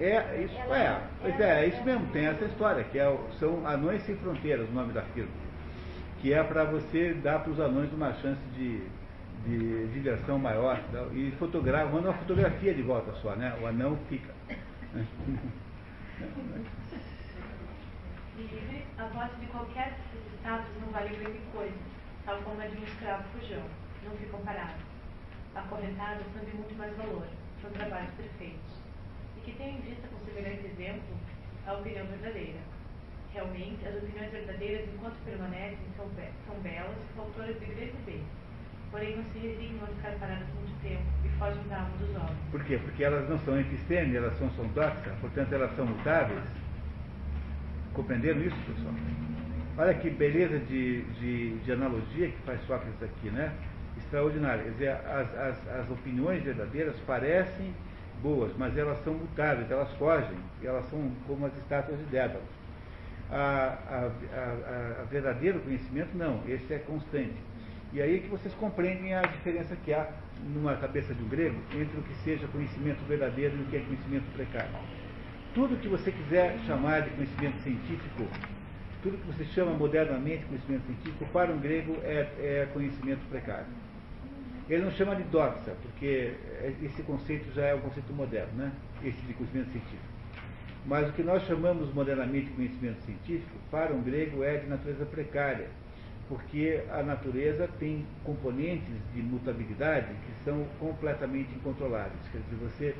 [0.00, 4.02] É, isso é, pois é, é isso mesmo, tem essa história, que é, são Anões
[4.02, 5.30] Sem Fronteiras, o nome da firma.
[6.20, 8.82] Que é para você dar para os anões uma chance de,
[9.46, 10.80] de diversão maior
[11.12, 13.56] e fotografa, manda uma fotografia de volta só, né?
[13.62, 14.32] O anão fica.
[18.36, 21.76] Livre, a posse de qualquer desses estados não vale grande coisa,
[22.24, 23.64] tal como a de um escravo fujão,
[24.04, 24.82] não ficam parados.
[25.54, 27.26] Acorrentados são de muito mais valor,
[27.60, 28.82] são trabalhos perfeitos
[29.44, 31.16] que tem em vista com semelhante exemplo
[31.66, 32.58] a opinião verdadeira.
[33.32, 38.22] Realmente, as opiniões verdadeiras, enquanto permanecem, são, be são belas, autoras de grande bem.
[38.90, 42.38] Porém, não se resignam a ficar paradas muito tempo e fogem da alma dos homens.
[42.50, 42.78] Por quê?
[42.78, 46.42] Porque elas não são epistêmicas, elas são sondóxicas, portanto, elas são mutáveis.
[47.94, 48.94] Compreenderam isso, pessoal?
[49.76, 53.52] Olha que beleza de, de, de analogia que faz Sócrates aqui, né?
[53.98, 54.64] Extraordinária.
[54.64, 57.74] Quer dizer, as, as, as opiniões verdadeiras parecem
[58.22, 62.44] boas, mas elas são mutáveis, elas fogem, elas são como as estátuas de Dédalo.
[63.30, 67.36] A, a, a, a, verdadeiro conhecimento não, esse é constante.
[67.92, 70.08] E aí é que vocês compreendem a diferença que há
[70.54, 73.80] numa cabeça de um grego entre o que seja conhecimento verdadeiro e o que é
[73.80, 74.70] conhecimento precário.
[75.54, 78.26] Tudo que você quiser chamar de conhecimento científico,
[79.02, 83.66] tudo que você chama modernamente conhecimento científico, para um grego é, é conhecimento precário.
[84.70, 86.34] Ele não chama de doxa, porque
[86.82, 88.72] esse conceito já é um conceito moderno, né?
[89.04, 90.12] esse de conhecimento científico.
[90.86, 95.04] Mas o que nós chamamos modernamente de conhecimento científico, para um grego, é de natureza
[95.04, 95.68] precária,
[96.28, 102.20] porque a natureza tem componentes de mutabilidade que são completamente incontroláveis.
[102.32, 102.96] Quer dizer, você,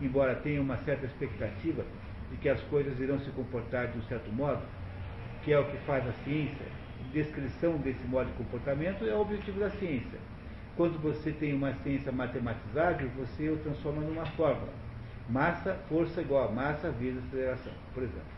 [0.00, 1.84] embora tenha uma certa expectativa
[2.30, 4.62] de que as coisas irão se comportar de um certo modo,
[5.42, 6.66] que é o que faz a ciência,
[7.12, 10.18] descrição desse modo de comportamento é o objetivo da ciência
[10.76, 14.72] quando você tem uma ciência matematizável, você o transforma numa fórmula.
[15.28, 18.36] Massa, força igual a massa vezes aceleração, por exemplo.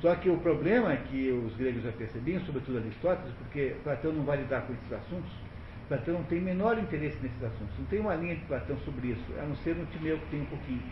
[0.00, 4.24] Só que o problema é que os gregos já percebiam, sobretudo Aristóteles, porque Platão não
[4.24, 5.30] vai lidar com esses assuntos,
[5.88, 7.78] Platão não tem menor interesse nesses assuntos.
[7.78, 10.40] Não tem uma linha de Platão sobre isso, a não ser no Timeu que tem
[10.42, 10.82] um pouquinho,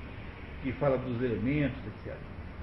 [0.62, 2.14] que fala dos elementos, etc.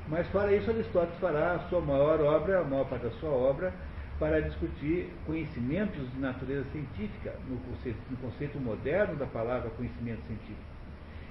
[0.08, 3.74] Mas fora isso, Aristóteles fará a sua maior obra, a maior parte da sua obra,
[4.20, 10.78] para discutir conhecimentos de natureza científica, no conceito, no conceito moderno da palavra conhecimento científico.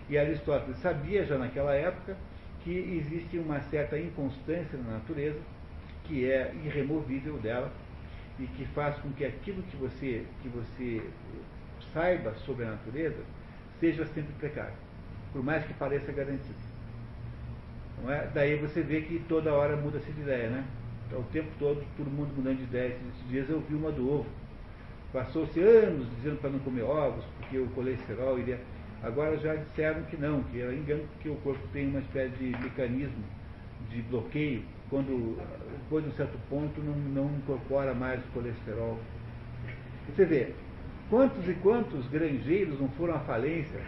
[0.09, 2.17] E Aristóteles sabia já naquela época
[2.63, 5.39] que existe uma certa inconstância na natureza,
[6.05, 7.73] que é irremovível dela,
[8.39, 11.03] e que faz com que aquilo que você, que você
[11.93, 13.23] saiba sobre a natureza
[13.81, 14.75] seja sempre precário,
[15.33, 16.55] por mais que pareça garantido.
[18.03, 18.29] Não é?
[18.35, 20.65] Daí você vê que toda hora muda-se de ideia, né?
[21.07, 22.97] Então, o tempo todo, todo mundo mudando de ideia.
[23.09, 24.27] Esses dias eu vi uma do ovo.
[25.13, 28.61] Passou-se anos dizendo para não comer ovos, porque o colesterol iria.
[29.03, 32.51] Agora já disseram que não, que era engano, porque o corpo tem uma espécie de
[32.63, 33.25] mecanismo
[33.89, 35.37] de bloqueio, quando
[35.83, 38.99] depois de um certo ponto não, não incorpora mais o colesterol.
[40.09, 40.55] Você vê,
[41.11, 43.81] quantos e quantos granjeiros não foram à falência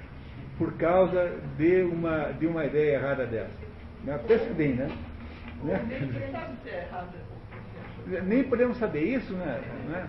[0.56, 3.50] por causa de uma, de uma ideia errada dessa?
[4.26, 4.88] Pensa bem, né?
[5.64, 5.80] Né?
[8.24, 9.60] Nem podemos saber isso, né?
[9.88, 10.08] né?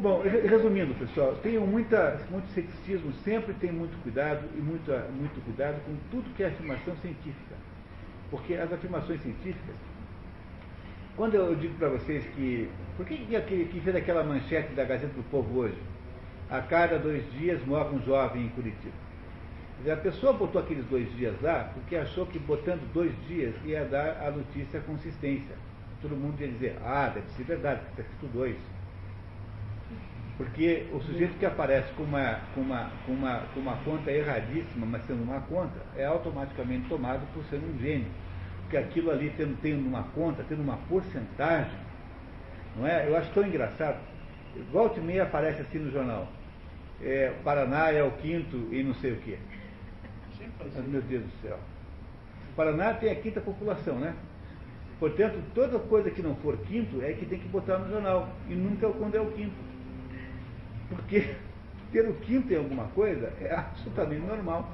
[0.00, 5.82] Bom, resumindo, pessoal, tenham muita, muito ceticismo, sempre tem muito cuidado e muito, muito cuidado
[5.84, 7.56] com tudo que é afirmação científica.
[8.32, 9.76] Porque as afirmações científicas,
[11.14, 12.66] Quando eu digo para vocês que.
[12.96, 15.76] Por que, que, que fez aquela manchete da Gazeta do Povo hoje?
[16.50, 18.94] A cada dois dias morre um jovem em Curitiba.
[19.86, 24.22] A pessoa botou aqueles dois dias lá porque achou que botando dois dias ia dar
[24.26, 25.54] a notícia consistência.
[26.00, 28.56] Todo mundo ia dizer, ah, deve ser verdade, está escrito dois.
[30.36, 34.86] Porque o sujeito que aparece com uma, com, uma, com, uma, com uma conta erradíssima,
[34.86, 38.08] mas sendo uma conta, é automaticamente tomado por ser um gênio.
[38.62, 41.78] Porque aquilo ali tendo, tendo uma conta, tendo uma porcentagem,
[42.76, 43.06] não é?
[43.06, 44.00] Eu acho tão engraçado.
[44.70, 46.28] Volta e meia aparece assim no jornal.
[47.02, 49.38] É, Paraná é o quinto e não sei o quê.
[50.58, 51.58] Mas, meu Deus do céu.
[52.52, 54.14] O Paraná tem a quinta população, né?
[54.98, 58.28] Portanto, toda coisa que não for quinto é que tem que botar no jornal.
[58.48, 59.71] E nunca é quando é o quinto.
[60.94, 61.34] Porque
[61.90, 64.70] ter o quinto em alguma coisa é absolutamente normal.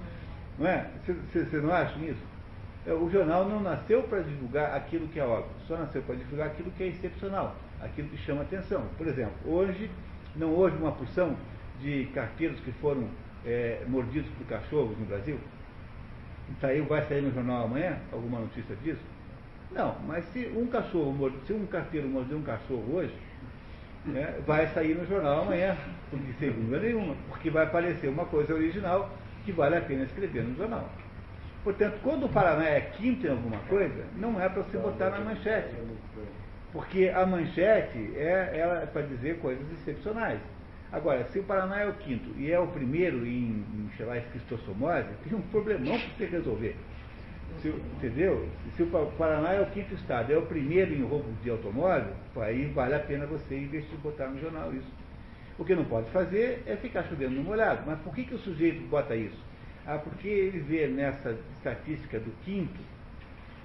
[0.58, 0.90] Não é?
[1.32, 2.22] Vocês não acham isso?
[2.86, 6.48] É, o jornal não nasceu para divulgar aquilo que é óbvio, só nasceu para divulgar
[6.48, 8.82] aquilo que é excepcional, aquilo que chama atenção.
[8.96, 9.90] Por exemplo, hoje
[10.34, 11.36] não houve uma porção
[11.80, 13.08] de carteiros que foram
[13.44, 15.38] é, mordidos por cachorros no Brasil?
[16.60, 19.02] Saiu, vai sair no jornal amanhã alguma notícia disso?
[19.70, 23.14] Não, mas se um cachorro, se um carteiro morder um cachorro hoje,
[24.04, 25.76] né, vai sair no jornal amanhã,
[26.38, 29.10] sem dúvida nenhuma, porque vai aparecer uma coisa original
[29.44, 30.88] que vale a pena escrever no jornal.
[31.64, 35.20] Portanto, quando o Paraná é quinto em alguma coisa, não é para se botar na
[35.20, 35.74] manchete.
[36.72, 40.40] Porque a manchete é, ela é para dizer coisas excepcionais.
[40.90, 44.16] Agora, se o Paraná é o quinto e é o primeiro em, em sei lá,
[44.16, 46.76] esquistossomose, tem um problemão para você resolver.
[47.62, 48.48] Se, entendeu?
[48.76, 48.86] Se o
[49.18, 53.00] Paraná é o quinto estado, é o primeiro em roubo de automóvel, aí vale a
[53.00, 54.90] pena você investir botar no jornal isso.
[55.58, 57.82] O que não pode fazer é ficar chovendo no molhado.
[57.84, 59.38] Mas por que, que o sujeito bota isso?
[59.84, 62.80] Ah, porque ele vê nessa estatística do quinto,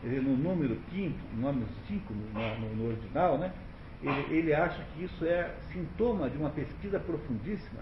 [0.03, 3.53] no número quinto, no número cinco no, no, original, né?
[4.01, 7.81] Ele, ele acha que isso é sintoma de uma pesquisa profundíssima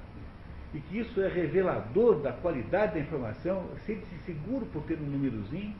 [0.73, 5.75] e que isso é revelador da qualidade da informação, sente-se seguro por ter um númerozinho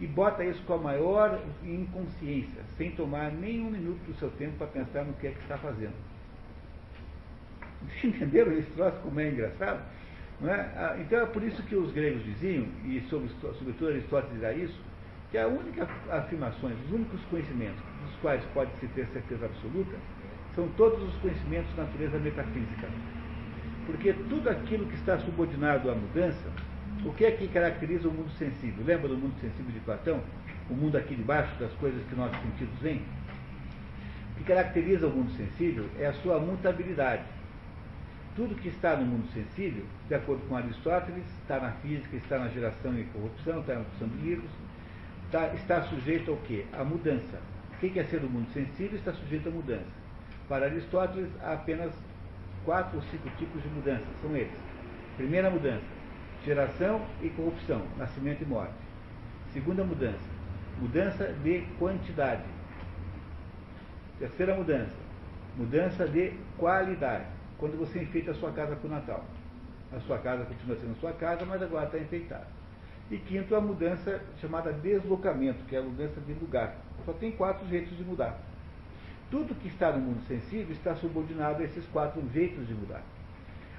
[0.00, 4.56] e bota isso com a maior inconsciência, sem tomar nem um minuto do seu tempo
[4.56, 5.94] para pensar no que é que está fazendo.
[8.02, 9.82] Entenderam esse troço como é engraçado?
[10.42, 10.52] É?
[10.52, 13.28] Ah, então é por isso que os gregos diziam, e sobre,
[13.58, 14.80] sobretudo Aristóteles dirá isso,
[15.30, 19.96] que a única afirmações, os únicos conhecimentos dos quais pode-se ter certeza absoluta,
[20.54, 22.88] são todos os conhecimentos de natureza metafísica.
[23.86, 26.50] Porque tudo aquilo que está subordinado à mudança,
[27.04, 28.84] o que é que caracteriza o mundo sensível?
[28.84, 30.20] Lembra do mundo sensível de Platão?
[30.68, 33.02] O mundo aqui de baixo, das coisas que nossos sentidos veem?
[34.32, 37.22] O que caracteriza o mundo sensível é a sua mutabilidade.
[38.36, 42.48] Tudo que está no mundo sensível, de acordo com Aristóteles, está na física, está na
[42.48, 44.50] geração e corrupção, está na produção de livros,
[45.26, 46.64] está, está sujeito ao quê?
[46.72, 47.40] À mudança.
[47.74, 50.00] O que é ser o mundo sensível está sujeito à mudança.
[50.48, 51.92] Para Aristóteles, há apenas
[52.64, 54.06] quatro ou cinco tipos de mudanças.
[54.20, 54.52] São eles.
[55.16, 55.84] Primeira mudança,
[56.44, 58.74] geração e corrupção, nascimento e morte.
[59.52, 60.28] Segunda mudança,
[60.78, 62.44] mudança de quantidade.
[64.18, 64.94] Terceira mudança,
[65.56, 67.26] mudança de qualidade.
[67.58, 69.24] Quando você enfeita a sua casa para o Natal.
[69.92, 72.46] A sua casa continua sendo sua casa, mas agora está enfeitada.
[73.10, 76.76] E quinto, a mudança chamada deslocamento, que é a mudança de lugar.
[77.04, 78.38] Só tem quatro jeitos de mudar.
[79.30, 83.02] Tudo que está no mundo sensível está subordinado a esses quatro jeitos de mudar.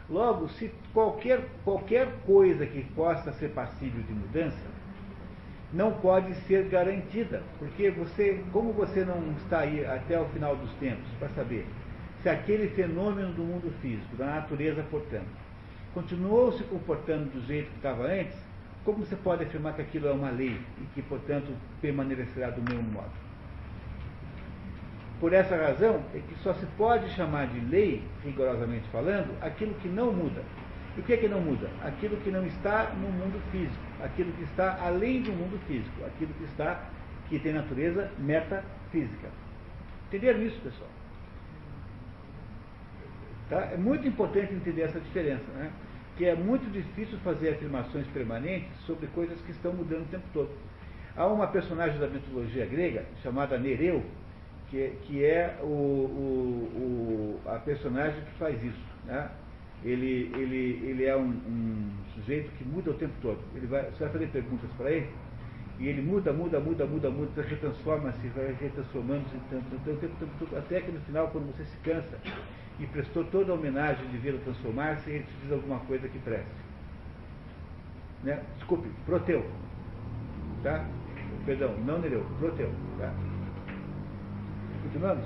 [0.09, 4.69] Logo, se qualquer, qualquer coisa que possa ser passível de mudança,
[5.73, 10.71] não pode ser garantida, porque você, como você não está aí até o final dos
[10.73, 11.65] tempos para saber
[12.21, 15.29] se aquele fenômeno do mundo físico, da natureza, portanto,
[15.93, 18.37] continuou se comportando do jeito que estava antes,
[18.83, 21.51] como você pode afirmar que aquilo é uma lei e que, portanto,
[21.81, 23.20] permanecerá do mesmo modo?
[25.21, 29.87] Por essa razão, é que só se pode chamar de lei, rigorosamente falando, aquilo que
[29.87, 30.41] não muda.
[30.97, 31.69] E o que é que não muda?
[31.83, 36.33] Aquilo que não está no mundo físico, aquilo que está além do mundo físico, aquilo
[36.33, 36.89] que está,
[37.29, 39.29] que tem natureza metafísica.
[40.07, 40.89] Entenderam isso, pessoal?
[43.47, 43.69] Tá?
[43.73, 45.71] É muito importante entender essa diferença, né?
[46.17, 50.49] que é muito difícil fazer afirmações permanentes sobre coisas que estão mudando o tempo todo.
[51.15, 54.03] Há uma personagem da mitologia grega chamada Nereu,
[54.71, 58.81] que, que é o, o, o, a personagem que faz isso.
[59.05, 59.29] Né?
[59.83, 63.39] Ele, ele, ele é um, um, sujeito que muda o tempo todo.
[63.53, 65.09] Ele vai, você vai fazer perguntas para ele,
[65.77, 69.35] e ele muda, muda, muda, muda, muda, retransforma-se, vai retransformando-se,
[70.55, 72.17] até que no final, quando você se cansa
[72.79, 76.45] e prestou toda a homenagem de vê-lo transformar-se, ele te diz alguma coisa que preste.
[78.23, 78.41] Né?
[78.57, 79.43] Desculpe, Proteu.
[80.63, 80.87] Tá?
[81.45, 82.71] Perdão, não Nereu, Proteu.
[82.99, 83.11] Tá?
[84.91, 85.25] Continuamos?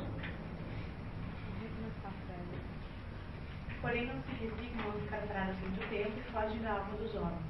[3.81, 7.41] Porém, não se resignam a ficar paradas muito tempo e fogem da alma dos homens,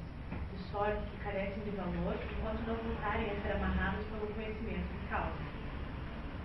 [0.50, 5.08] de sorte que carecem de valor enquanto não voltarem a ser amarrados pelo conhecimento de
[5.10, 5.36] causa.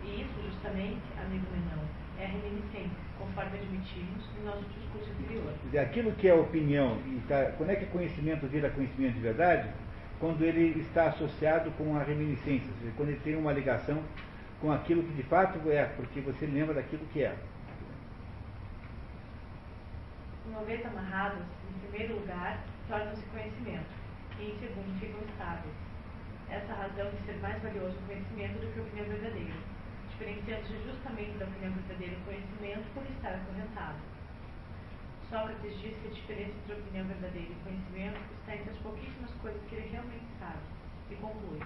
[0.03, 1.83] E isso, justamente, amigo Menão,
[2.19, 5.53] é a reminiscência, conforme admitimos no nosso discurso anterior.
[5.81, 6.97] Aquilo que é opinião,
[7.29, 9.69] tá, quando é que conhecimento vira conhecimento de verdade?
[10.19, 14.03] Quando ele está associado com a reminiscência, ou seja, quando ele tem uma ligação
[14.61, 17.35] com aquilo que de fato é, porque você lembra daquilo que é.
[20.45, 23.89] Uma vez amarrados, em primeiro lugar, tornam-se conhecimento,
[24.39, 25.73] e em segundo, ficam estáveis.
[26.49, 29.53] Essa razão de ser mais valioso o conhecimento do que a opinião verdadeira,
[30.11, 33.97] diferenciando-se justamente da opinião verdadeira o conhecimento por estar acorrentado.
[35.29, 38.77] Sócrates diz que a diferença entre a opinião verdadeira e o conhecimento está entre as
[38.77, 40.59] pouquíssimas coisas que ele realmente sabe,
[41.09, 41.59] e conclui.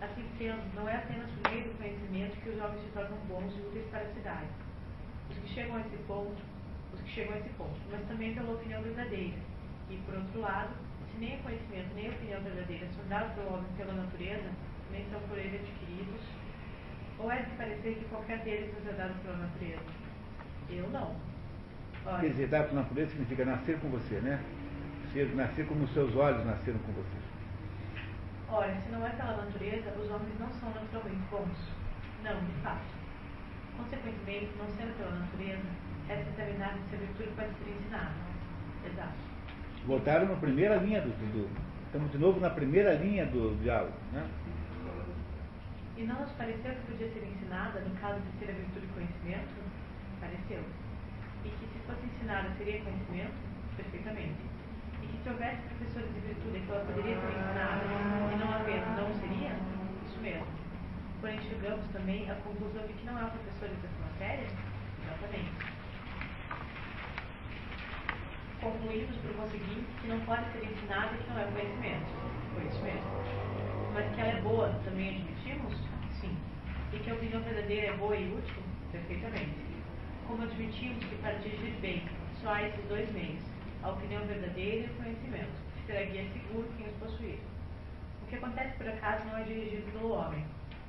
[0.00, 3.52] Assim sendo, não é apenas por meio do conhecimento que os homens se tornam bons
[3.56, 4.46] e úteis para a cidade.
[5.30, 6.36] Os que chegam a esse ponto
[6.96, 9.36] os que chegam a esse ponto, mas também pela opinião verdadeira.
[9.90, 10.70] E, por outro lado,
[11.12, 14.50] se nem o conhecimento nem a opinião verdadeira são dados pelo homem pela natureza,
[14.90, 16.20] nem são por ele adquiridos,
[17.18, 19.84] ou é de parecer que qualquer deles nos é dado pela natureza?
[20.70, 21.16] Eu não.
[22.04, 24.42] Olha, Quer dizer, dado pela natureza significa nascer com você, né?
[25.34, 27.25] Nascer como os seus olhos nasceram com você.
[28.48, 31.58] Ora, se não é pela natureza, os homens não são naturalmente bons.
[32.22, 32.86] Não, de fato.
[33.76, 35.66] Consequentemente, não sendo pela natureza,
[36.08, 38.14] essa determinada virtude pode ser ensinada.
[38.84, 39.14] Exato.
[39.84, 41.50] Voltaram na primeira linha do, do,
[41.86, 43.94] Estamos de novo na primeira linha do diálogo.
[44.12, 44.28] Né?
[45.96, 49.54] E não nos pareceu que podia ser ensinada no caso de ser a virtude conhecimento?
[50.20, 50.62] Pareceu.
[51.44, 53.34] E que se fosse ensinada seria conhecimento?
[53.76, 54.55] Perfeitamente.
[55.02, 57.84] E que se houvesse professores de virtude que ela poderia ser ensinada
[58.32, 59.52] e não havendo, não seria?
[60.06, 60.46] Isso mesmo.
[61.20, 64.46] Porém, chegamos também à conclusão de que não há professores dessa matéria?
[65.04, 65.76] Exatamente
[68.66, 72.10] concluímos, por conseguinte, que não pode ser ensinada e que não é conhecimento.
[72.54, 73.10] Por isso mesmo.
[73.94, 75.74] Mas que ela é boa, também admitimos?
[76.20, 76.36] Sim.
[76.92, 78.62] E que a opinião verdadeira é boa e útil?
[78.92, 79.54] Perfeitamente.
[80.26, 82.02] Como admitimos que para dirigir bem
[82.42, 83.42] só há esses dois meios,
[83.82, 85.52] a opinião verdadeira e o conhecimento,
[85.86, 87.38] será guia seguro quem os possuir.
[88.22, 90.44] O que acontece por acaso não é dirigido pelo homem.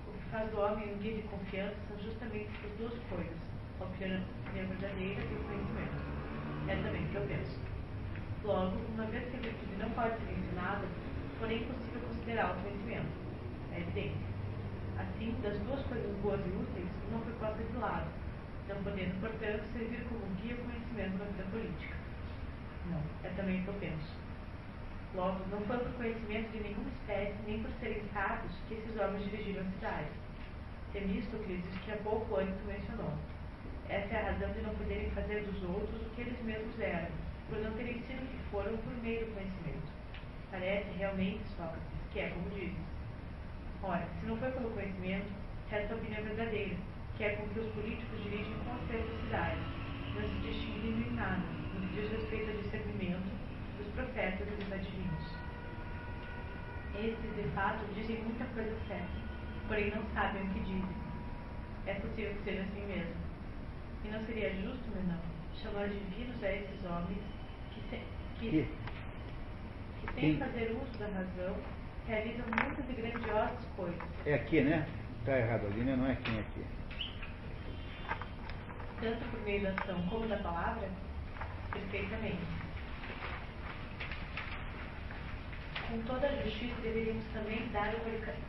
[0.07, 3.37] O que faz do homem um guia de confiança são justamente essas duas coisas,
[3.79, 4.21] a opinião
[4.53, 6.01] verdadeira e o conhecimento.
[6.67, 7.59] É também o que eu penso.
[8.43, 10.85] Logo, uma vez que a virtude não pode ser ensinada,
[11.39, 13.11] porém é possível considerar o conhecimento.
[13.73, 14.17] É evidente.
[14.97, 18.07] Assim, das duas coisas boas e úteis, uma foi posta de lado,
[18.67, 21.96] não podendo, portanto, servir como guia o conhecimento na vida política.
[22.89, 24.27] Não, é também o.
[25.15, 29.23] Logo, não foi por conhecimento de nenhuma espécie, nem por serem sábios, que esses homens
[29.29, 30.09] dirigiram a cidade.
[30.93, 33.13] Temístocles, que há pouco antes mencionou.
[33.89, 37.09] Essa é a razão de não poderem fazer dos outros o que eles mesmos eram,
[37.49, 39.87] por não terem sido o que foram por meio do conhecimento.
[40.51, 41.81] Parece realmente, Sócrates,
[42.11, 42.77] que é como dizes.
[43.81, 45.31] Ora, se não foi pelo conhecimento,
[45.69, 46.75] resta a opinião verdadeira,
[47.17, 49.59] que é com que os políticos dirigem com acerto a cidade,
[50.15, 51.56] não se distinguindo em nada,
[51.97, 53.31] diz respeito ao discernimento
[53.77, 55.37] dos profetas e dos adivinhos.
[56.95, 59.07] Estes, de fato, dizem muita coisa certa,
[59.67, 60.97] porém não sabem o que dizem.
[61.85, 63.15] É possível que seja assim mesmo.
[64.05, 65.19] E não seria justo, Menão,
[65.61, 67.19] chamar divinos a esses homens
[67.73, 67.99] que, que,
[68.39, 68.67] que,
[70.07, 71.55] que sem fazer uso da razão,
[72.07, 74.01] realizam muitas e grandiosas coisas.
[74.25, 74.87] É aqui, né?
[75.19, 75.95] Está errado ali, né?
[75.95, 76.65] Não é aqui, é aqui.
[79.01, 80.89] Tanto por meio da ação como da palavra?
[81.77, 82.41] Perfeitamente.
[85.87, 87.99] Com toda a justiça, deveríamos também dar o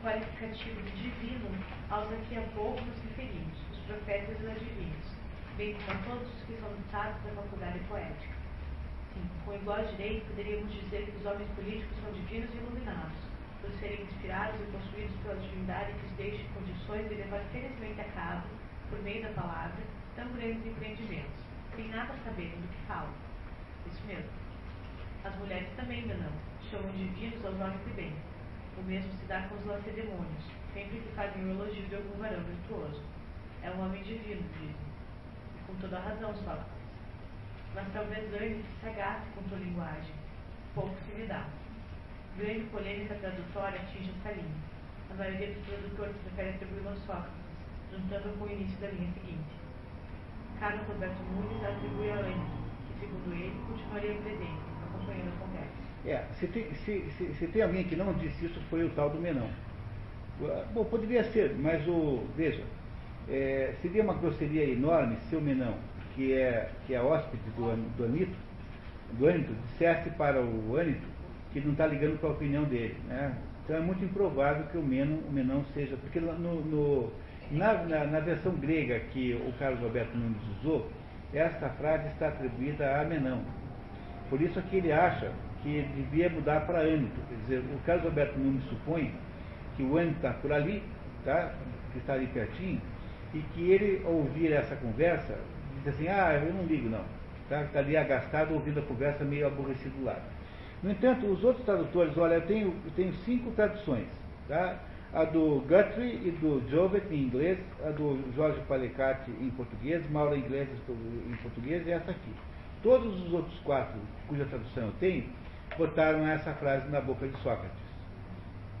[0.03, 1.49] qualificativo divino
[1.91, 5.05] aos a que há pouco nos referimos, os profetas e os adivinhos,
[5.57, 8.33] bem como a todos os que são dotados da faculdade poética.
[9.13, 13.19] Sim, com igual direito, poderíamos dizer que os homens políticos são divinos e iluminados,
[13.61, 18.09] por serem inspirados e possuídos pela divindade que os deixe condições de levar felizmente a
[18.15, 18.47] cabo,
[18.89, 19.83] por meio da palavra,
[20.15, 21.48] tão grandes empreendimentos,
[21.79, 23.13] sem nada saberem do que falam.
[23.87, 24.29] Isso mesmo.
[25.23, 26.31] As mulheres também não,
[26.69, 28.13] chamam divinos aos homens de bem.
[28.77, 30.43] O mesmo se dá com os lacedemônios,
[30.73, 33.01] sempre que fazem o elogio de algum varão virtuoso.
[33.63, 34.75] É um homem divino, dizem.
[35.55, 36.79] E com toda a razão, Sócrates
[37.75, 40.15] mas talvez antes se agasse com tua linguagem.
[40.73, 41.45] Pouco se lhe dá.
[42.35, 44.55] Grande polêmica tradutória atinge essa linha.
[45.11, 47.31] A maioria dos tradutores prefere atribuí-la a Sócrates,
[47.91, 49.58] juntando com o início da linha seguinte.
[50.59, 52.45] Carlos Roberto Nunes atribui a Anne,
[52.87, 55.79] que, segundo ele, continuaria presente, acompanhando a conversa.
[56.05, 59.09] É, se tem, se, se, se tem alguém que não disse isso, foi o tal
[59.09, 59.49] do Menão.
[60.73, 62.23] Bom, poderia ser, mas o.
[62.35, 62.63] Veja,
[63.31, 65.75] É, seria uma grosseria enorme se o Menão,
[66.15, 68.35] que é, que é hóspede do, do Anito,
[69.11, 71.07] do Anito, dissesse para o Anito
[71.51, 72.97] que não está ligando para a opinião dele.
[73.07, 73.37] Né?
[73.63, 75.95] Então é muito improvável que o Menão, o Menão seja.
[75.97, 77.11] Porque no, no
[77.51, 80.89] na, na, na, versão grega que o Carlos Alberto Nunes usou,
[81.33, 83.41] esta frase está atribuída a Menão.
[84.29, 85.31] Por isso é que ele acha
[85.63, 87.19] que devia mudar para âmbito.
[87.27, 89.13] Quer dizer, o Carlos Alberto Nunes supõe
[89.75, 90.83] que o âmbito está por ali,
[91.25, 91.53] tá?
[91.91, 92.81] que está ali pertinho,
[93.33, 95.35] e que ele ouvir essa conversa,
[95.77, 97.03] diz assim, ah, eu não ligo não.
[97.43, 100.21] Está tá ali agastado ouvindo a conversa meio aborrecido do lado.
[100.83, 104.07] No entanto, os outros tradutores, olha, eu tenho, eu tenho cinco traduções.
[104.47, 104.77] Tá?
[105.13, 110.37] A do Guthrie e do Jovet em inglês, a do Jorge Palecati em português, Maura
[110.37, 112.31] Inglês em português e essa aqui.
[112.83, 115.25] Todos os outros quatro, cuja tradução eu tenho,
[115.77, 117.89] botaram essa frase na boca de Sócrates.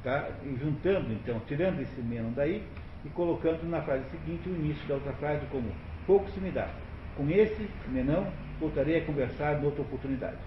[0.03, 0.29] Tá?
[0.45, 2.63] E juntando, então, tirando esse menos daí
[3.03, 5.69] e colocando na frase seguinte o início da outra frase como
[6.05, 6.69] pouco se me dá.
[7.17, 10.37] Com esse, menão, voltarei a conversar noutra oportunidade.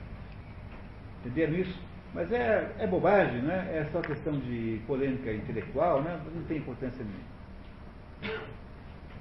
[1.21, 1.92] Entenderam isso?
[2.15, 3.71] Mas é, é bobagem, né?
[3.73, 6.21] É só questão de polêmica intelectual, né?
[6.35, 8.43] Não tem importância nenhuma.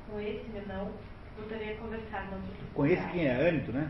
[0.10, 0.92] Com esse, não,
[1.38, 2.30] gostaria de conversar
[2.74, 3.90] Com esse quem é âmbito, né?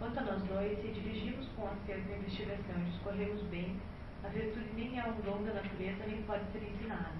[0.00, 3.76] Quanto a nós dois, se dirigimos com acerto à investigação e discorremos bem,
[4.24, 7.12] a virtude nem é um dom da natureza nem pode ser ensinada,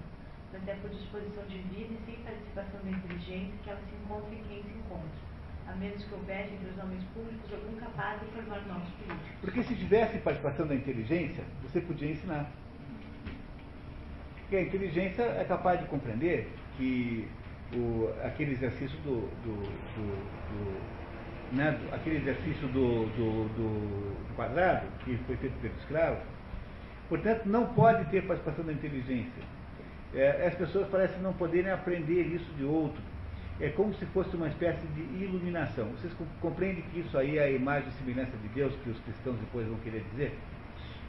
[0.51, 4.35] mas é por disposição de vida e sem participação da inteligência que ela se encontra
[4.35, 5.26] em quem se encontra
[5.67, 9.31] a menos que houvesse entre os homens públicos algum capaz de formar novos políticos.
[9.41, 12.49] Porque se tivesse participação da inteligência, você podia ensinar.
[14.39, 17.27] Porque a inteligência é capaz de compreender que
[17.73, 19.55] o, aquele exercício do, do,
[19.95, 20.07] do,
[20.49, 26.21] do né, aquele exercício do, do, do, quadrado que foi feito pelo escravo,
[27.09, 29.43] portanto, não pode ter participação da inteligência.
[30.13, 33.01] É, as pessoas parecem não poderem aprender isso de outro
[33.59, 35.85] é como se fosse uma espécie de iluminação.
[35.89, 39.37] Vocês compreendem que isso aí é a imagem e semelhança de Deus que os cristãos
[39.39, 40.37] depois vão querer dizer?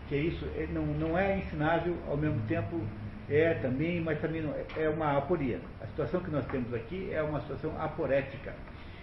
[0.08, 2.80] Que é isso é, não, não é ensinável, ao mesmo tempo
[3.28, 5.60] é também, mas também não, é uma aporia.
[5.82, 8.54] A situação que nós temos aqui é uma situação aporética,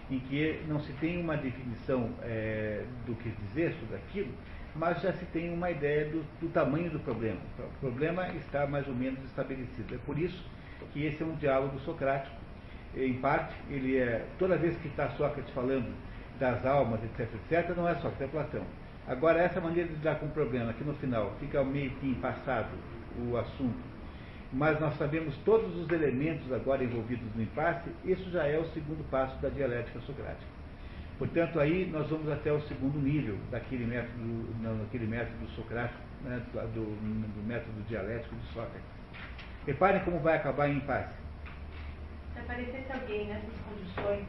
[0.10, 4.34] em que não se tem uma definição é, do que dizer sobre aquilo,
[4.76, 7.40] mas já se tem uma ideia do, do tamanho do problema.
[7.60, 9.94] O problema está mais ou menos estabelecido.
[9.94, 10.44] É por isso
[10.92, 12.45] que esse é um diálogo socrático
[12.98, 15.94] em parte, ele é, toda vez que está Sócrates falando
[16.40, 18.64] das almas, etc, etc, não é Sócrates, é Platão.
[19.08, 22.70] Agora, essa maneira de lidar com o problema, que no final fica meio que passado
[23.30, 23.96] o assunto,
[24.52, 29.08] mas nós sabemos todos os elementos agora envolvidos no impasse, isso já é o segundo
[29.10, 30.56] passo da dialética socrática.
[31.18, 36.84] Portanto, aí nós vamos até o segundo nível daquele método, daquele método socrático, né, do,
[36.84, 38.82] do método dialético de Sócrates.
[39.66, 41.25] Reparem como vai acabar em impasse.
[42.46, 44.28] Se aparecesse alguém nessas condições,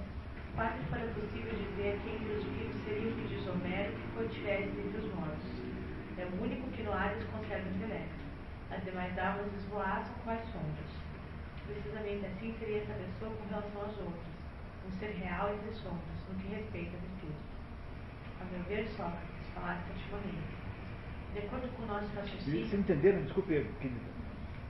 [0.54, 4.28] quase fora possível dizer que entre os vivos seria o que diz Homero que foi
[4.28, 5.52] tivesse entre os mortos.
[6.16, 8.24] É o único que no Hades conserva intelecto.
[8.70, 10.90] As demais almas esvoaçam com as sombras.
[11.66, 14.32] Precisamente assim seria essa pessoa com relação às outras,
[14.88, 17.36] um ser real entre sombras, no que respeita a virtude.
[18.40, 20.56] A meu ver, Sócrates, falaste cativamente.
[21.34, 22.66] De acordo com o nosso raciocínio.
[22.66, 23.22] Vocês entenderam?
[23.24, 23.70] Desculpe, ele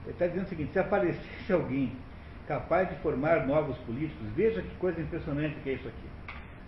[0.05, 1.95] está dizendo o seguinte: se aparecesse alguém
[2.47, 4.25] capaz de formar novos políticos.
[4.35, 6.07] Veja que coisa impressionante que é isso aqui.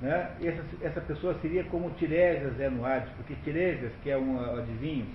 [0.02, 0.32] Né?
[0.44, 5.06] Essa, essa pessoa seria como Tiresias é no Hades, porque Tiresias, que é um adivinho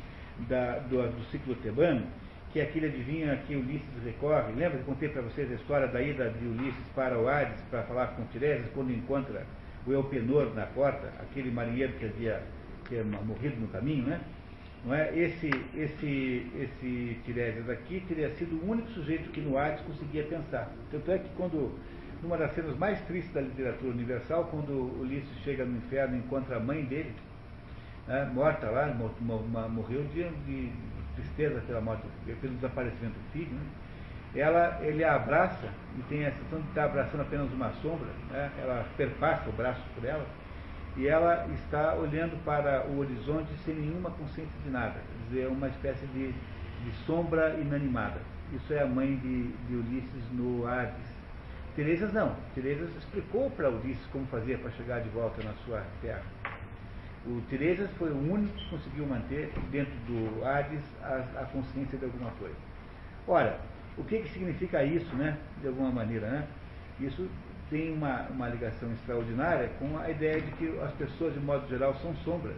[0.49, 2.07] da, do, do ciclo tebano,
[2.53, 4.53] que é aquele adivinho que Ulisses recorre.
[4.53, 7.61] Lembra que eu contei para vocês a história da ida de Ulisses para o Hades
[7.71, 9.45] para falar com Tiresias, quando encontra
[9.87, 12.43] o Elpenor na porta, aquele marinheiro que havia,
[12.89, 14.21] que havia morrido no caminho, né?
[14.85, 15.17] Não é?
[15.17, 20.71] Esse, esse, esse Tiresias aqui teria sido o único sujeito que no Hades conseguia pensar.
[20.91, 21.79] Tanto é que quando,
[22.23, 26.57] numa das cenas mais tristes da literatura universal, quando Ulisses chega no inferno e encontra
[26.57, 27.15] a mãe dele,
[28.07, 28.87] né, morta lá,
[29.69, 30.71] morreu de, de,
[31.15, 32.03] tristeza pela morte,
[32.41, 33.63] pelo desaparecimento do filho, né?
[34.35, 38.51] ela, ele a abraça e tem a sensação de estar abraçando apenas uma sombra, né?
[38.61, 40.27] ela perpassa o braço por ela,
[40.97, 45.49] e ela está olhando para o horizonte sem nenhuma consciência de nada, quer dizer, é
[45.49, 48.21] uma espécie de, de sombra inanimada.
[48.53, 51.15] Isso é a mãe de, de Ulisses no Hades.
[51.75, 52.37] Teresa não.
[52.55, 56.23] Teresa explicou para Ulisses como fazia para chegar de volta na sua terra.
[57.27, 62.05] O Teresa foi o único que conseguiu manter dentro do Hades a, a consciência de
[62.05, 62.55] alguma coisa.
[63.27, 63.59] Ora,
[63.97, 65.39] o que, que significa isso, né?
[65.61, 66.47] De alguma maneira, né?
[67.01, 67.29] Isso
[67.71, 71.95] tem uma, uma ligação extraordinária com a ideia de que as pessoas, de modo geral,
[71.97, 72.57] são sombras.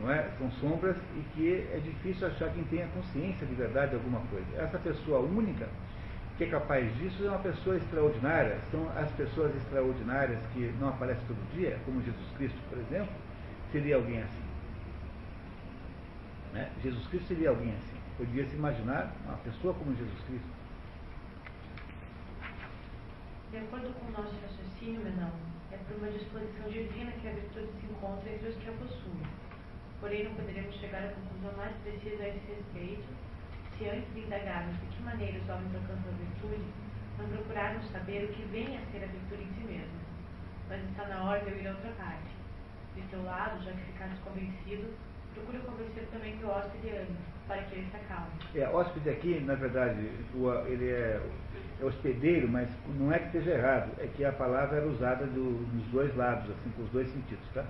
[0.00, 0.28] Não é?
[0.38, 4.46] São sombras e que é difícil achar quem tenha consciência de verdade de alguma coisa.
[4.56, 5.68] Essa pessoa única
[6.36, 8.58] que é capaz disso é uma pessoa extraordinária.
[8.70, 13.12] São as pessoas extraordinárias que não aparecem todo dia, como Jesus Cristo, por exemplo,
[13.72, 14.44] seria alguém assim.
[16.52, 16.70] Né?
[16.82, 17.96] Jesus Cristo seria alguém assim.
[18.16, 20.57] Podia se imaginar uma pessoa como Jesus Cristo.
[23.50, 25.32] De acordo com o nosso raciocínio, Menão,
[25.72, 29.24] é por uma disposição divina que a virtude se encontra entre os que a possuem.
[30.00, 33.08] Porém, não poderemos chegar à conclusão mais precisa a esse respeito
[33.78, 36.68] se antes de indagarmos de que maneira os homens alcançam a virtude,
[37.16, 40.00] não procurarmos saber o que vem a ser a virtude em si mesma.
[40.68, 42.28] Mas está na hora de eu ir a outra parte.
[42.96, 44.92] De teu lado, já que ficaste convencido,
[45.34, 47.16] procura convencer também teu hóspede ânimo,
[47.46, 48.32] para que ele se acalme.
[48.54, 50.10] É, hóspede aqui, na verdade,
[50.66, 51.22] ele é
[51.82, 52.68] hospedeiro, mas
[52.98, 56.50] não é que esteja errado, é que a palavra era usada do, dos dois lados,
[56.50, 57.64] assim, com os dois sentidos, tá?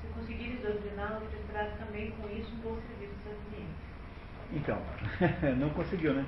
[0.00, 3.92] Se conseguires doutriná-lo, prestarás também com isso um bom serviço aos clientes.
[4.52, 4.78] Então,
[5.58, 6.26] não conseguiu, né?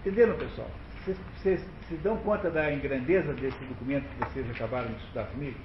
[0.00, 0.70] Entenderam, pessoal?
[1.04, 5.58] Vocês, vocês se dão conta da grandeza desse documento que vocês acabaram de estudar comigo?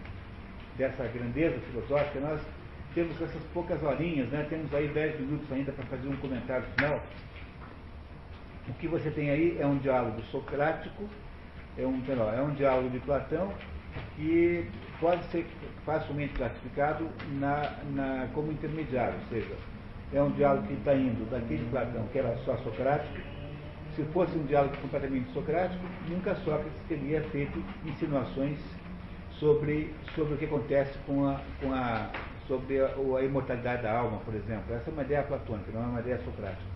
[0.77, 2.19] Dessa grandeza filosófica?
[2.19, 2.41] Nós
[2.93, 4.45] temos essas poucas horinhas, né?
[4.49, 7.01] Temos aí dez minutos ainda para fazer um comentário final.
[8.67, 11.03] O que você tem aí é um diálogo socrático,
[11.77, 12.01] é um,
[12.33, 13.51] é um diálogo de Platão,
[14.15, 14.65] que
[14.99, 15.45] pode ser
[15.85, 17.09] facilmente classificado
[17.39, 19.53] na, na, como intermediário, ou seja,
[20.13, 23.17] é um diálogo que está indo daquele Platão que era só socrático.
[23.95, 28.57] Se fosse um diálogo completamente socrático, nunca Sócrates teria feito insinuações
[29.31, 32.09] sobre, sobre o que acontece com a, com a,
[32.47, 34.73] sobre a, a imortalidade da alma, por exemplo.
[34.73, 36.72] Essa é uma ideia platônica, não é uma ideia socrática.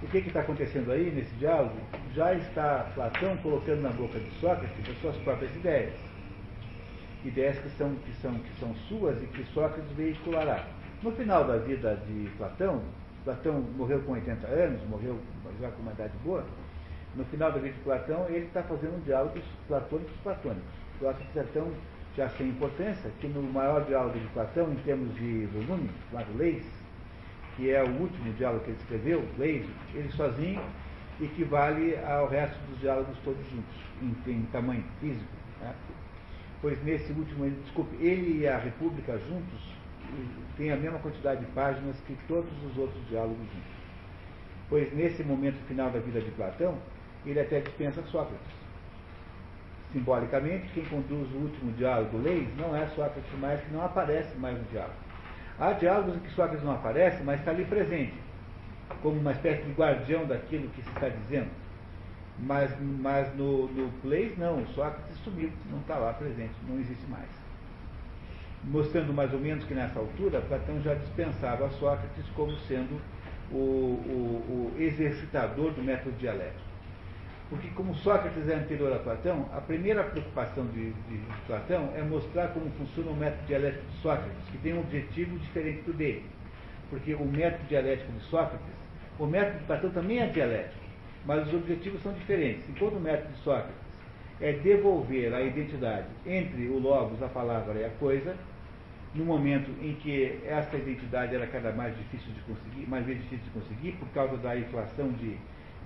[0.00, 1.76] O que está acontecendo aí nesse diálogo?
[2.14, 5.92] Já está Platão colocando na boca de Sócrates as suas próprias ideias.
[7.24, 10.64] Ideias que são, que são, que são suas e que Sócrates veiculará.
[11.02, 12.80] No final da vida de Platão,
[13.24, 15.18] Platão morreu com 80 anos, morreu
[15.60, 16.44] já com uma idade boa,
[17.16, 20.70] no final da vida de Platão, ele está fazendo diálogos platônicos platônicos.
[21.00, 21.72] Sócrates é tão
[22.16, 26.64] já sem importância que no maior diálogo de Platão, em termos de volume, chamado Leis,
[27.58, 30.62] que é o último diálogo que ele escreveu, Leis, ele sozinho
[31.20, 35.26] equivale ao resto dos diálogos todos juntos, em, em tamanho físico.
[35.60, 35.74] Né?
[36.62, 39.76] Pois nesse último, desculpe, ele e a República juntos
[40.56, 43.78] tem a mesma quantidade de páginas que todos os outros diálogos juntos.
[44.68, 46.78] Pois nesse momento final da vida de Platão,
[47.26, 48.56] ele até dispensa Sócrates.
[49.92, 54.56] Simbolicamente, quem conduz o último diálogo, Leis, não é Sócrates mais, que não aparece mais
[54.56, 55.07] no diálogo.
[55.60, 58.14] Há diálogos em que Sócrates não aparece, mas está ali presente,
[59.02, 61.50] como uma espécie de guardião daquilo que se está dizendo.
[62.38, 67.28] Mas, mas no, no Leis, não, Sócrates sumiu, não está lá presente, não existe mais
[68.64, 73.00] mostrando mais ou menos que nessa altura Platão já dispensava Sócrates como sendo
[73.50, 76.67] o, o, o exercitador do método dialético.
[77.48, 82.48] Porque como Sócrates é anterior a Platão, a primeira preocupação de, de, Platão é mostrar
[82.48, 86.26] como funciona o método dialético de Sócrates, que tem um objetivo diferente do dele.
[86.90, 88.66] Porque o método dialético de Sócrates,
[89.18, 90.84] o método de Platão também é dialético,
[91.24, 92.68] mas os objetivos são diferentes.
[92.68, 93.88] Enquanto o método de Sócrates
[94.40, 98.36] é devolver a identidade entre o logos, a palavra e a coisa,
[99.14, 103.50] no momento em que essa identidade era cada mais difícil de conseguir, mais difícil de
[103.50, 105.36] conseguir, por causa da inflação de,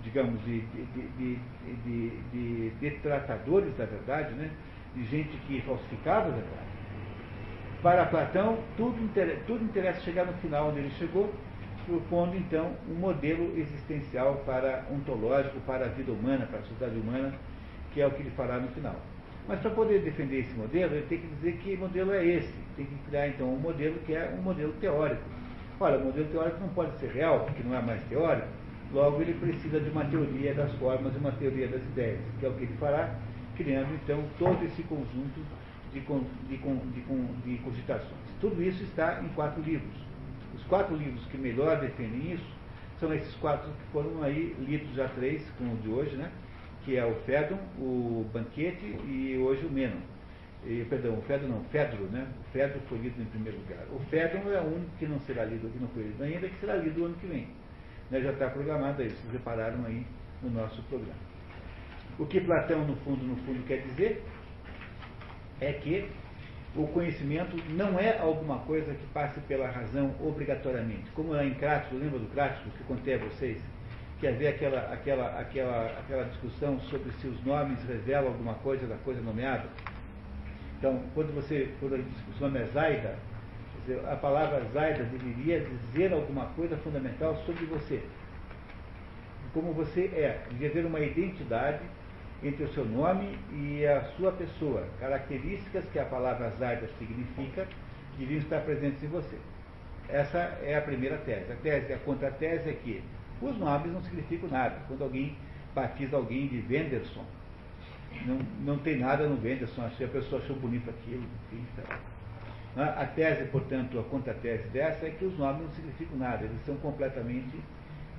[0.02, 1.38] digamos, de, de,
[1.84, 4.50] de, de, detratadores da verdade, né?
[4.94, 6.72] de gente que falsificava a verdade.
[7.82, 8.96] Para Platão, tudo,
[9.46, 11.32] tudo interessa chegar no final onde ele chegou,
[11.86, 17.32] propondo então um modelo existencial para ontológico, para a vida humana, para a sociedade humana,
[17.92, 18.96] que é o que ele fará no final.
[19.48, 22.54] Mas para poder defender esse modelo, ele tem que dizer que modelo é esse.
[22.76, 25.22] Tem que criar então um modelo que é um modelo teórico.
[25.80, 28.46] Olha, o modelo teórico não pode ser real, porque não é mais teórico,
[28.92, 32.48] logo ele precisa de uma teoria das formas e uma teoria das ideias, que é
[32.48, 33.14] o que ele fará,
[33.56, 35.40] criando então todo esse conjunto
[35.92, 38.12] de, de, de, de cogitações.
[38.40, 40.02] Tudo isso está em quatro livros.
[40.54, 42.62] Os quatro livros que melhor defendem isso
[43.00, 46.30] são esses quatro que foram aí lidos já três, como o de hoje, né?
[46.84, 50.00] que é o Fédon, o Banquete e hoje o Menon.
[50.64, 52.26] E, perdão, o Fédon não, Fedro, né?
[52.40, 53.84] O Fedro foi lido em primeiro lugar.
[53.92, 56.76] O Fédon é único que não será lido, que não foi lido ainda, que será
[56.76, 57.48] lido o ano que vem.
[58.12, 58.20] Né?
[58.20, 60.06] Já está programado aí, vocês repararam aí
[60.40, 61.18] no nosso programa.
[62.18, 64.22] O que Platão, no fundo, no fundo, quer dizer
[65.60, 66.08] é que
[66.76, 71.10] o conhecimento não é alguma coisa que passe pela razão obrigatoriamente.
[71.12, 73.60] Como é em Crático, lembra do Crático que contei a vocês?
[74.22, 78.94] que havia aquela, aquela, aquela, aquela discussão sobre se os nomes revelam alguma coisa da
[78.98, 79.64] coisa nomeada.
[80.78, 83.18] Então, quando você, quando o nome é Zaida,
[84.10, 88.02] a palavra Zaida deveria dizer alguma coisa fundamental sobre você.
[89.52, 91.80] como você é, devia haver uma identidade
[92.42, 94.86] entre o seu nome e a sua pessoa.
[94.98, 97.66] Características que a palavra Zaida significa
[98.18, 99.36] deviam estar presentes em você.
[100.08, 101.52] Essa é a primeira tese.
[101.52, 103.02] A tese, a contra-tese é que
[103.40, 104.76] os nomes não significam nada.
[104.88, 105.36] Quando alguém
[105.74, 107.24] batiza alguém de Wenderson,
[108.26, 111.98] não, não tem nada no Wenderson, a pessoa achou bonito aquilo, enfim, tá.
[112.74, 116.74] A tese, portanto, a contra-tese dessa é que os nomes não significam nada, eles são
[116.76, 117.60] completamente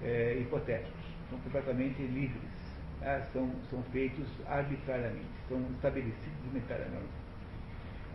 [0.03, 2.39] é, hipotéticos, são completamente livres,
[3.01, 3.25] né?
[3.34, 7.23] são, são feitos arbitrariamente, são estabelecidos arbitrariamente.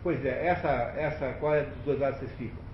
[0.01, 2.69] Pois é, essa, essa, qual é dos dois lados vocês ficam?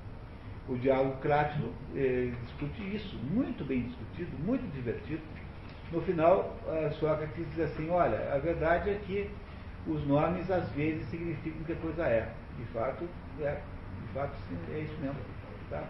[0.69, 5.21] O diálogo clássico eh, discute isso, muito bem discutido, muito divertido.
[5.91, 6.55] No final,
[6.99, 9.29] Sócrates diz assim, olha, a verdade é que
[9.87, 12.31] os nomes às vezes significam que a coisa é.
[12.57, 13.07] De fato,
[13.41, 13.61] é,
[14.02, 15.19] de fato sim, é isso mesmo.
[15.69, 15.84] Tá?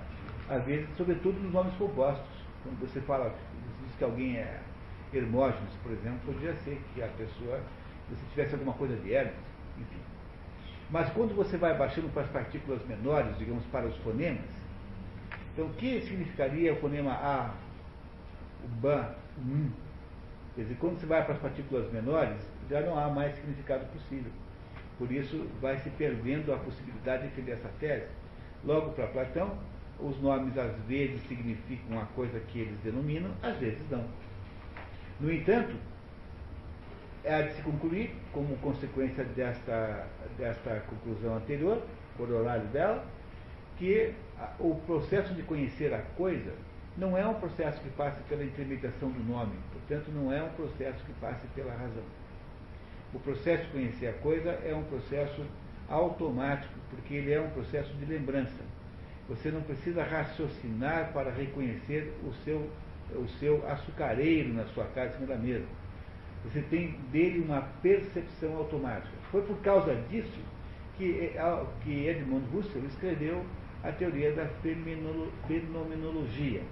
[0.50, 2.28] Às vezes, sobretudo nos nomes compostos.
[2.64, 3.34] Quando você fala,
[3.86, 4.60] diz que alguém é
[5.14, 7.62] Hermógenes, por exemplo, podia ser que a pessoa,
[8.10, 9.36] se tivesse alguma coisa de Hermes,
[9.78, 10.00] enfim.
[10.90, 14.50] Mas quando você vai baixando para as partículas menores, digamos, para os fonemas,
[15.54, 17.54] então o que significaria o fonema A,
[18.64, 19.72] o BAN, o M?
[20.56, 22.38] Quer dizer, quando você vai para as partículas menores,
[22.70, 24.32] já não há mais significado possível.
[24.98, 28.08] Por isso, vai se perdendo a possibilidade de defender essa tese.
[28.64, 29.58] Logo, para Platão,
[30.00, 34.06] os nomes às vezes significam a coisa que eles denominam, às vezes não.
[35.20, 35.76] No entanto,
[37.24, 40.08] é de se concluir, como consequência desta,
[40.38, 41.82] desta conclusão anterior,
[42.18, 43.06] corolário dela,
[43.78, 44.14] que
[44.60, 46.54] o processo de conhecer a coisa
[46.98, 51.04] não é um processo que passe pela intermediação do nome, portanto, não é um processo
[51.04, 52.04] que passe pela razão.
[53.16, 55.42] O processo de conhecer a coisa é um processo
[55.88, 58.62] automático, porque ele é um processo de lembrança.
[59.30, 62.70] Você não precisa raciocinar para reconhecer o seu,
[63.14, 65.66] o seu açucareiro na sua casa em cima da mesa.
[66.44, 69.16] Você tem dele uma percepção automática.
[69.32, 70.42] Foi por causa disso
[70.98, 71.32] que,
[71.86, 73.46] que Edmund Husserl escreveu
[73.82, 74.46] a teoria da
[75.48, 76.64] fenomenologia,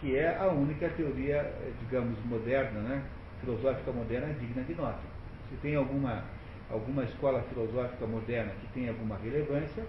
[0.00, 1.50] que é a única teoria,
[1.80, 3.02] digamos, moderna, né,
[3.40, 5.17] filosófica moderna digna de nota.
[5.50, 6.24] Se tem alguma,
[6.70, 9.84] alguma escola filosófica moderna que tem alguma relevância,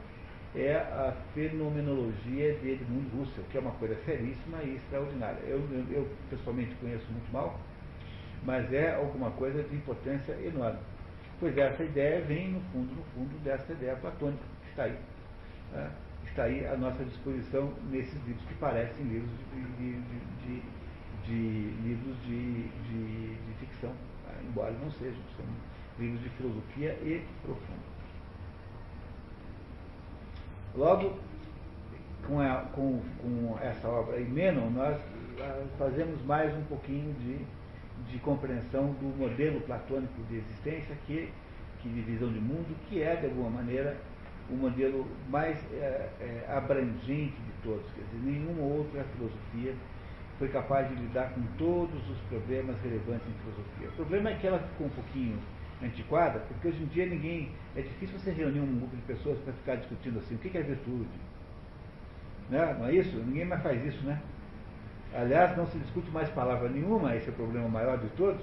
[0.55, 5.39] é a fenomenologia de Edmund Husserl, que é uma coisa seríssima e extraordinária.
[5.45, 7.59] Eu, eu, eu pessoalmente conheço muito mal,
[8.43, 10.79] mas é alguma coisa de importância enorme.
[11.39, 14.97] Pois essa ideia vem, no fundo, no fundo, dessa ideia platônica, que está aí.
[15.71, 15.91] Né?
[16.25, 20.01] Está aí à nossa disposição nesses livros que parecem livros de, de,
[20.45, 20.61] de,
[21.25, 22.69] de livros de,
[23.59, 24.08] ficção, tá?
[24.47, 25.45] Embora não sejam, são
[25.99, 27.89] livros de filosofia e profundo.
[30.75, 31.17] Logo,
[32.27, 34.97] com, a, com, com essa obra aí, Menon, nós
[35.41, 37.39] ah, fazemos mais um pouquinho de,
[38.11, 41.31] de compreensão do modelo platônico de existência, que,
[41.81, 43.97] que de visão de mundo, que é, de alguma maneira,
[44.49, 47.85] o modelo mais é, é, abrangente de todos.
[47.93, 49.73] Quer dizer, nenhuma outra filosofia
[50.39, 53.89] foi capaz de lidar com todos os problemas relevantes em filosofia.
[53.89, 55.37] O problema é que ela ficou um pouquinho
[55.83, 57.51] antiquada, porque hoje em dia ninguém.
[57.75, 60.61] É difícil você reunir um grupo de pessoas para ficar discutindo assim, o que é
[60.61, 61.07] virtude?
[62.49, 62.75] Né?
[62.79, 63.15] Não é isso?
[63.17, 64.19] Ninguém mais faz isso, né?
[65.13, 68.41] Aliás, não se discute mais palavra nenhuma, esse é o problema maior de todos.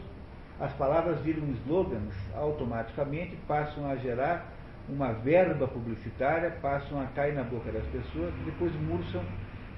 [0.60, 4.52] As palavras viram slogans automaticamente, passam a gerar
[4.88, 9.22] uma verba publicitária, passam a cair na boca das pessoas e depois murcham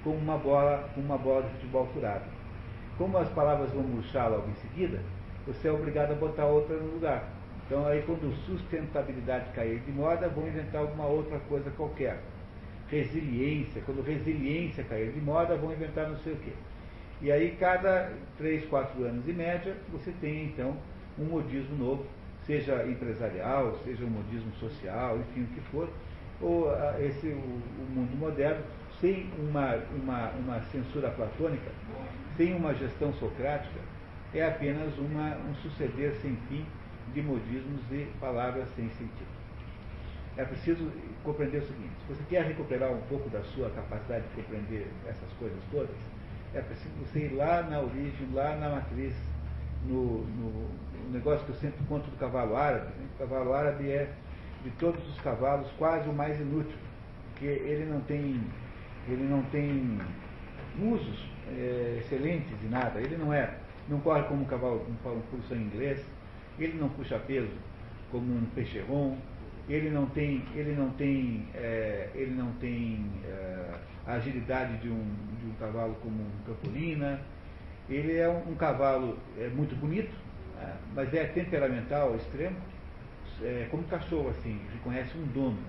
[0.03, 2.25] como uma bola, uma bola de futebol furada.
[2.97, 4.99] Como as palavras vão murchar logo em seguida,
[5.45, 7.29] você é obrigado a botar outra no lugar.
[7.65, 12.19] Então aí quando sustentabilidade cair de moda, vão inventar alguma outra coisa qualquer.
[12.87, 16.51] Resiliência, quando resiliência cair de moda, vão inventar não sei o quê.
[17.21, 20.75] E aí cada três, quatro anos em média, você tem então
[21.17, 22.05] um modismo novo,
[22.45, 25.89] seja empresarial, seja um modismo social, enfim, o que for,
[26.41, 28.63] ou ah, esse o, o mundo moderno,
[28.99, 31.71] sem uma, uma, uma censura platônica,
[32.37, 33.79] sem uma gestão socrática,
[34.33, 36.65] é apenas uma, um suceder sem fim
[37.13, 39.39] de modismos e palavras sem sentido.
[40.37, 40.89] É preciso
[41.23, 45.31] compreender o seguinte: se você quer recuperar um pouco da sua capacidade de compreender essas
[45.39, 45.95] coisas todas,
[46.53, 49.13] é preciso você ir lá na origem, lá na matriz,
[49.85, 50.69] no, no
[51.11, 52.87] negócio que eu sempre conto do cavalo árabe.
[52.97, 53.07] Né?
[53.15, 54.11] O cavalo árabe é,
[54.63, 56.77] de todos os cavalos, quase o mais inútil,
[57.31, 58.41] porque ele não tem,
[59.09, 59.99] ele não tem
[60.79, 62.99] usos é, excelentes de nada.
[62.99, 63.53] Ele não é,
[63.87, 66.05] não corre como um cavalo, como um pulso em inglês,
[66.57, 67.51] ele não puxa peso
[68.11, 69.17] como um peixerron,
[69.67, 73.75] ele não tem, ele não tem, é, ele não tem é,
[74.05, 75.03] a agilidade de um,
[75.39, 77.19] de um cavalo como um campolina,
[77.89, 80.13] Ele é um, um cavalo é, muito bonito,
[80.59, 82.57] é, mas é temperamental extremo,
[83.41, 85.59] é, como cachorro, assim, reconhece um dono.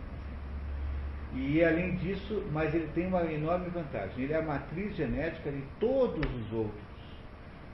[1.34, 4.24] E além disso, mas ele tem uma enorme vantagem.
[4.24, 6.82] Ele é a matriz genética de todos os outros.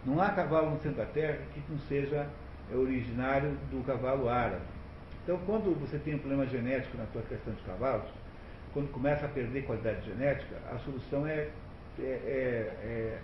[0.04, 2.28] Não há cavalo no centro da Terra que não seja
[2.72, 4.62] originário do cavalo árabe.
[5.24, 8.08] Então, quando você tem um problema genético na tua questão de cavalos,
[8.72, 11.48] quando começa a perder qualidade genética, a solução é,
[11.98, 12.08] é, é,
[12.84, 13.18] é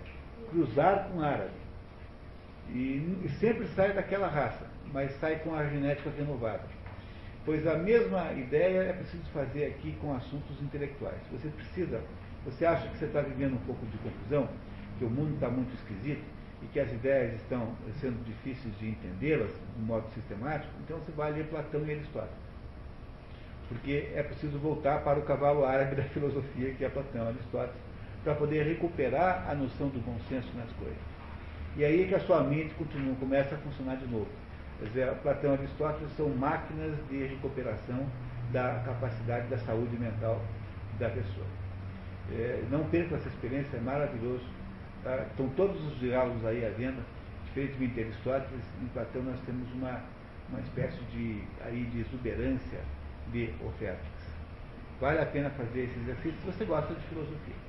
[0.49, 1.51] cruzar com árabe.
[2.69, 6.63] E, e sempre sai daquela raça, mas sai com a genética renovada.
[7.45, 11.19] Pois a mesma ideia é preciso fazer aqui com assuntos intelectuais.
[11.31, 12.01] Você precisa,
[12.45, 14.47] você acha que você está vivendo um pouco de confusão,
[14.97, 16.23] que o mundo está muito esquisito
[16.61, 21.33] e que as ideias estão sendo difíceis de entendê-las de modo sistemático, então você vai
[21.33, 22.43] ler Platão e Aristóteles.
[23.67, 27.81] Porque é preciso voltar para o cavalo árabe da filosofia, que é Platão e Aristóteles,
[28.23, 30.97] para poder recuperar a noção do bom senso nas coisas.
[31.75, 34.27] E aí é que a sua mente continua, começa a funcionar de novo.
[34.79, 38.05] Quer dizer, Platão e Aristóteles são máquinas de recuperação
[38.51, 40.41] da capacidade da saúde mental
[40.99, 41.45] da pessoa.
[42.31, 44.45] É, não perca essa experiência, é maravilhoso.
[45.03, 45.25] Tá?
[45.29, 47.01] Estão todos os diálogos aí à venda,
[47.45, 50.01] diferentemente de Aristóteles, em Platão nós temos uma,
[50.49, 52.79] uma espécie de, aí, de exuberância
[53.31, 54.07] de ofertas.
[54.99, 57.62] Vale a pena fazer esse exercício se você gosta de filosofia.